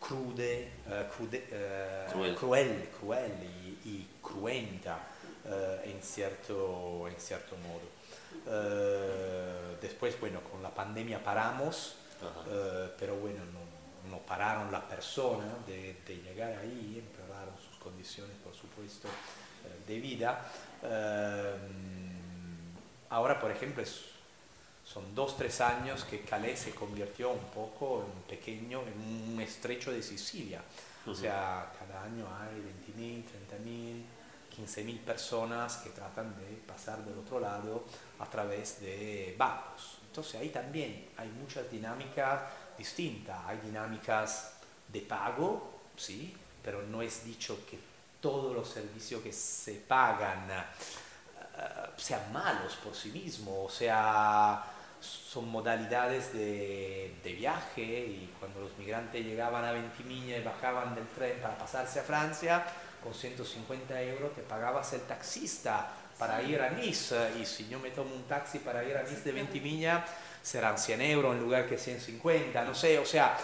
[0.00, 0.72] crude,
[1.16, 2.34] crude cruel.
[2.34, 4.98] cruel, cruel y, y cruenta
[5.46, 7.82] eh, en, cierto, en cierto modo.
[8.46, 11.96] Eh, después, bueno, con la pandemia paramos,
[12.48, 18.36] eh, pero bueno, no, no, pararon la persona de, de, llegar ahí, empeoraron sus condiciones,
[18.42, 19.08] por supuesto,
[19.86, 20.44] de vida.
[23.10, 24.14] ahora, por ejemplo, es,
[24.84, 29.90] son dos, tres años que Calais se convirtió un poco en pequeño, en un estrecho
[29.90, 30.62] de Sicilia.
[31.06, 32.60] O sea, cada año hay
[32.96, 33.24] 20.000,
[33.64, 34.02] 30.000,
[34.66, 37.84] 15.000 personas que tratan de pasar del otro lado
[38.18, 39.98] a través de barcos.
[40.06, 42.42] Entonces ahí también hay muchas dinámicas
[42.78, 43.38] distintas.
[43.46, 44.54] Hay dinámicas
[44.88, 47.78] de pago, sí, pero no es dicho que
[48.20, 54.64] todos los servicios que se pagan uh, sean malos por sí mismos, o sea,
[55.00, 61.06] son modalidades de, de, viaje y cuando los migrantes llegaban a Ventimiglia y bajaban del
[61.08, 62.64] tren para pasarse a Francia,
[63.02, 67.16] con 150 euros te pagabas el taxista para ir a Nice.
[67.40, 70.02] Y si yo me tomo un taxi para ir a Nice de 20 millas,
[70.42, 73.36] serán 100 euros en lugar que 150, no sé, o sea,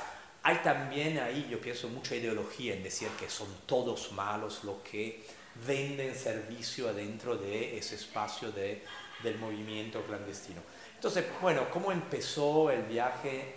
[0.43, 5.25] hay también ahí, yo pienso, mucha ideología en decir que son todos malos los que
[5.67, 8.83] venden servicio adentro de ese espacio de,
[9.23, 10.61] del movimiento clandestino.
[10.95, 13.55] Entonces, bueno, cómo empezó el viaje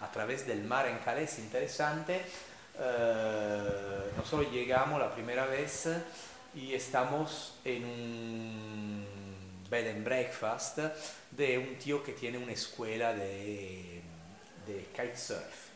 [0.00, 2.22] a través del mar en Calais es interesante.
[2.78, 5.88] Eh, nosotros llegamos la primera vez
[6.54, 9.06] y estamos en un
[9.68, 10.78] bed and breakfast
[11.30, 14.02] de un tío que tiene una escuela de,
[14.66, 15.70] de kitesurf.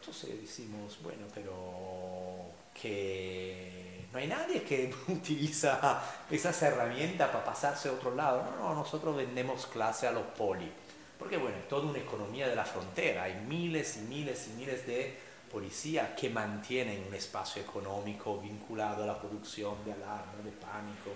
[0.00, 7.92] Entonces decimos, bueno, pero que no hay nadie que utiliza esas herramientas para pasarse a
[7.92, 8.42] otro lado.
[8.42, 10.70] No, no, nosotros vendemos clase a los poli.
[11.18, 13.24] Porque bueno, es toda una economía de la frontera.
[13.24, 19.06] Hay miles y miles y miles de policías que mantienen un espacio económico vinculado a
[19.06, 21.10] la producción de alarma, de pánico,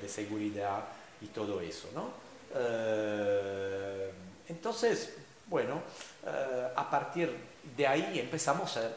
[0.00, 0.84] de seguridad
[1.20, 2.10] y todo eso, ¿no?
[2.54, 4.12] Eh,
[4.48, 5.82] entonces, bueno,
[6.26, 7.36] eh, a partir
[7.76, 8.90] de ahí empezamos a,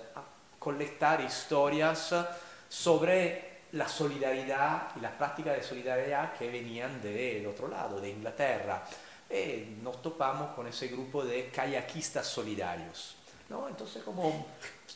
[0.57, 2.15] colectar historias
[2.69, 8.81] sobre la solidaridad y las prácticas de solidaridad que venían del otro lado, de Inglaterra.
[9.29, 13.17] Y nos topamos con ese grupo de kayakistas solidarios.
[13.49, 13.67] ¿No?
[13.67, 14.45] Entonces, como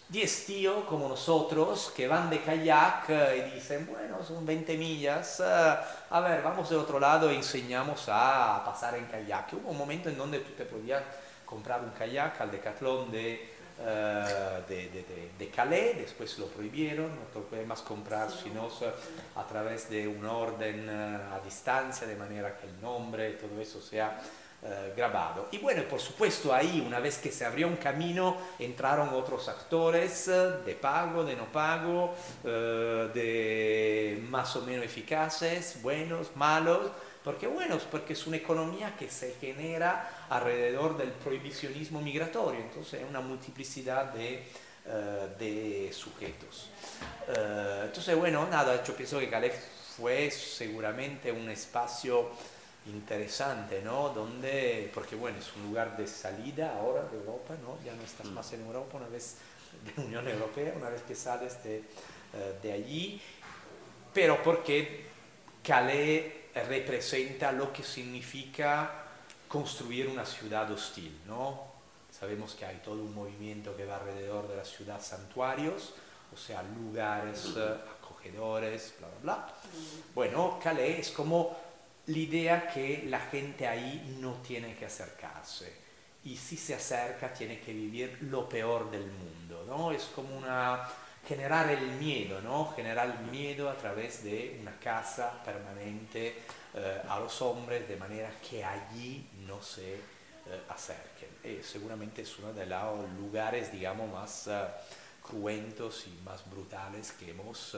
[0.09, 5.75] 10 tíos como nosotros que van de kayak y dicen, bueno, son 20 millas, eh,
[6.09, 9.53] a ver, vamos de otro lado e enseñamos a pasar en kayak.
[9.53, 11.03] Hubo un momento en donde tú te podías
[11.45, 17.21] comprar un kayak al Decathlon de, uh, de, de, de, Calais, después lo prohibieron, no
[17.33, 18.69] te puedes más comprar sino
[19.35, 23.81] a través de un orden a distancia, de manera que el nombre y todo eso
[23.81, 24.19] sea
[24.67, 25.47] uh, grabado.
[25.51, 30.27] Y bueno, por supuesto ahí, una vez que se abrió un camino, entraron otros actores
[30.27, 32.13] de pago, de no pago,
[32.43, 36.91] de más o menos eficaces, buenos, malos,
[37.23, 43.09] porque bueno, porque es una economía que se genera alrededor del prohibicionismo migratorio, entonces es
[43.09, 44.45] una multiplicidad de,
[44.85, 46.69] uh, de sujetos.
[47.27, 49.53] Uh, entonces bueno, nada, yo pienso que Calais
[49.97, 52.29] fue seguramente un espacio
[52.87, 54.09] interesante, ¿no?
[54.09, 57.77] Donde, porque bueno, es un lugar de salida ahora de Europa, ¿no?
[57.85, 58.33] Ya no estás mm.
[58.33, 59.35] más en Europa una vez
[59.95, 61.79] de Unión Europea, una vez que sales de,
[62.33, 63.21] uh, de allí,
[64.13, 65.05] pero porque
[65.63, 69.03] Calais representa lo que significa
[69.47, 71.67] construir una ciudad hostil, ¿no?
[72.11, 75.93] Sabemos que hay todo un movimiento que va alrededor de la ciudad santuarios,
[76.33, 79.53] o sea, lugares eh, acogedores, bla, bla, bla.
[80.15, 81.66] Bueno, Calais es como
[82.07, 85.73] la idea que la gente ahí no tiene que acercarse
[86.23, 89.91] y si se acerca tiene que vivir lo peor del mundo, ¿no?
[89.91, 90.87] Es como una
[91.27, 92.71] generar el miedo, ¿no?
[92.73, 96.41] Generar el miedo a través de una casa permanente
[96.73, 99.99] eh, a los hombres de manera que allí no se eh,
[100.69, 101.29] acerquen.
[101.43, 107.31] Y seguramente es uno de los lugares, digamos, más uh, cruentos y más brutales que
[107.31, 107.75] hemos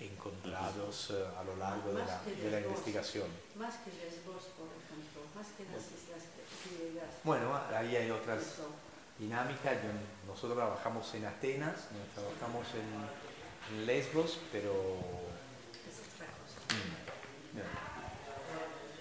[0.00, 3.28] uh, encontrado uh, a lo largo de la, de la, investigación.
[3.56, 6.24] Más que Lesbos, por ejemplo, más que las islas
[6.64, 7.20] griegas.
[7.24, 8.60] Bueno, ahí hay otras
[9.20, 9.74] dinámica.
[9.74, 9.90] Yo,
[10.26, 14.72] nosotros trabajamos en Atenas, trabajamos en, en Lesbos, pero...
[16.70, 17.60] Mm,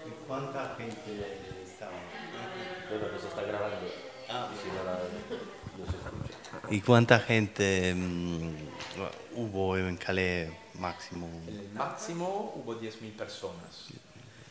[0.08, 1.91] ¿Y cuánta gente estaba?
[2.89, 3.88] Bueno, que se está grabando.
[4.30, 4.50] Ah.
[5.78, 6.36] No se escucha.
[6.70, 8.56] ¿Y cuánta gente um,
[9.36, 11.27] hubo en Calais máximo?
[11.47, 13.88] El máximo hubo 10.000 personas.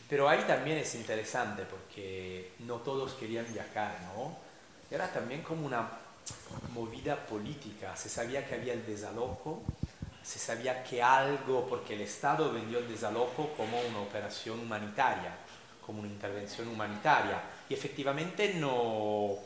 [0.08, 4.48] Pero ahí también es interesante porque no todos querían viajar, ¿no?
[4.90, 5.88] era también como una
[6.72, 7.96] movida política.
[7.96, 9.62] Se sabía que había el desalojo,
[10.22, 15.36] se sabía que algo, porque el Estado vendió el desalojo como una operación humanitaria,
[15.84, 17.42] como una intervención humanitaria.
[17.68, 19.36] Y efectivamente no,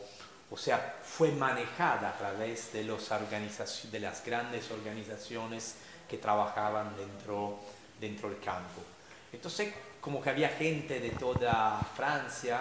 [0.51, 3.11] o sea, fue manejada a través de, los
[3.91, 5.76] de las grandes organizaciones
[6.19, 7.61] trabajaban dentro,
[8.01, 8.83] dentro del campo.
[9.33, 12.61] Entonces, como que había gente de toda Francia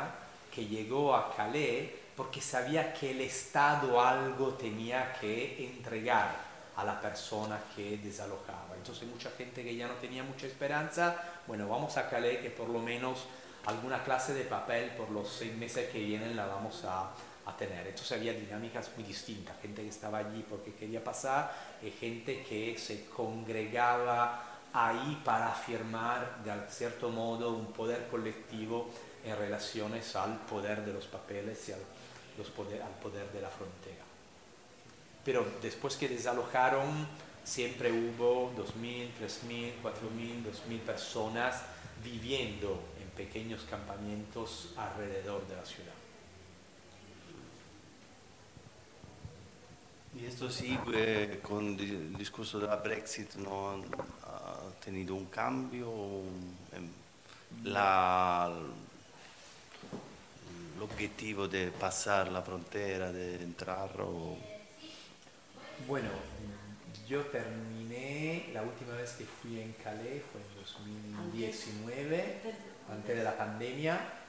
[0.54, 7.02] que llegó a Calais porque sabía que el Estado algo tenía que entregar a la
[7.02, 8.76] persona que desalojaba.
[8.76, 11.16] Entonces mucha gente que ya no tenía mucha esperanza,
[11.48, 13.26] bueno, vamos a Calais que por lo menos
[13.66, 17.12] alguna clase de papel por los seis meses que vienen la vamos a,
[17.46, 17.88] a tener.
[17.88, 22.78] Entonces había dinámicas muy distintas, gente que estaba allí porque quería pasar y gente que
[22.78, 28.90] se congregaba ahí para afirmar de cierto modo un poder colectivo
[29.26, 31.80] en relaciones al poder de los papeles y al
[32.56, 34.04] poder, al poder de la frontera.
[35.24, 37.08] Pero después que desalojaron,
[37.44, 41.62] siempre hubo 2.000, 3.000, 4.000, 2.000 personas
[42.04, 46.01] viviendo en pequeños campamentos alrededor de la ciudad.
[50.14, 53.82] Y esto sí, eh, con el discurso de la Brexit, ¿no
[54.24, 55.90] ha tenido un cambio?
[56.74, 56.92] En
[57.64, 58.52] la,
[60.76, 63.90] el objetivo de pasar la frontera, de entrar?
[64.02, 64.38] O...
[65.88, 66.10] Bueno,
[67.08, 72.42] yo terminé, la última vez que fui en Calais fue en 2019,
[72.90, 74.21] antes de la pandemia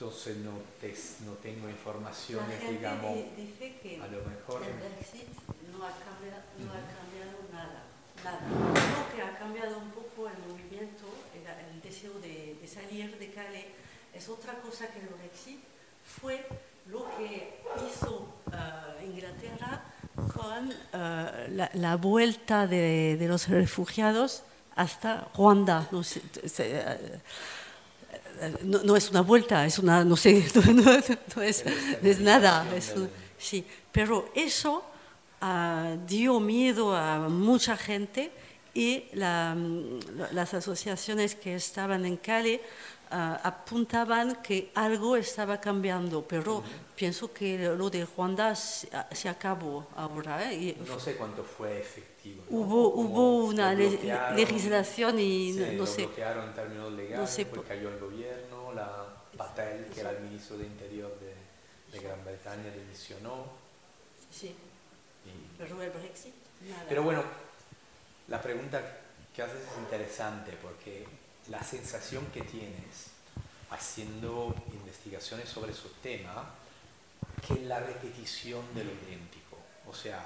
[0.00, 0.94] entonces no, te,
[1.26, 4.62] no tengo informaciones, la digamos, dice que a lo mejor...
[4.64, 5.28] el Brexit
[5.76, 7.84] no ha cambiado, no ha cambiado nada,
[8.24, 8.40] nada.
[8.48, 13.30] Lo que ha cambiado un poco el movimiento, el, el deseo de, de, salir de
[13.30, 13.66] Calais,
[14.14, 15.60] es otra cosa que el Brexit,
[16.02, 16.46] fue
[16.86, 19.84] lo que hizo uh, Inglaterra
[20.32, 24.44] con uh, la, la, vuelta de, de, los refugiados
[24.76, 25.88] hasta Ruanda.
[25.92, 27.20] No sé, se, uh,
[28.62, 31.00] no, no, es una vuelta, es una, no sé, no, no,
[31.36, 31.64] no es,
[32.02, 32.66] es, nada.
[32.74, 32.94] Es
[33.38, 34.84] sí, pero eso
[35.42, 38.30] uh, dio miedo a mucha gente
[38.74, 39.56] y la,
[40.32, 46.94] las asociaciones que estaban en Cali uh, apuntaban que algo estaba cambiando, pero uh -huh.
[46.94, 50.52] pienso que lo de Ruanda se, se acabó ahora.
[50.52, 50.54] ¿eh?
[50.54, 52.09] Y no sé cuánto fue efectivo.
[52.28, 52.42] ¿No?
[52.48, 53.90] Hubo, hubo una le
[54.34, 56.06] legislación y sí, no, sé.
[56.06, 59.06] bloquearon en términos legales, no sé pues cayó el gobierno, la
[59.36, 63.46] Patel, que era el ministro de Interior de, de Gran Bretaña, dimisionó.
[64.30, 64.48] Sí.
[64.48, 65.58] Y...
[65.58, 66.34] Pero el Brexit,
[66.68, 66.84] nada.
[66.88, 67.24] Pero bueno,
[68.28, 68.82] la pregunta
[69.34, 71.06] que haces es interesante porque
[71.48, 73.10] la sensación que tienes
[73.70, 76.54] haciendo investigaciones sobre su tema,
[77.46, 79.58] que la repetición de lo idéntico.
[79.88, 80.24] O sea,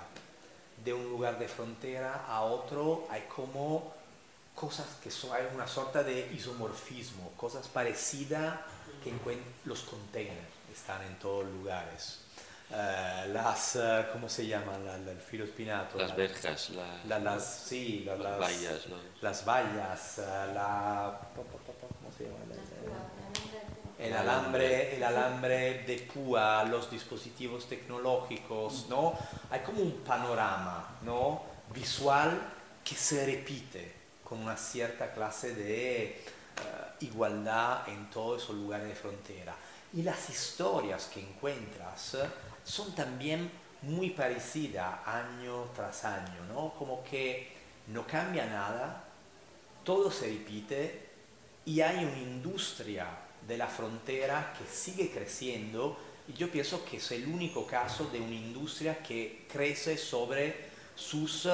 [0.82, 3.92] de un lugar de frontera a otro hay como
[4.54, 8.60] cosas que son, hay una sorta de isomorfismo, cosas parecidas
[9.02, 9.12] que
[9.64, 12.20] los containers están en todos lugares.
[12.70, 14.84] Uh, las, uh, ¿cómo se llaman?
[14.86, 15.98] La, la, el filo espinato.
[15.98, 16.70] Las verjas,
[17.06, 18.86] la, las, sí, las, las, vallas.
[18.88, 18.96] ¿no?
[19.20, 21.20] Las vallas, uh, la...
[24.04, 29.14] El alambre, el alambre de púa, los dispositivos tecnológicos, ¿no?
[29.50, 31.42] Hay como un panorama, ¿no?
[31.72, 32.38] Visual
[32.84, 36.22] que se repite con una cierta clase de
[37.00, 39.56] igualdad en todos esos lugares de frontera.
[39.94, 42.18] Y las historias que encuentras
[42.62, 43.50] son también
[43.80, 46.74] muy parecidas año tras año, ¿no?
[46.74, 47.52] Como que
[47.86, 49.04] no cambia nada,
[49.82, 51.08] todo se repite
[51.64, 57.10] y hay una industria de la frontera que sigue creciendo y yo pienso que es
[57.12, 61.50] el único caso de una industria que crece sobre sus uh,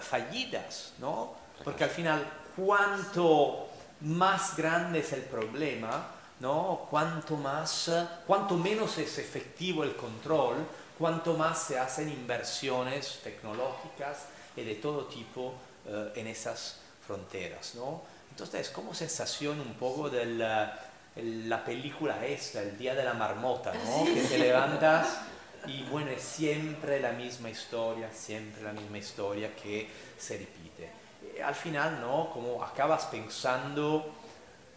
[0.00, 1.34] fallidas, ¿no?
[1.62, 2.26] Porque al final,
[2.56, 3.68] cuanto
[4.00, 6.08] más grande es el problema,
[6.40, 6.86] ¿no?
[6.90, 7.90] Cuanto, más,
[8.26, 10.66] cuanto menos es efectivo el control,
[10.98, 14.26] cuanto más se hacen inversiones tecnológicas
[14.56, 15.54] y de todo tipo
[15.86, 17.74] uh, en esas fronteras.
[17.76, 18.02] ¿no?
[18.30, 20.78] Entonces es como sensación un poco de la,
[21.16, 24.04] la película esta, El Día de la Marmota, ¿no?
[24.04, 25.18] que te levantas
[25.66, 29.88] y bueno, es siempre la misma historia, siempre la misma historia que
[30.18, 30.90] se repite.
[31.36, 32.30] Y al final, ¿no?
[32.30, 34.14] Como acabas pensando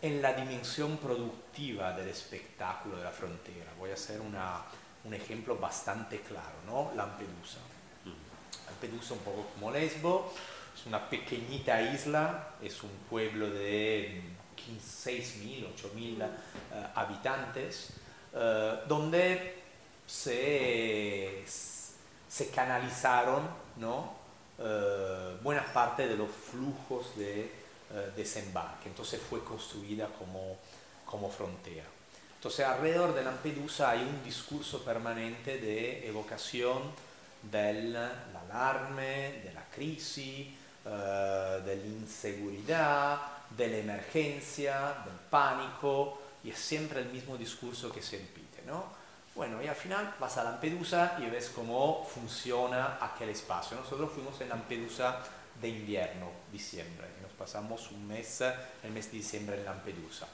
[0.02, 3.72] en la dimensión productiva del espectáculo de la frontera.
[3.78, 4.62] Voy a hacer una,
[5.04, 6.92] un ejemplo bastante claro, ¿no?
[6.96, 7.60] Lampedusa.
[8.66, 10.34] Lampedusa un poco como Lesbo,
[10.74, 14.22] es una pequeñita isla, es un pueblo de
[14.78, 16.30] 6.000, 8.000 uh,
[16.96, 17.92] habitantes,
[18.34, 19.64] uh, donde
[20.06, 21.44] se,
[22.54, 23.48] canalizaron
[23.78, 24.14] ¿no?
[24.58, 27.58] uh, buena parte de los flujos de
[28.16, 30.58] desembarque, entonces fue construida como,
[31.08, 31.86] como frontera.
[32.36, 36.84] Entonces alrededor de Lampedusa hay un discurso permanente de evocación
[37.42, 40.50] del alarme, de la crisis,
[40.86, 48.02] de la inseguridad, de la emergencia, del pánico, y es siempre el mismo discurso que
[48.02, 48.98] se repite, ¿no?
[49.36, 53.78] Bueno, y al final vas a Lampedusa y ves cómo funciona aquel espacio.
[53.78, 55.20] Nosotros fuimos en Lampedusa
[55.62, 60.28] de invierno, diciembre, nos pasamos un mes, el mes de diciembre en Lampedusa.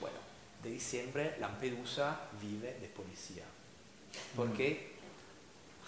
[0.00, 0.16] Bueno,
[0.62, 3.44] de diciembre Lampedusa vive de policía,
[4.36, 4.90] porque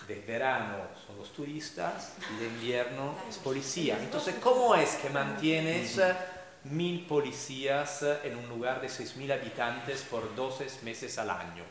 [0.07, 3.99] de verano son los turistas y de invierno es policía.
[4.01, 6.01] Entonces, ¿cómo es que mantienes
[6.65, 11.65] mil policías en un lugar de 6.000 habitantes por 12 meses al año?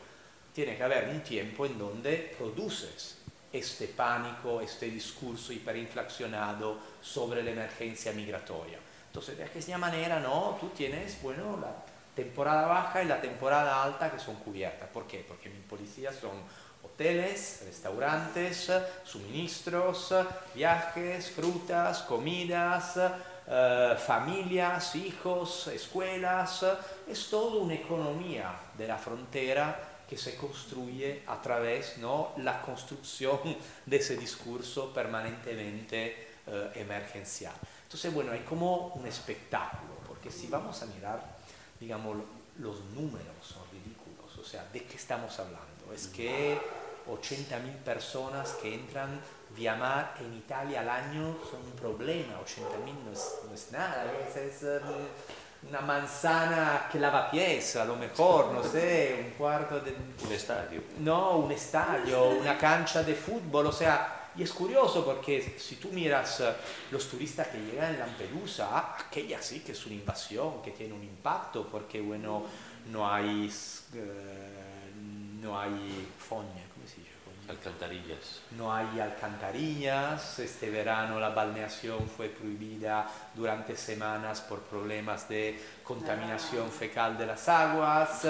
[0.54, 3.18] Tiene que haber un tiempo en donde produces
[3.52, 8.78] este pánico, este discurso hiperinflacionado sobre la emergencia migratoria.
[9.06, 10.56] Entonces, de aquella manera, ¿no?
[10.60, 11.74] Tú tienes, bueno, la
[12.14, 14.88] temporada baja y la temporada alta que son cubiertas.
[14.88, 15.24] ¿Por qué?
[15.26, 16.30] Porque mi policía son
[16.82, 18.72] hoteles, restaurantes,
[19.04, 20.14] suministros,
[20.54, 22.98] viajes, frutas, comidas,
[23.46, 26.64] eh, familias, hijos, escuelas.
[27.08, 32.32] Es toda una economía de la frontera que se construye a través ¿no?
[32.38, 33.38] la construcción
[33.86, 37.54] de ese discurso permanentemente eh, emergencial.
[37.84, 41.22] Entonces, bueno, hay como un espectáculo, porque si vamos a mirar,
[41.78, 42.16] digamos,
[42.58, 45.92] los números son ridículos, o sea, ¿de qué estamos hablando?
[45.94, 46.58] Es que
[47.08, 49.20] 80.000 personas que entran
[49.56, 54.04] vía mar en Italia al año son un problema, 80.000 no es, no es nada,
[54.28, 54.80] es, es eh,
[55.68, 59.94] una manzana que lava pies, a lo mejor, no sé, un cuarto de...
[60.24, 60.82] Un estadio.
[60.98, 65.88] No, un estadio, una cancha de fútbol, o sea, y es curioso porque si tú
[65.88, 66.52] miras eh,
[66.90, 71.02] los turistas que llegan en Lampedusa, aquella sí que es una invasión, que tiene un
[71.02, 72.44] impacto, porque bueno,
[72.90, 73.52] no hay,
[73.94, 74.92] eh,
[75.40, 76.71] no hay fogne.
[77.52, 78.40] Alcantarillas.
[78.52, 86.70] No hay alcantarillas, este verano la balneación fue prohibida durante semanas por problemas de contaminación
[86.70, 88.26] fecal de las aguas,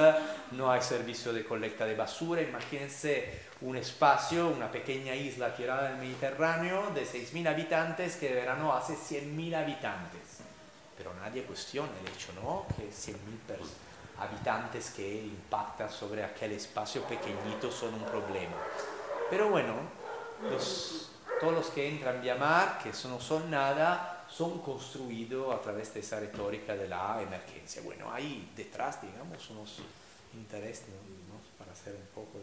[0.50, 5.98] no hay servicio de colecta de basura, imagínense un espacio, una pequeña isla tirada del
[5.98, 10.40] Mediterráneo de 6.000 habitantes que de verano hace 100.000 habitantes.
[10.96, 12.66] Pero nadie cuestiona el hecho, ¿no?
[12.76, 13.16] Que 100.000
[14.18, 18.56] habitantes que impactan sobre aquel espacio pequeñito son un problema.
[19.32, 19.72] Pero bueno,
[21.40, 26.00] todos los que entran vía mar, que no son nada, son construidos a través de
[26.00, 27.80] esa retórica de la emergencia.
[27.80, 29.78] Bueno, hay detrás, digamos, unos
[30.34, 30.84] intereses
[31.58, 32.40] para hacer un poco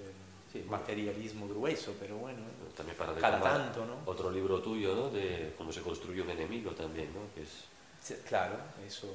[0.52, 2.40] de materialismo grueso, pero bueno,
[2.76, 4.12] también para cada tanto, ¿no?
[4.12, 5.12] Otro libro tuyo, ¿no?
[5.12, 7.20] De cómo se construye un enemigo también, ¿no?
[7.36, 9.06] Que es, claro, eso,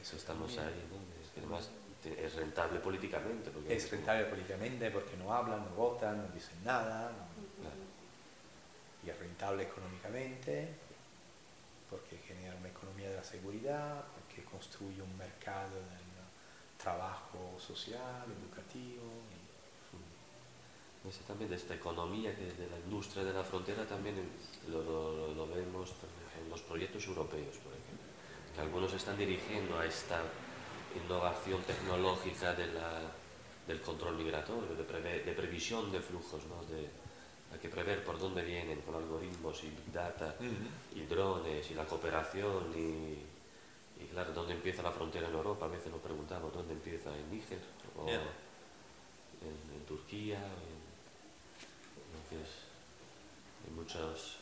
[0.00, 0.96] eso estamos ahí, ¿no?
[1.22, 1.68] Es que además
[2.04, 3.50] es rentable políticamente.
[3.50, 7.10] Porque es rentable políticamente porque no hablan, no votan, no dicen nada.
[9.04, 10.68] Y es rentable económicamente
[11.88, 16.08] porque genera una economía de la seguridad, porque construye un mercado del
[16.76, 19.02] trabajo social, educativo.
[19.32, 21.26] Y...
[21.26, 24.16] también de esta economía que de la industria de la frontera también
[24.68, 25.94] lo, lo vemos
[26.38, 28.06] en los proyectos europeos, por ejemplo,
[28.54, 30.22] que algunos están dirigiendo a esta
[30.96, 33.00] innovación tecnológica de la,
[33.66, 36.64] del control migratorio, de, de previsión de flujos, ¿no?
[36.64, 36.88] de,
[37.52, 40.34] hay que prever por dónde vienen con algoritmos y big data
[40.94, 45.66] y drones y la cooperación y, y, claro, dónde empieza la frontera en Europa.
[45.66, 47.60] A veces nos preguntamos dónde empieza en Níger
[47.96, 48.20] o en,
[49.74, 50.36] en, Turquía.
[50.38, 50.88] En,
[53.66, 54.36] en muchos...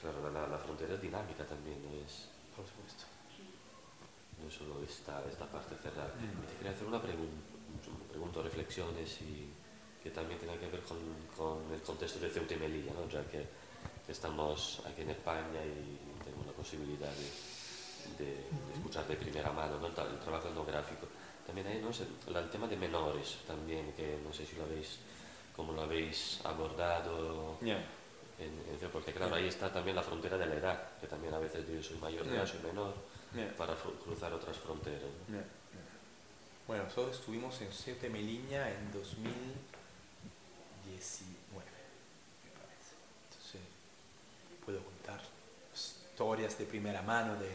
[0.00, 1.90] Claro, la, la, frontera es dinámica también, ¿no?
[2.04, 3.07] es, por supuesto
[4.98, 6.12] esta, esta parte cerrada.
[6.18, 6.46] Mm.
[6.46, 7.32] Te quería hacer una pregunta,
[8.10, 9.48] pregunta, reflexiones y
[10.02, 10.98] que también tenga que ver con,
[11.36, 13.08] con el contexto de Ceuta y Melilla, ¿no?
[13.08, 13.46] ya que,
[14.08, 18.40] estamos aquí en España y tenemos la posibilidad de, de,
[18.72, 19.86] escuchar de primera mano ¿no?
[19.86, 21.06] el, trabajo etnográfico.
[21.46, 21.90] También hay ¿no?
[21.90, 24.98] el, tema de menores, también, que no sé si lo habéis,
[25.54, 27.58] cómo lo habéis abordado.
[27.60, 31.38] En, en, porque claro, ahí está también la frontera de la edad, que también a
[31.38, 32.94] veces yo soy mayor de edad, soy menor
[33.56, 35.02] para cruzar otras fronteras.
[36.66, 41.64] Bueno, nosotros estuvimos en Siete Meliña en 2019,
[42.44, 42.94] me parece.
[43.30, 43.60] Entonces,
[44.64, 45.20] puedo contar
[45.74, 47.50] historias de primera mano de,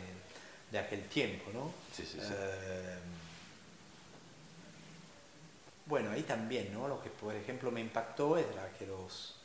[0.71, 1.71] de aquel tiempo, ¿no?
[1.95, 2.33] Sí, sí, sí.
[2.33, 2.97] Eh,
[5.85, 6.87] bueno, ahí también, ¿no?
[6.87, 9.35] Lo que por ejemplo me impactó era que los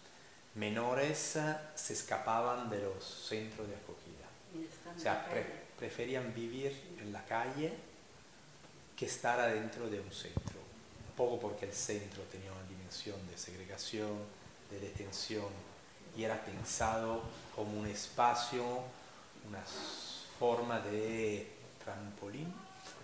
[0.55, 1.37] menores
[1.75, 4.29] se escapaban de los centros de acogida.
[4.97, 5.29] O sea,
[5.79, 7.73] preferían vivir en la calle
[8.97, 10.59] que estar adentro de un centro.
[11.09, 14.19] Un poco porque el centro tenía una dimensión de segregación,
[14.71, 15.47] de detención,
[16.17, 17.23] y era pensado
[17.55, 18.65] como un espacio,
[19.49, 19.63] una
[20.39, 21.49] forma de
[21.85, 22.53] trampolín,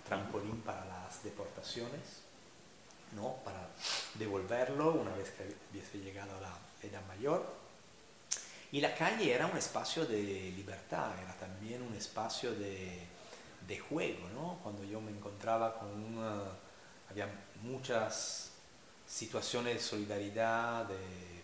[0.07, 2.23] trampolín para las deportaciones,
[3.15, 3.36] ¿no?
[3.44, 3.69] para
[4.15, 7.64] devolverlo una vez que hubiese llegado a la edad mayor
[8.75, 13.07] y la calle era un espacio de libertad, era también un espacio de,
[13.69, 14.59] de juego, ¿no?
[14.65, 16.43] Cuando yo me encontraba con una,
[17.09, 17.29] había
[17.63, 18.51] muchas
[19.07, 20.97] situaciones de solidaridad de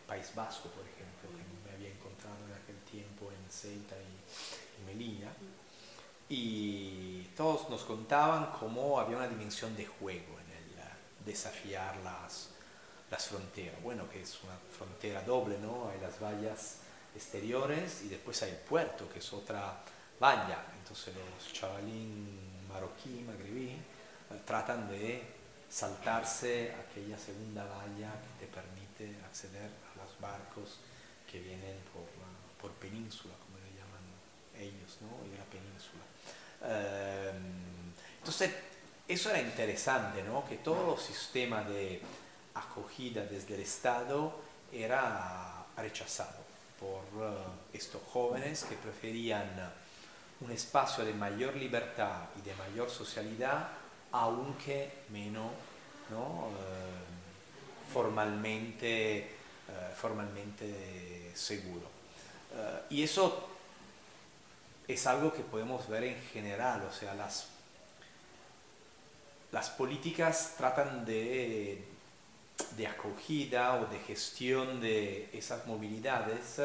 [0.08, 4.86] País Vasco, por ejemplo, que me había encontrado en aquel tiempo en Ceuta y, y
[4.86, 5.30] Melilla.
[6.28, 12.48] Y todos nos contaban cómo había una dimensión de juego en el desafiar las,
[13.08, 13.80] las fronteras.
[13.84, 15.90] Bueno, que es una frontera doble, ¿no?
[15.90, 19.80] Hay las vallas exteriores y después hay el puerto, que es otra
[20.18, 20.64] valla.
[20.78, 25.22] Entonces los chavalín marroquí, magrebí, eh, tratan de
[25.68, 30.78] saltarse aquella segunda valla que te permite acceder a los barcos
[31.30, 32.02] que vienen por,
[32.60, 34.02] por península, como le llaman
[34.58, 35.26] ellos, ¿no?
[35.26, 36.02] y la península.
[36.62, 38.50] Em, entonces,
[39.06, 40.44] eso era interesante, ¿no?
[40.46, 42.02] que todo el sistema de
[42.54, 44.40] acogida desde el Estado
[44.72, 46.49] era rechazado
[46.80, 47.36] por eh,
[47.74, 49.48] estos jóvenes que preferían
[50.40, 53.68] un espacio de mayor libertad y de mayor socialidad,
[54.10, 55.52] aunque menos
[56.10, 56.48] ¿no?
[56.48, 59.30] Eh, formalmente, eh,
[59.94, 61.88] formalmente seguro.
[62.88, 63.48] y eso
[64.88, 67.46] es algo que podemos ver en general, o sea, las,
[69.52, 71.84] las políticas tratan de
[72.76, 76.60] de acogida o de gestión de esas movilidades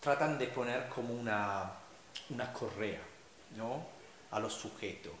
[0.00, 1.72] tratan de poner como una,
[2.30, 3.02] una correa
[3.56, 3.86] ¿no?
[4.30, 5.12] a los sujetos.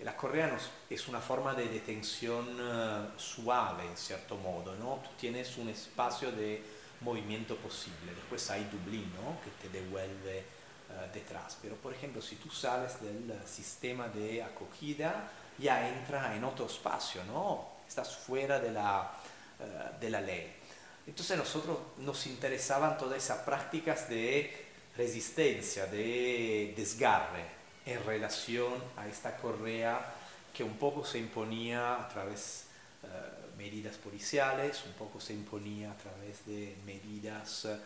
[0.00, 0.56] La correa
[0.88, 4.76] es una forma de detención eh, suave, en cierto modo.
[4.76, 5.00] ¿no?
[5.02, 6.62] Tú tienes un espacio de
[7.00, 8.14] movimiento posible.
[8.14, 9.40] Después hay Dublín ¿no?
[9.42, 10.44] que te devuelve
[10.90, 11.58] uh, detrás.
[11.60, 17.24] Pero, por ejemplo, si tú sales del sistema de acogida, ya entra en otro espacio,
[17.24, 17.77] ¿no?
[17.88, 19.10] Estás fuera de la,
[19.58, 20.54] eh, de la ley.
[21.06, 24.66] Entonces nosotros nos interesaban todas esas prácticas de
[24.96, 27.46] resistencia, de desgarre
[27.86, 30.14] en relación a esta correa
[30.52, 32.66] que un poco se imponía a través
[33.02, 37.78] de eh, medidas policiales, un poco se imponía a través de medidas eh,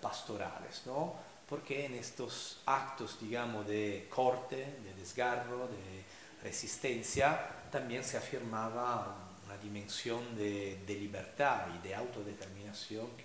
[0.00, 1.14] pastorales, ¿no?
[1.48, 6.04] Porque en estos actos, digamos, de corte, de desgarro, de
[6.42, 9.24] resistencia, también se afirmaba
[9.60, 13.24] dimensión de, de, libertad y de autodeterminación que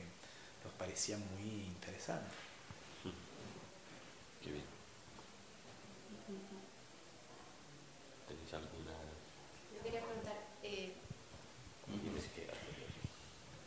[0.63, 2.31] nos parecía muy interesante.
[4.41, 4.63] Qué bien.
[8.27, 8.93] ¿Tenéis alguna...?
[9.75, 10.37] Yo quería preguntar...
[10.63, 10.93] Eh,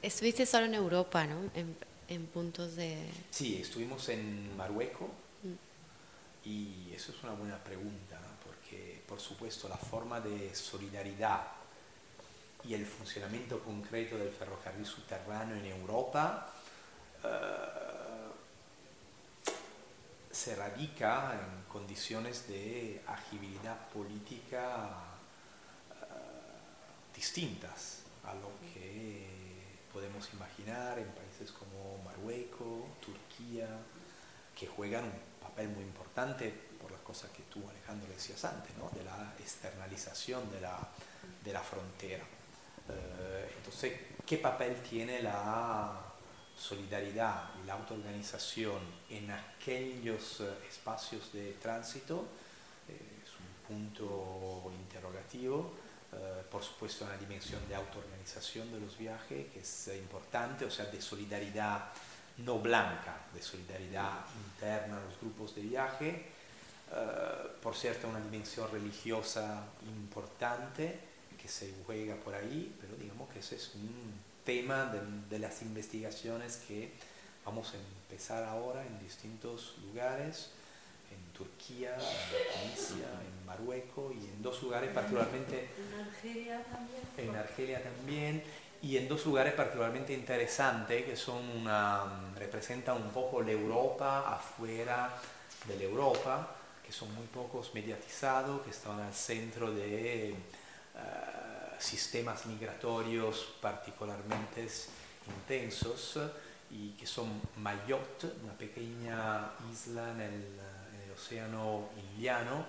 [0.02, 1.50] estuviste solo en Europa, ¿no?
[1.54, 1.76] En,
[2.08, 3.06] en, puntos de...
[3.30, 5.10] Sí, estuvimos en Marruecos
[5.42, 6.48] mm.
[6.48, 8.18] y eso es una buena pregunta,
[9.12, 11.42] por supuesto la forma de solidaridad
[12.64, 16.50] y el funcionamiento concreto del ferrocarril subterráneo en Europa
[17.22, 17.28] eh,
[20.30, 24.88] se radica en condiciones de agilidad política
[25.90, 29.26] eh, distintas a lo que
[29.92, 33.68] podemos imaginar en países como Marruecos, Turquía,
[34.58, 35.12] que juegan un
[35.42, 36.71] papel muy importante
[37.12, 38.88] cosas que tú, Alejandro, decías antes, ¿no?
[38.98, 40.78] de la externalización de la,
[41.44, 42.24] de la frontera.
[42.88, 43.92] Eh, entonces,
[44.24, 45.92] ¿qué papel tiene la
[46.56, 48.80] solidaridad y la autoorganización
[49.10, 52.28] en aquellos eh, espacios de tránsito?
[52.88, 55.76] Eh, es un punto interrogativo.
[56.50, 61.00] por supuesto, una dimensión de autoorganización de los viajes que es importante, o sea, de
[61.00, 61.92] solidaridad
[62.38, 66.31] no blanca, de solidaridad interna a los grupos de viaje.
[67.62, 70.98] Por cierto, una dimensión religiosa importante
[71.40, 74.14] que se juega por ahí, pero digamos que ese es un
[74.44, 75.00] tema de,
[75.30, 76.92] de, las investigaciones que
[77.44, 80.50] vamos a empezar ahora en distintos lugares,
[81.10, 85.68] en Turquía, en Tunisia, en Marruecos y en dos lugares particularmente...
[85.78, 87.02] En Argelia también.
[87.18, 88.42] En Argelia también
[88.82, 95.14] y en dos lugares particularmente interesantes que son una, representan un poco la Europa afuera
[95.66, 96.56] de la Europa,
[96.92, 100.34] que son muy pocos mediatizados, que están al centro de eh,
[101.78, 104.68] sistemas migratorios particularmente
[105.38, 106.18] intensos
[106.70, 112.66] y que son Mayotte, una pequeña isla en el, en el océano Indiano,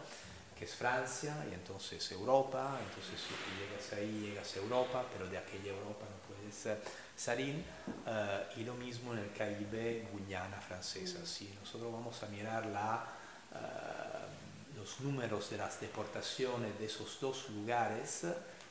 [0.57, 5.37] que es Francia, y entonces Europa, entonces si llegas ahí, llegas a Europa, pero de
[5.37, 6.79] aquella Europa no puedes
[7.17, 7.61] salir,
[8.05, 11.25] uh, y lo mismo en el Caribe, Guyana francesa.
[11.25, 13.19] Si nosotros vamos a mirar la...
[13.53, 18.25] Uh, los números de las deportaciones de esos dos lugares,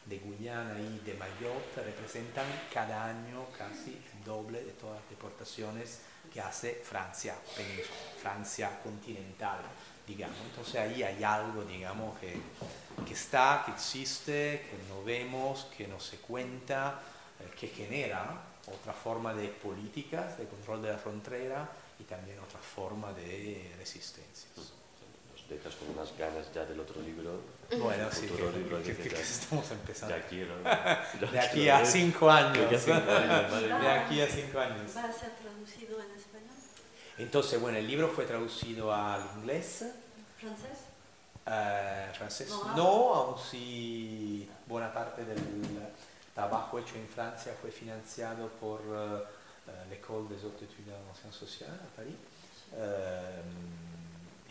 [0.04, 6.00] de Guyana y de Mayotte, representan cada año casi el doble de todas las deportaciones
[6.30, 7.34] que hace Francia,
[8.20, 9.60] Francia continental,
[10.06, 10.36] digamos.
[10.50, 12.36] Entonces ahí hay algo, digamos, que,
[13.06, 17.00] que está, que existe, que no vemos, que no se cuenta,
[17.40, 21.68] eh, que genera otra forma de políticas, de control de la frontera
[22.02, 24.48] y también otra forma de resistencia
[25.52, 27.40] dejas con unas ganas ya del otro libro.
[27.78, 30.14] Bueno, sí, que, libro que, que, que, estamos empezando.
[30.14, 30.56] De aquí, ¿no?
[31.30, 32.70] de aquí a cinco años.
[32.70, 34.96] De aquí a cinco años.
[34.96, 36.56] ¿Va a ser traducido en español?
[37.18, 39.84] Entonces, bueno, el libro fue traducido al inglés.
[40.38, 40.78] ¿Francés?
[41.46, 45.40] Eh, francés No, no, aun si buena parte del
[46.34, 49.22] trabajo hecho en Francia fue financiado por eh,
[49.90, 52.16] l'École des Hautes Études en Sciences Sociales a París.
[52.74, 53.42] Eh,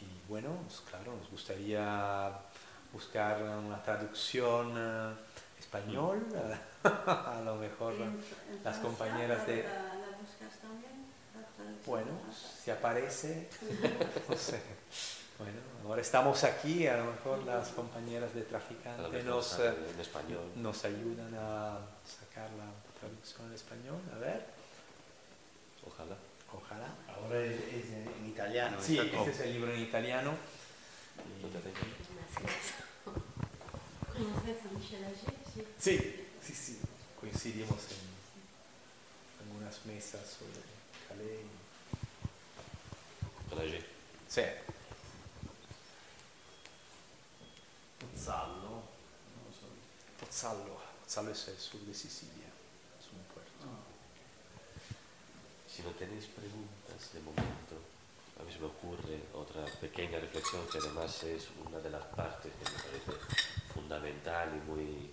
[0.01, 2.31] y bueno, pues claro, nos gustaría
[2.93, 5.13] buscar una traducción eh,
[5.59, 6.25] español,
[6.83, 7.93] a lo mejor
[8.63, 9.63] las compañeras de...
[9.63, 10.91] ¿La, buscas también?
[11.85, 12.11] Bueno,
[12.63, 13.49] si aparece,
[14.29, 14.61] no sé.
[15.37, 15.57] Bueno,
[15.87, 20.51] ahora estamos aquí, a lo mejor las compañeras de traficante nos, eh, en español.
[20.57, 22.69] nos ayudan a sacar la
[22.99, 23.99] traducción al español.
[24.15, 24.45] A ver,
[26.01, 26.17] Ojalá.
[26.53, 26.87] ojalá.
[27.07, 28.77] Ahora es, es en, en italiano.
[28.81, 29.21] Sí, está todo.
[29.21, 30.31] este es el libro en italiano.
[31.41, 31.71] ¿No te hace?
[34.11, 35.33] ¿Conoces a Michel Ager?
[35.53, 35.65] Sí.
[35.79, 36.79] Sí, sí, sí.
[37.19, 40.61] Coincidimos en, en unas mesas sobre
[41.07, 41.45] Calais.
[43.49, 43.79] Con allí.
[44.27, 44.41] Sí.
[47.99, 48.69] Pozzallo.
[49.35, 49.67] Non lo so.
[50.19, 50.79] Pozzallo.
[51.03, 52.49] Pozzallo es el sur de Sicilia.
[52.99, 53.67] Es un puerto.
[55.71, 57.75] Si no tenéis preguntas de momento,
[58.39, 62.51] a mí se me ocurre otra pequeña reflexión que además es una de las partes
[62.51, 63.25] que me parece
[63.73, 65.09] fundamental y muy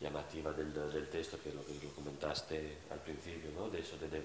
[0.00, 3.68] llamativa del, del texto, que lo que lo comentaste al principio, ¿no?
[3.70, 4.20] de eso de, de-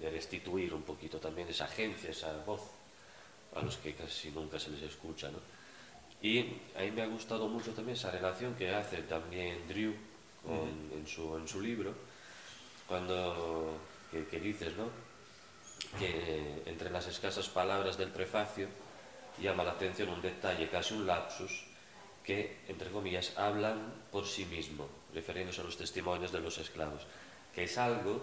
[0.00, 2.60] de- restituir un poquito también esa agencia, esa voz
[3.54, 5.30] a los que casi nunca se les escucha.
[5.30, 5.38] ¿no?
[6.22, 6.40] Y
[6.76, 9.94] a mí me ha gustado mucho también esa relación que hace también Drew
[10.44, 11.94] con- en, su, en su libro,
[12.86, 13.78] cuando
[14.24, 14.88] que, que dices, ¿no?
[15.98, 18.68] que entre las escasas palabras del prefacio
[19.40, 21.64] llama la atención un detalle, casi un lapsus,
[22.24, 27.06] que, entre comillas, hablan por sí mismo, refiriéndose a los testimonios de los esclavos,
[27.54, 28.20] que es algo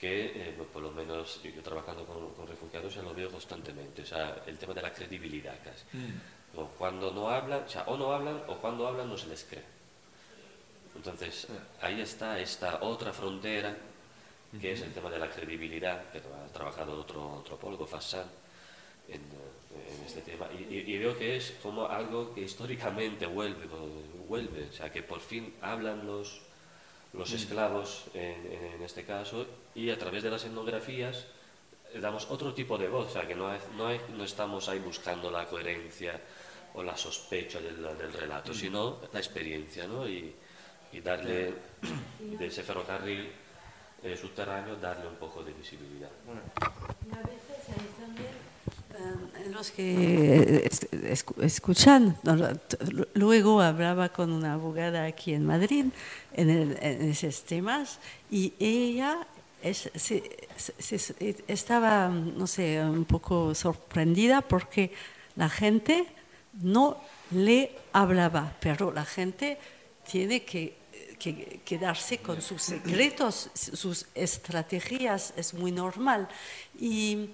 [0.00, 4.06] que, eh, por lo menos yo, trabajando con, con refugiados, ya lo veo constantemente, o
[4.06, 5.84] sea, el tema de la credibilidad casi.
[6.56, 9.44] O cuando no hablan, o sea, o no hablan, o cuando hablan no se les
[9.44, 9.64] cree.
[10.96, 11.46] Entonces,
[11.80, 13.76] ahí está esta otra frontera,
[14.60, 18.24] que es el tema de la credibilidad, que ha trabajado otro antropólogo, Fassan,
[19.08, 20.48] en, en este tema.
[20.58, 23.66] Y, y- y veo que es como algo que históricamente vuelve,
[24.26, 26.40] vuelve, o sea, que por fin hablan los,
[27.12, 31.26] los esclavos, en, en- este caso, y a través de las etnografías
[32.00, 34.78] damos otro tipo de voz, o sea, que no, es- no, es- no estamos ahí
[34.78, 36.20] buscando la coherencia
[36.74, 40.08] o la sospecha del, del relato, sino la experiencia, ¿no?
[40.08, 40.34] Y,
[40.92, 41.52] y darle
[42.20, 43.30] de ese ferrocarril
[44.02, 46.10] eh, subterráneo, darle un poco de visibilidad.
[46.28, 48.28] A veces hay también
[49.46, 52.16] eh, los que es- escu- escuchan.
[53.14, 55.86] Luego hablaba con una abogada aquí en Madrid
[56.34, 57.98] en, el- en esos temas
[58.30, 59.26] y ella
[59.62, 60.22] es- se-
[60.68, 64.92] se- estaba, no sé, un poco sorprendida porque
[65.36, 66.06] la gente
[66.62, 66.96] no
[67.30, 69.58] le hablaba, pero la gente
[70.10, 70.76] tiene que,
[71.18, 76.28] que quedarse con sus secretos, sus estrategias, es muy normal.
[76.78, 77.30] Y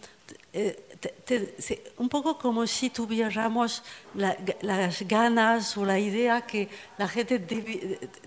[0.54, 3.82] eh, te- te- un poco como si tuviéramos
[4.14, 7.38] la- las ganas o la idea que la gente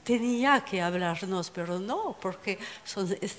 [0.03, 3.37] tenía que hablarnos, pero no, porque son es,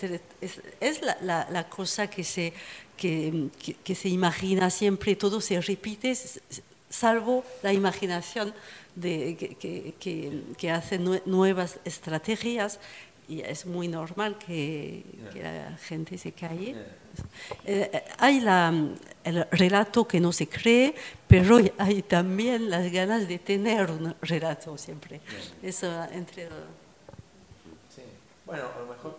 [0.81, 2.53] es la, la- la cosa que se,
[2.97, 6.17] que, que- que se imagina siempre, todo se repite,
[6.91, 8.53] salvo la imaginación
[9.01, 12.79] de, que, que, que- hace nue- nuevas estrategias
[13.29, 16.75] y es muy normal que, que la gente se calle.
[17.65, 18.73] Eh, eh, hay la,
[19.25, 20.95] el relato que no se cree,
[21.29, 25.21] pero hay también las ganas de tener un relato siempre.
[25.63, 26.47] Eso entre...
[27.95, 28.03] Sí.
[28.47, 29.19] Bueno, a lo mejor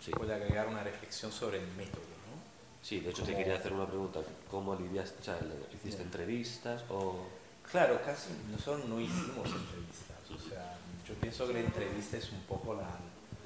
[0.00, 0.10] Sí.
[0.10, 2.36] puede agregar una reflexión sobre el método, ¿no?
[2.82, 4.20] Sí, de hecho te quería hacer una pregunta.
[4.50, 5.20] ¿Cómo lidiaste?
[5.20, 7.26] O sea, ¿le- ¿hiciste entrevistas o...?
[7.74, 10.30] Claro, casi nosotros no hicimos entrevistas.
[10.30, 10.76] O sea,
[11.08, 12.86] yo pienso que la entrevista es un poco la,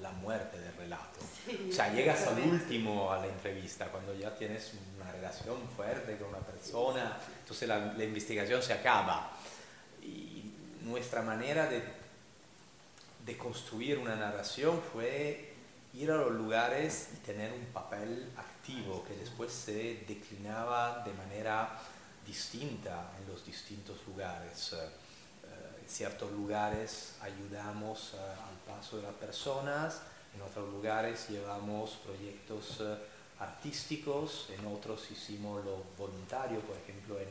[0.02, 1.20] la muerte del relato.
[1.66, 6.28] o sea, llegas al último a la entrevista, cuando ya tienes una relación fuerte con
[6.28, 9.32] una persona, entonces la, la investigación se acaba.
[10.02, 10.52] Y
[10.82, 11.82] nuestra manera de,
[13.24, 15.54] de construir una narración fue
[15.94, 21.80] ir a los lugares y tener un papel activo que después se declinaba de manera
[22.28, 24.74] distinta en los distintos lugares.
[24.74, 30.02] Eh, eh, en ciertos lugares ayudamos eh, al paso de las personas,
[30.34, 32.82] en otros lugares llevamos proyectos
[33.40, 37.28] artísticos, en otros hicimos lo voluntario, por ejemplo en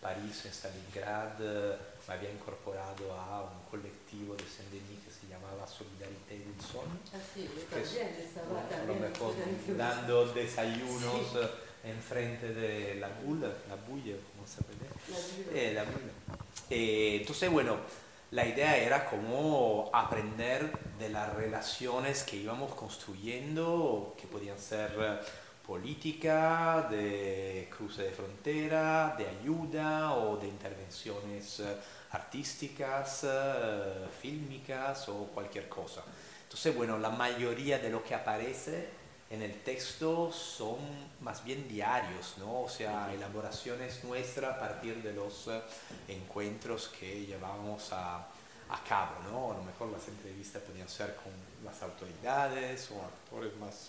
[0.00, 6.38] París, en Stalingrad, me había incorporado a un colectivo de Saint-Denis que se llamaba Solidarité
[6.38, 6.88] del Sol.
[7.12, 9.34] Así, que es, a lo mejor
[9.76, 11.36] dando desayunos
[11.84, 16.12] enfrente de la bulla, la bulla, como se puede eh, la bulla.
[16.70, 17.76] Eh, entonces, bueno,
[18.32, 25.18] la idea era como aprender de las relaciones que íbamos construyendo, que podían ser eh,
[25.66, 31.76] política, de cruce de frontera, de ayuda o de intervenciones eh,
[32.12, 36.02] artísticas, eh, fílmicas o cualquier cosa.
[36.44, 38.88] Entonces, bueno, la mayoría de lo que aparece
[39.32, 40.76] en el texto son
[41.22, 42.64] más bien diarios, ¿no?
[42.64, 45.48] O sea, elaboraciones nuestras a partir de los
[46.06, 49.52] encuentros que llevábamos a, a cabo, ¿no?
[49.52, 51.32] A lo mejor las entrevistas podían ser con
[51.64, 53.88] las autoridades o actores más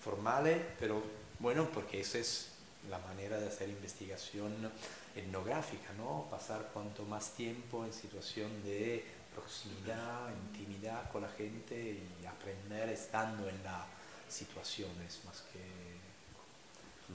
[0.00, 1.02] formales, pero
[1.40, 2.52] bueno, porque esa es
[2.88, 4.70] la manera de hacer investigación
[5.16, 6.28] etnográfica, ¿no?
[6.30, 9.04] Pasar cuanto más tiempo en situación de
[9.34, 13.93] proximidad, intimidad con la gente y aprender estando en las
[14.34, 15.62] situaciones más que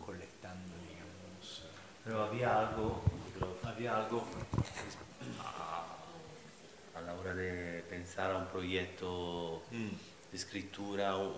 [0.05, 1.63] colectando, digamos.
[2.03, 3.01] Pero había algo,
[3.63, 4.23] había algo
[5.43, 5.85] a,
[6.97, 9.89] a la hora de pensar a un proyecto Mm.
[10.31, 11.33] de escritura o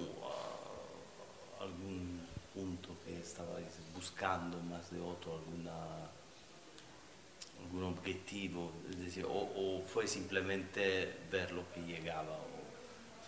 [1.60, 2.22] a algún
[2.54, 5.74] punto que estabais buscando más de otro, alguna,
[7.64, 12.38] algún objetivo, es decir, o, o fue simplemente ver lo que llegaba.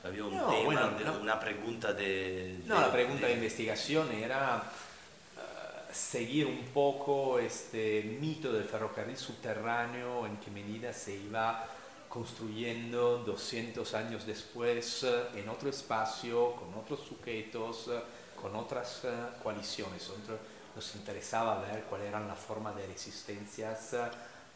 [0.03, 1.19] Había un No, tema, bueno, no.
[1.21, 2.59] una pregunta de...
[2.65, 4.61] No, de- la pregunta de de- investigación era
[5.37, 11.65] eh, seguir un poco este mito del ferrocarril subterráneo, en qué medida se iba
[12.09, 18.01] construyendo 200 años después eh, en otro espacio, con otros sujetos, eh,
[18.41, 19.09] con otras eh,
[19.41, 20.09] coaliciones.
[20.75, 23.95] Nos interesaba ver cuáles eran las formas de resistencias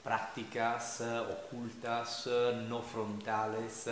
[0.03, 2.27] prácticas, ocultas,
[2.67, 3.87] no frontales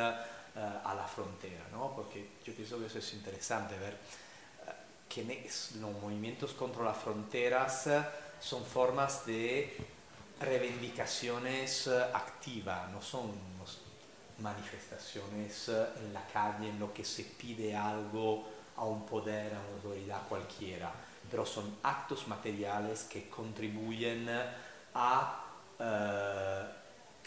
[0.56, 1.94] eh, a la frontera, ¿no?
[1.96, 4.72] porque yo pienso que eso es interesante ver eh,
[5.10, 5.50] que
[5.80, 8.02] los movimientos contra las fronteras eh,
[8.40, 9.76] son formas de
[10.40, 13.32] reivindicaciones activas, no son
[14.40, 19.70] manifestaciones en la calle en lo que se pide algo a un poder, a una
[19.76, 20.92] autoridad cualquiera,
[21.30, 24.30] pero son actos materiales que contribuyen
[24.94, 25.46] a
[25.80, 26.66] eh,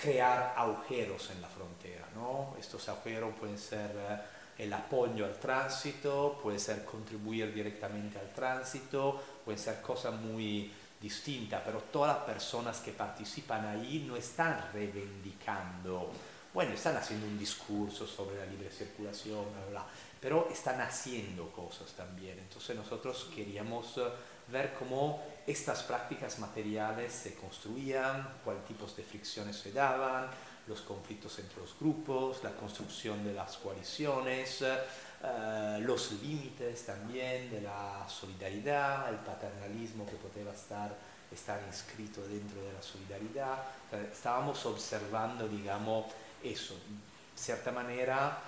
[0.01, 2.09] crear agujeros en la frontera.
[2.15, 2.55] ¿no?
[2.59, 4.19] Estos agujeros pueden ser eh,
[4.59, 11.63] el apoyo al tránsito, puede ser contribuir directamente al tránsito, pueden ser cosas muy distintas,
[11.65, 16.11] pero todas las personas que participan ahí no están reivindicando,
[16.55, 19.87] bueno, están haciendo un discurso sobre la libre circulación, bla, bla,
[20.21, 22.39] pero están haciendo cosas también.
[22.39, 24.03] Entonces nosotros queríamos eh,
[24.49, 30.29] ver cómo estas prácticas materiales se construían, cuáles tipos de fricciones se daban,
[30.67, 37.63] los conflictos entre los grupos, la construcción de las coaliciones, eh, los límites también de
[37.63, 40.95] la solidaridad, el paternalismo que podía estar,
[41.33, 43.59] estar inscrito dentro de la solidaridad.
[43.93, 46.07] Eh, estábamos observando, digamos,
[46.43, 48.39] eso, de cierta manera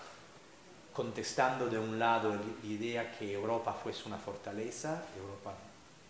[0.93, 5.55] contestando de un lado la idea que Europa fuese una fortaleza, Europa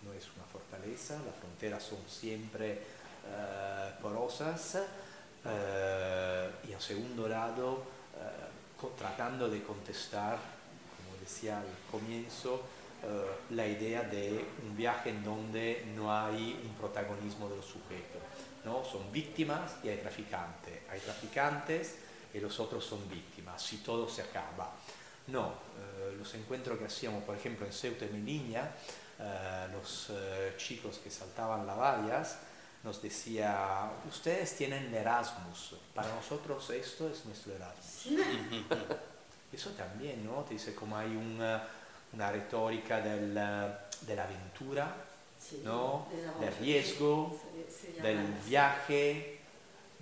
[0.05, 4.79] no es una fortaleza, las fronteras son siempre eh, porosas,
[5.45, 7.83] eh, y al segundo lado
[8.17, 10.39] eh, tratando de contestar,
[10.97, 12.63] como decía al comienzo,
[13.49, 18.21] la idea de un viaje en donde no hay un protagonismo de los sujetos,
[18.65, 18.85] ¿no?
[18.85, 21.97] son víctimas y hay traficantes, hay traficantes
[22.33, 24.73] y los otros son víctimas, si todo se acaba.
[25.27, 28.73] No, eh, los encuentros que hacíamos, por ejemplo, en Ceuta y Melilla,
[29.19, 32.39] eh, los eh, chicos que saltaban las vallas,
[32.83, 38.07] nos decía, ustedes tienen Erasmus, para nosotros esto es nuestro Erasmus.
[39.53, 40.45] Eso también, ¿no?
[40.45, 41.63] Te dice como hay una,
[42.13, 44.95] una retórica del, eh, de la aventura,
[45.65, 46.07] ¿no?
[46.41, 47.39] Del riesgo,
[48.03, 49.41] del viaje,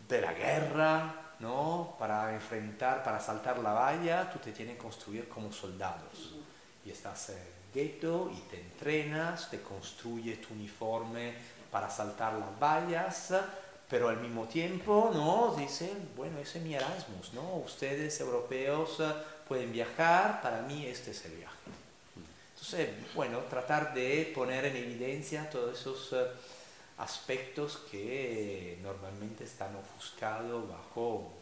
[0.09, 1.97] de la guerra, ¿no?
[1.99, 6.35] Para enfrentar, para saltar la valla, tú te tienes que construir como soldados.
[6.85, 11.35] Y estás en el gueto y te entrenas, te construyes tu uniforme
[11.71, 13.35] para saltar las vallas,
[13.89, 15.55] pero al mismo tiempo, ¿no?
[15.57, 17.57] Dicen, bueno, ese es mi Erasmus, ¿no?
[17.57, 19.13] Ustedes europeos eh,
[19.47, 21.57] pueden viajar, para mí este es el viaje.
[22.71, 26.27] Entonces, bueno, tratar de poner en evidencia todos esos eh,
[26.99, 31.33] aspectos que normalmente están ofuscados bajo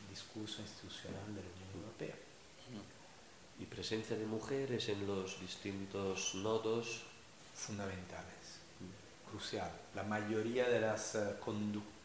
[0.00, 2.14] el discurso institucional de la Unión Europea.
[3.58, 7.02] Y presencia de mujeres en los distintos nodos.
[7.54, 8.60] fundamentales,
[9.30, 9.70] crucial.
[9.94, 11.36] La mayoría de, las, eh,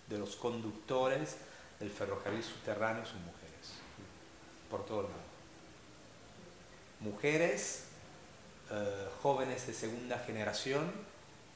[0.07, 1.37] de los conductores
[1.79, 3.79] del ferrocarril subterráneo son mujeres.
[4.69, 5.31] por todos lados.
[6.99, 7.90] Mujeres,
[8.71, 10.91] eh, jóvenes de segunda generación,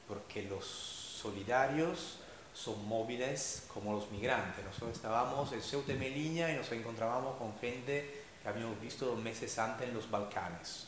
[0.06, 2.18] porque los solidarios
[2.54, 4.64] son móviles como los migrantes.
[4.64, 9.18] Nosotros estábamos en Ceuta y Melilla y nos encontrábamos con gente que habíamos visto dos
[9.18, 10.86] meses antes en los Balcanes.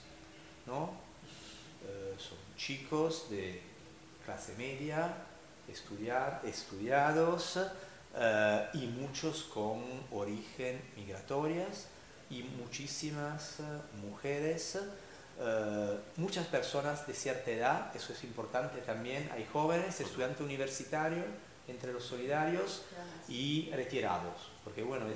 [0.67, 0.93] ¿no?
[1.87, 3.61] Eh, son chicos de
[4.25, 5.15] clase media,
[5.69, 7.59] estudiar, estudiados
[8.17, 9.83] eh, y muchos con
[10.13, 11.87] origen migratorias
[12.31, 13.65] y muchísimas eh,
[15.39, 21.25] mujeres, muchas personas de cierta edad, eso es importante también, hay jóvenes, estudiantes universitarios
[21.69, 22.83] entre los solidarios
[23.29, 25.15] y retirados, porque bueno, el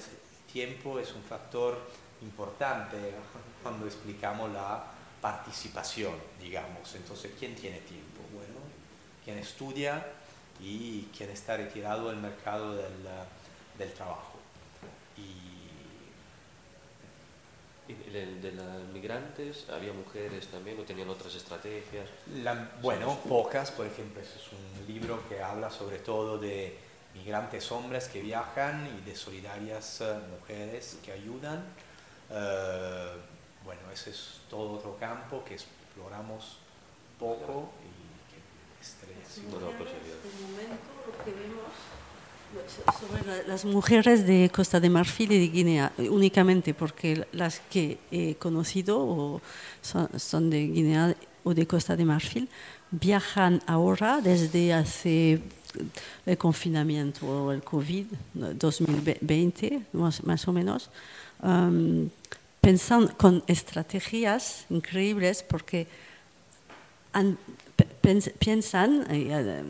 [0.52, 1.78] tiempo es un factor
[2.20, 2.96] importante
[3.62, 4.84] cuando explicamos la
[5.20, 6.94] participación, digamos.
[6.94, 8.20] Entonces, ¿quién tiene tiempo?
[8.34, 8.60] Bueno,
[9.24, 10.06] quien estudia
[10.60, 13.08] y quien está retirado del mercado del,
[13.78, 14.38] del trabajo.
[17.88, 22.08] Y de los migrantes había mujeres también o tenían otras estrategias?
[22.80, 26.76] bueno, pocas, por ejemplo, ese es un libro que habla sobre todo de
[27.14, 31.64] migrantes hombres que viajan y de solidarias eh, mujeres que ayudan.
[32.30, 33.12] Eh,
[33.64, 36.58] bueno, ese es todo otro campo que exploramos
[37.18, 39.50] poco y que estrés.
[39.50, 39.90] Bueno, pues,
[40.40, 40.76] momento
[41.06, 41.72] lo que vemos
[43.00, 48.34] sobre las mujeres de Costa de Marfil y de Guinea, únicamente porque las que he
[48.36, 49.40] conocido
[49.82, 51.14] son, de Guinea
[51.44, 52.48] o de Costa de Marfil,
[52.90, 55.40] viajan ahora desde hace
[56.26, 60.90] el confinamiento o el COVID 2020, más, o menos,
[62.60, 65.86] pensando con estrategias increíbles porque
[68.02, 69.64] piensan, eh,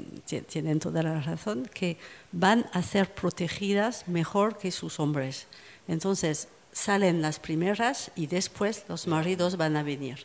[0.49, 1.97] tienen toda la razón, que
[2.33, 5.47] van a ser protegidas mejor que sus hombres.
[5.87, 10.25] Entonces salen las primeras y después los maridos van a venir.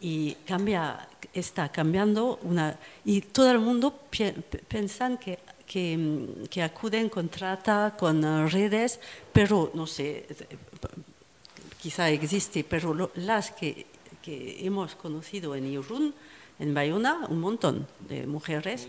[0.00, 2.78] Y cambia, está cambiando una...
[3.04, 3.98] Y todo el mundo
[4.68, 9.00] piensa que, que, acuden con trata, con redes,
[9.32, 10.26] pero no sé,
[11.80, 13.86] quizá existe, pero las que,
[14.22, 16.14] que hemos conocido en Irún,
[16.58, 18.88] en Bayona un montón de mujeres.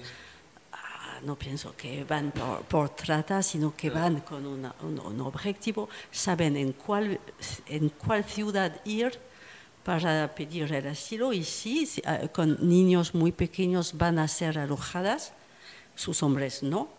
[0.71, 6.73] Ah, no pienso que van por, trata, sino que van con un, objetivo, saben en
[6.73, 7.19] cuál,
[7.67, 9.19] en cuál ciudad ir
[9.83, 15.33] para pedir el asilo y sí, ah, con niños muy pequeños van a ser alojadas,
[15.95, 16.89] sus hombres no,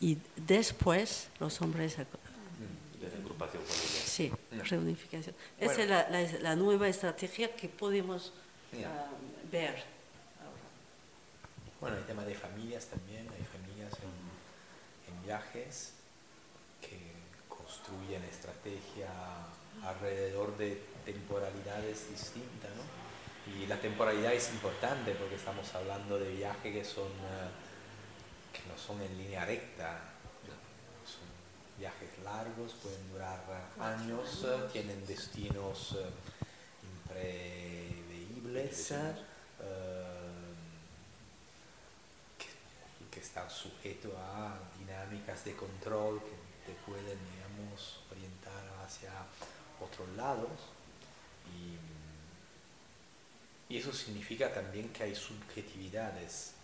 [0.00, 1.96] y después los hombres...
[4.04, 4.30] Sí,
[4.68, 5.34] reunificación.
[5.58, 6.08] Esa es la,
[6.42, 8.34] la, nueva estrategia que podemos
[9.50, 9.82] ver.
[11.80, 14.30] Bueno, hay tema de familias también, hay familias en,
[15.24, 15.92] viajes
[16.80, 16.98] que
[17.48, 19.08] construyen estrategia
[19.84, 23.52] alrededor de temporalidades distintas, ¿no?
[23.54, 27.50] Y la temporalidad es importante porque estamos hablando de viajes que son eh,
[28.52, 30.00] que no son en línea recta,
[31.04, 31.28] son
[31.78, 33.44] viajes largos, pueden durar
[33.78, 36.10] años, tienen destinos eh,
[37.04, 38.94] impreveíbles
[43.10, 49.10] que, están sujetos a dinámicas de control que te pueden, digamos, orientar hacia
[49.80, 50.50] otros lados.
[51.56, 51.78] Y,
[53.76, 56.54] eso significa también que hay subjetividades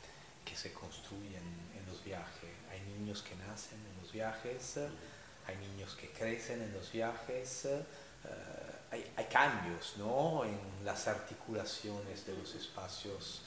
[0.45, 1.45] que se construyen
[1.79, 2.51] en los viajes.
[2.69, 4.79] Hay niños que nacen en los viajes,
[5.47, 7.67] hay niños que crecen en los viajes.
[7.67, 7.85] Eh,
[8.91, 10.45] hay, cambios ¿no?
[10.45, 13.43] en las articulaciones de los espacios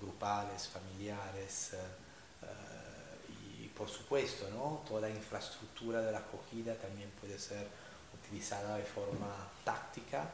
[0.00, 1.78] grupales, familiares eh,
[3.76, 4.82] por supuesto ¿no?
[4.88, 7.66] toda la infraestructura de la acogida también puede ser
[8.14, 10.24] utilizada de forma táctica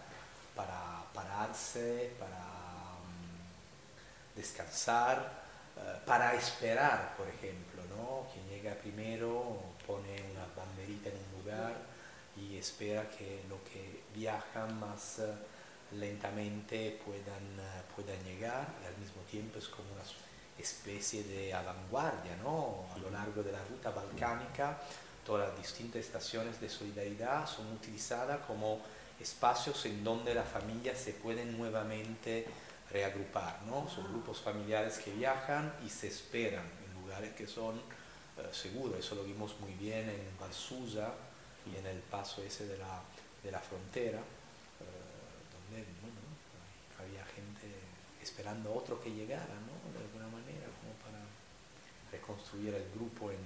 [0.55, 5.43] para pararse, para mm, descansar,
[5.77, 8.27] eh, para esperar, por ejemplo, ¿no?
[8.33, 11.75] quien llega primero pone una banderita en un lugar
[12.37, 15.33] y espera que lo que viajan más eh,
[15.93, 17.59] lentamente puedan,
[17.97, 20.05] puedan llegar y al mismo tiempo es como una
[20.61, 22.87] especie de avanguardia ¿no?
[22.95, 24.79] a lo largo de la ruta balcánica
[25.25, 28.81] todas las distintas estaciones de solidaridad son utilizadas como
[29.19, 32.47] espacios en donde las familias se pueden nuevamente
[32.91, 33.89] reagrupar ¿no?
[33.89, 39.15] son grupos familiares que viajan y se esperan en lugares que son eh, seguros eso
[39.15, 41.13] lo vimos muy bien en Valsusa
[41.67, 43.03] y en el paso ese de la,
[43.43, 45.85] de la frontera, eh, donde
[46.99, 47.69] había gente
[48.23, 49.77] esperando a otro que llegara, ¿no?
[49.93, 51.21] de alguna manera, como para
[52.11, 53.39] reconstruir el grupo en,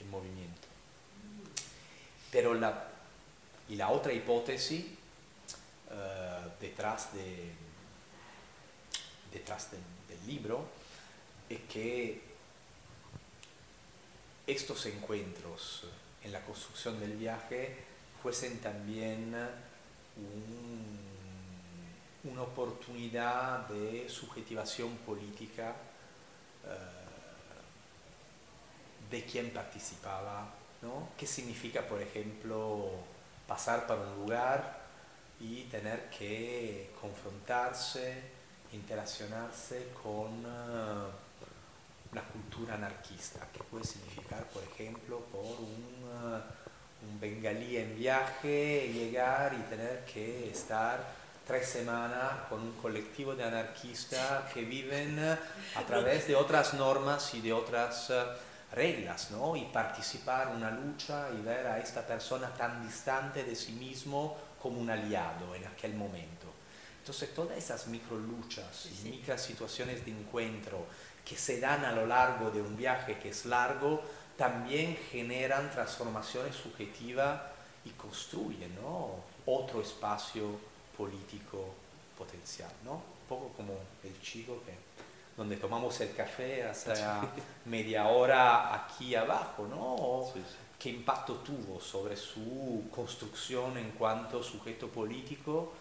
[0.00, 0.68] en movimiento.
[2.30, 4.84] Pero la otra hipótesis
[5.90, 7.52] eh, detrás, de,
[9.32, 10.66] del, libro
[11.48, 12.22] es que
[14.46, 15.84] estos encuentros
[16.22, 17.76] en la construcción del viaje
[18.22, 19.34] fuesen también
[20.16, 21.04] un
[22.24, 25.76] una oportunidad de subjetivación política
[26.64, 27.03] eh,
[29.14, 30.48] de quien participaba,
[30.82, 31.10] ¿no?
[31.16, 32.90] ¿Qué significa, por ejemplo,
[33.46, 34.80] pasar para un lugar
[35.38, 38.22] y tener que confrontarse,
[38.72, 41.10] interaccionarse con uh,
[42.10, 43.46] una cultura anarquista?
[43.52, 50.04] ¿Qué puede significar, por ejemplo, por un, uh, un bengalí en viaje, llegar y tener
[50.06, 50.98] que estar
[51.46, 55.36] tres semanas con un colectivo de anarquistas que viven eh,
[55.76, 58.24] a través de otras normas y de otras eh,
[58.74, 59.56] reglas, ¿no?
[59.56, 64.36] Y participar en una lucha y ver a esta persona tan distante de sí mismo
[64.60, 66.52] como un aliado en aquel momento.
[66.98, 70.86] Entonces, todas esas micro luchas y micro situaciones de encuentro
[71.24, 74.02] que se dan a lo largo de un viaje que es largo,
[74.36, 77.40] también generan transformaciones subjetivas
[77.84, 79.16] y construyen ¿no?
[79.46, 80.58] otro espacio
[80.96, 81.74] político
[82.16, 82.92] potencial, ¿no?
[82.92, 84.72] Un poco como el chico que,
[85.36, 86.92] donde tomamos el café hace
[87.64, 90.32] media hora aquí abajo, ¿no?
[90.78, 95.72] ¿Qué impacto tuvo sobre su construcción en cuanto sujeto político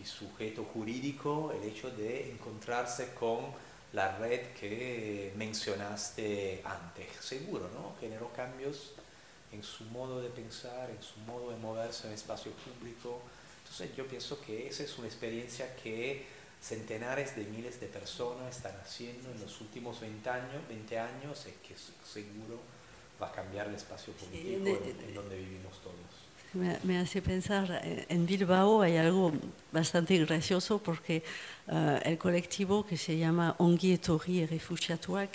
[0.00, 3.46] y sujeto jurídico el hecho de encontrarse con
[3.92, 7.06] la red que mencionaste antes?
[7.20, 7.94] Seguro, ¿no?
[8.00, 8.92] Generó cambios
[9.52, 13.20] en su modo de pensar, en su modo de moverse en espacio público,
[13.62, 16.26] entonces yo pienso que esa es una experiencia que
[16.62, 21.74] centenares de miles de personas están haciendo en los últimos 20 años, 20 años que
[22.06, 22.60] seguro
[23.20, 26.22] va a cambiar el espacio político en, donde vivimos todos.
[26.84, 29.32] Me, hace pensar, eh, en Bilbao hay algo
[29.72, 31.22] bastante gracioso porque
[31.68, 35.30] uh, el colectivo que se llama Ongi Etorri Refugiatuak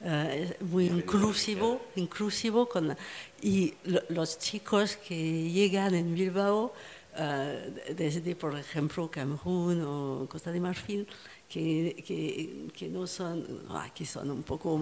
[0.00, 2.96] uh, es muy inclusivo, inclusivo con,
[3.40, 6.74] y lo, los chicos que llegan en Bilbao
[7.18, 11.06] uh, desde, por ejemplo, Camerún o Costa de Marfil,
[11.48, 14.74] que, que, que no son, ah, que son un poco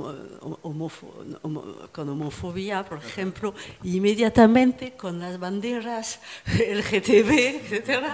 [0.62, 3.54] homofo, homo, con homofobia, por ejemplo,
[3.84, 8.04] inmediatamente con las banderas LGTB, etc.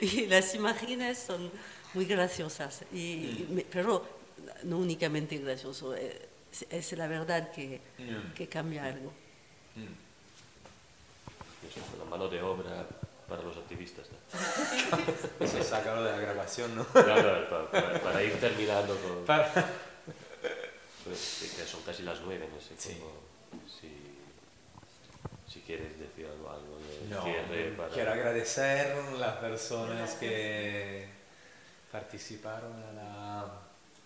[0.00, 1.50] Y las imágenes son
[1.94, 4.04] muy graciosas, y, pero
[4.64, 7.80] no únicamente gracioso, es, es la verdad que,
[8.34, 9.12] que cambia algo.
[9.76, 10.08] Mm.
[11.98, 12.86] La mano de obra
[13.28, 14.06] para los activistas.
[14.10, 15.44] ¿no?
[15.44, 16.84] Eso sácalo de la grabación, ¿no?
[16.86, 19.24] Claro, para, para, ir terminando con...
[19.24, 19.52] Para...
[21.04, 22.98] Pues, que son casi las nueve, no sé sí.
[22.98, 23.12] cómo,
[23.66, 23.88] si,
[25.50, 27.88] si, quieres decir algo, algo de no, cierre para...
[27.90, 31.08] Quiero agradecer a las personas que
[31.90, 33.40] participaron a la,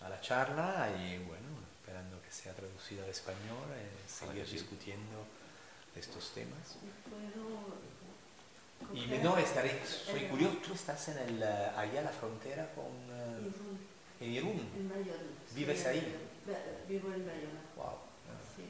[0.05, 1.47] a la charla y bueno,
[1.77, 5.25] esperando que sea traducida al español y eh, seguir discutiendo
[5.95, 6.77] estos temas.
[7.09, 7.92] ¿Puedo
[8.93, 12.85] y no, estaré, soy curioso, tú estás en el, eh, allá a la frontera con...
[12.85, 14.69] Uh, en Irún.
[14.77, 15.23] En Bayona.
[15.53, 16.15] ¿Vives ahí?
[16.87, 17.61] Vivo en Bayona.
[17.75, 17.97] Wow.
[18.55, 18.63] Sí.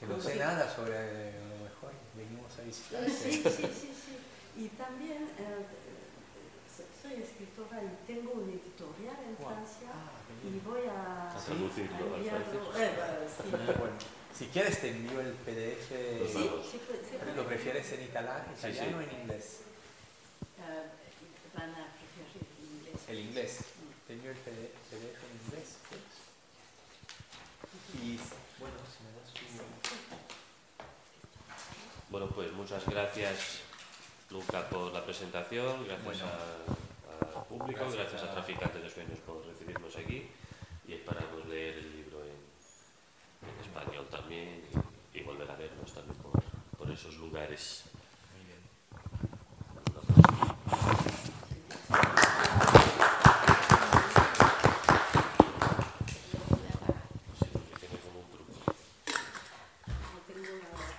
[0.00, 3.04] Que no sé nada sobre, a lo mejor venimos a visitar.
[3.10, 4.16] Sí, sí, sí, sí.
[4.56, 5.66] Y también eh,
[7.02, 9.48] soy escritora y tengo un editorial en wow.
[9.48, 11.36] Francia ah, y voy a...
[11.36, 12.60] A traducirlo al francés.
[12.76, 12.90] Eh,
[13.36, 13.50] sí.
[13.78, 13.96] bueno.
[14.36, 15.88] Si quieres te envío el PDF.
[16.30, 16.80] Sí, sí,
[17.34, 19.60] ¿Lo prefieres en italiano, italiano o en inglés?
[20.58, 23.00] Uh, van a preferir el inglés.
[23.08, 23.58] El inglés.
[24.06, 25.76] Te envío el PDF en inglés.
[27.94, 28.20] Y
[28.60, 29.40] bueno, si me das tu...
[32.10, 33.60] Bueno, pues muchas gracias,
[34.30, 35.86] Luca, por la presentación.
[35.86, 36.24] Gracias bueno.
[37.34, 40.28] al público, gracias, gracias a, a Traficantes de Sueños por recibirnos aquí
[40.86, 41.95] y esperamos leer el
[43.54, 44.62] en español también
[45.14, 46.18] y, volver a vernos también
[46.78, 47.95] por esos lugares.